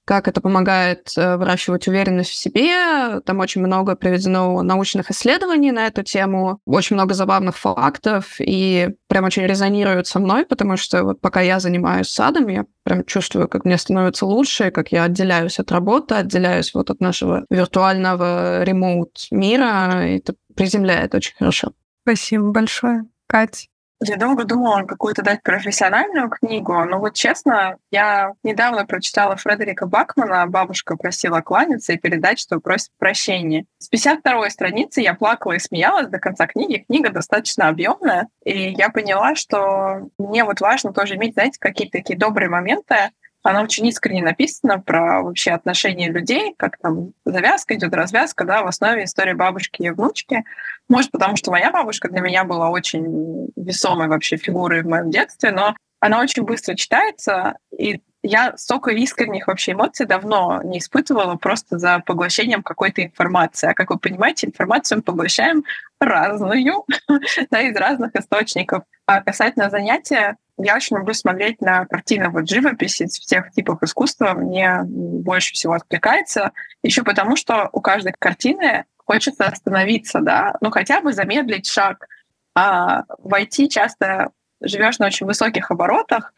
как 0.05 0.29
это 0.29 0.41
помогает 0.41 1.13
э, 1.17 1.37
выращивать 1.37 1.89
уверенность 1.89 2.31
в 2.31 2.35
себе. 2.35 3.21
Там 3.21 3.41
очень 3.41 3.63
много 3.63 3.97
приведено 3.97 4.63
научных 4.63 5.11
исследований 5.11 5.73
на 5.73 5.87
эту 5.87 6.03
тему, 6.03 6.61
очень 6.67 6.97
много 6.97 7.15
забавных 7.15 7.57
фактов, 7.57 8.37
и 8.39 8.91
прям 9.09 9.25
очень 9.25 9.47
резонирует 9.47 10.07
со 10.07 10.19
мной, 10.19 10.45
потому 10.45 10.77
что 10.77 11.05
вот 11.05 11.21
пока 11.21 11.41
я 11.41 11.61
занимаюсь 11.61 12.09
садом, 12.09 12.49
я 12.49 12.67
прям 12.83 13.05
чувствую, 13.05 13.49
как 13.49 13.65
мне 13.65 13.79
становится 13.79 14.27
лучше, 14.27 14.71
как 14.71 14.93
я 14.93 15.05
отделяюсь 15.05 15.59
от 15.59 15.73
работы, 15.73 16.17
отделяюсь 16.17 16.75
вот 16.75 16.91
от 16.91 17.01
нашего 17.01 17.45
виртуального 17.51 18.63
ремоут 18.63 19.27
мира, 19.31 20.07
и 20.07 20.19
это 20.19 20.35
приземляет 20.55 21.15
очень 21.15 21.35
хорошо. 21.37 21.73
Спасибо 22.03 22.51
большое, 22.51 23.05
Катя. 23.27 23.67
Я 24.07 24.17
долго 24.19 24.45
думала 24.45 24.83
какую-то 24.83 25.23
дать 25.23 25.43
профессиональную 25.43 26.29
книгу, 26.29 26.85
но 26.85 26.99
вот 26.99 27.15
честно, 27.15 27.79
я 27.91 28.35
недавно 28.43 28.85
прочитала 28.85 29.37
Фредерика 29.37 29.87
Бакмана 29.87 30.47
«Бабушка 30.47 30.97
просила 30.97 31.41
кланяться 31.41 31.95
и 31.95 31.97
передать, 31.97 32.39
что 32.39 32.61
просит 32.61 32.91
прощения». 32.99 33.65
С 33.79 33.91
52-й 33.91 34.51
страницы 34.51 35.01
я 35.01 35.15
плакала 35.15 35.53
и 35.53 35.59
смеялась 35.59 36.09
до 36.09 36.19
конца 36.19 36.47
книги. 36.47 36.85
Книга 36.87 37.11
достаточно 37.11 37.69
объемная, 37.69 38.29
и 38.45 38.73
я 38.73 38.91
поняла, 38.91 39.35
что 39.35 40.11
мне 40.19 40.45
вот 40.45 40.61
важно 40.61 40.93
тоже 40.93 41.15
иметь, 41.15 41.33
знаете, 41.33 41.59
какие-то 41.59 41.99
такие 41.99 42.19
добрые 42.19 42.51
моменты, 42.51 43.11
она 43.45 43.63
очень 43.63 43.87
искренне 43.87 44.23
написана 44.23 44.81
про 44.81 45.23
вообще 45.23 45.53
отношения 45.53 46.11
людей, 46.11 46.55
как 46.57 46.79
там 46.79 47.13
завязка 47.27 47.75
идет, 47.75 47.93
развязка, 47.93 48.45
да, 48.45 48.63
в 48.63 48.67
основе 48.67 49.05
история 49.05 49.35
бабушки 49.35 49.83
и 49.83 49.91
внучки. 49.91 50.45
Может, 50.89 51.11
потому 51.11 51.37
что 51.37 51.51
моя 51.51 51.71
бабушка 51.71 52.09
для 52.09 52.21
меня 52.21 52.45
была 52.45 52.71
очень 52.71 53.51
весомой 53.55 54.09
вообще 54.09 54.39
фигурой 54.39 54.83
в 54.83 54.87
моем 54.87 55.11
детстве, 55.11 55.51
но 55.51 55.75
она 56.01 56.21
очень 56.21 56.43
быстро 56.43 56.75
читается, 56.75 57.59
и 57.71 58.01
я 58.23 58.57
столько 58.57 58.91
искренних 58.91 59.47
вообще 59.47 59.73
эмоций 59.73 60.07
давно 60.07 60.63
не 60.65 60.79
испытывала 60.79 61.37
просто 61.37 61.79
за 61.79 61.99
поглощением 61.99 62.63
какой-то 62.63 63.05
информации. 63.05 63.69
А 63.69 63.75
как 63.75 63.91
вы 63.91 63.99
понимаете, 63.99 64.47
информацию 64.47 64.99
мы 64.99 65.03
поглощаем 65.03 65.65
разную, 66.01 66.87
да, 67.51 67.61
из 67.61 67.77
разных 67.77 68.17
источников. 68.17 68.85
А 69.05 69.21
касательно 69.21 69.69
занятия, 69.69 70.39
я 70.59 70.77
очень 70.77 70.97
люблю 70.97 71.15
смотреть 71.15 71.61
на 71.61 71.85
картины 71.87 72.29
вот 72.29 72.49
живописи 72.49 73.07
всех 73.07 73.51
типов 73.53 73.83
искусства. 73.83 74.35
Мне 74.35 74.81
больше 74.85 75.53
всего 75.53 75.75
откликается. 75.75 76.53
Еще 76.83 77.03
потому, 77.03 77.37
что 77.37 77.69
у 77.73 77.81
каждой 77.81 78.15
картины 78.19 78.85
хочется 78.97 79.47
остановиться, 79.47 80.21
да, 80.21 80.57
ну 80.61 80.71
хотя 80.71 81.01
бы 81.01 81.13
замедлить 81.13 81.67
шаг. 81.67 82.07
А 82.55 83.05
войти 83.19 83.69
часто 83.69 84.31
живешь 84.61 84.99
на 84.99 85.07
очень 85.07 85.27
высоких 85.27 85.71
оборотах, 85.71 86.33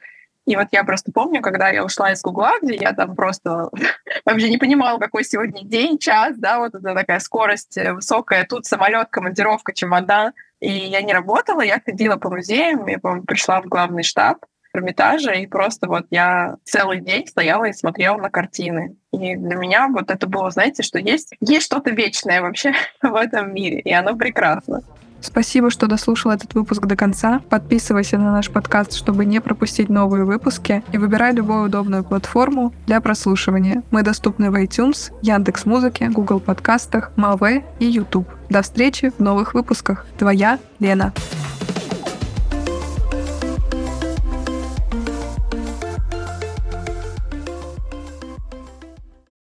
и 0.46 0.54
вот 0.54 0.68
я 0.70 0.84
просто 0.84 1.10
помню, 1.12 1.42
когда 1.42 1.68
я 1.70 1.84
ушла 1.84 2.12
из 2.12 2.22
Гугла, 2.22 2.52
где 2.62 2.76
я 2.76 2.92
там 2.92 3.16
просто 3.16 3.68
вообще 4.24 4.48
не 4.48 4.58
понимала, 4.58 4.98
какой 4.98 5.24
сегодня 5.24 5.64
день, 5.64 5.98
час, 5.98 6.36
да, 6.38 6.58
вот 6.58 6.74
это 6.74 6.94
такая 6.94 7.18
скорость 7.18 7.76
высокая, 7.76 8.46
тут 8.46 8.64
самолет, 8.64 9.08
командировка, 9.10 9.74
чемодан. 9.74 10.32
И 10.60 10.70
я 10.70 11.02
не 11.02 11.12
работала, 11.12 11.60
я 11.60 11.80
ходила 11.84 12.16
по 12.16 12.30
музеям, 12.30 12.86
я, 12.86 12.98
по 12.98 13.20
пришла 13.20 13.60
в 13.60 13.66
главный 13.66 14.04
штаб 14.04 14.38
Эрмитажа, 14.72 15.32
и 15.32 15.46
просто 15.46 15.88
вот 15.88 16.06
я 16.10 16.56
целый 16.64 17.00
день 17.00 17.26
стояла 17.26 17.64
и 17.64 17.72
смотрела 17.72 18.16
на 18.16 18.30
картины. 18.30 18.96
И 19.12 19.36
для 19.36 19.56
меня 19.56 19.88
вот 19.88 20.10
это 20.10 20.26
было, 20.26 20.50
знаете, 20.50 20.82
что 20.82 20.98
есть, 20.98 21.34
есть 21.40 21.66
что-то 21.66 21.90
вечное 21.90 22.40
вообще 22.40 22.72
в 23.02 23.14
этом 23.14 23.52
мире, 23.52 23.80
и 23.80 23.92
оно 23.92 24.14
прекрасно. 24.16 24.82
Спасибо, 25.20 25.70
что 25.70 25.86
дослушал 25.86 26.32
этот 26.32 26.54
выпуск 26.54 26.84
до 26.86 26.96
конца. 26.96 27.40
Подписывайся 27.48 28.18
на 28.18 28.32
наш 28.32 28.50
подкаст, 28.50 28.94
чтобы 28.94 29.24
не 29.24 29.40
пропустить 29.40 29.88
новые 29.88 30.24
выпуски, 30.24 30.82
и 30.92 30.98
выбирай 30.98 31.32
любую 31.32 31.64
удобную 31.64 32.04
платформу 32.04 32.72
для 32.86 33.00
прослушивания. 33.00 33.82
Мы 33.90 34.02
доступны 34.02 34.50
в 34.50 34.54
iTunes, 34.54 35.12
Яндекс 35.22 35.66
Музыке, 35.66 36.08
Google 36.08 36.40
подкастах, 36.40 37.10
Малве 37.16 37.64
и 37.78 37.86
YouTube. 37.86 38.28
До 38.48 38.62
встречи 38.62 39.12
в 39.16 39.20
новых 39.20 39.54
выпусках. 39.54 40.06
Твоя 40.18 40.58
Лена. 40.78 41.12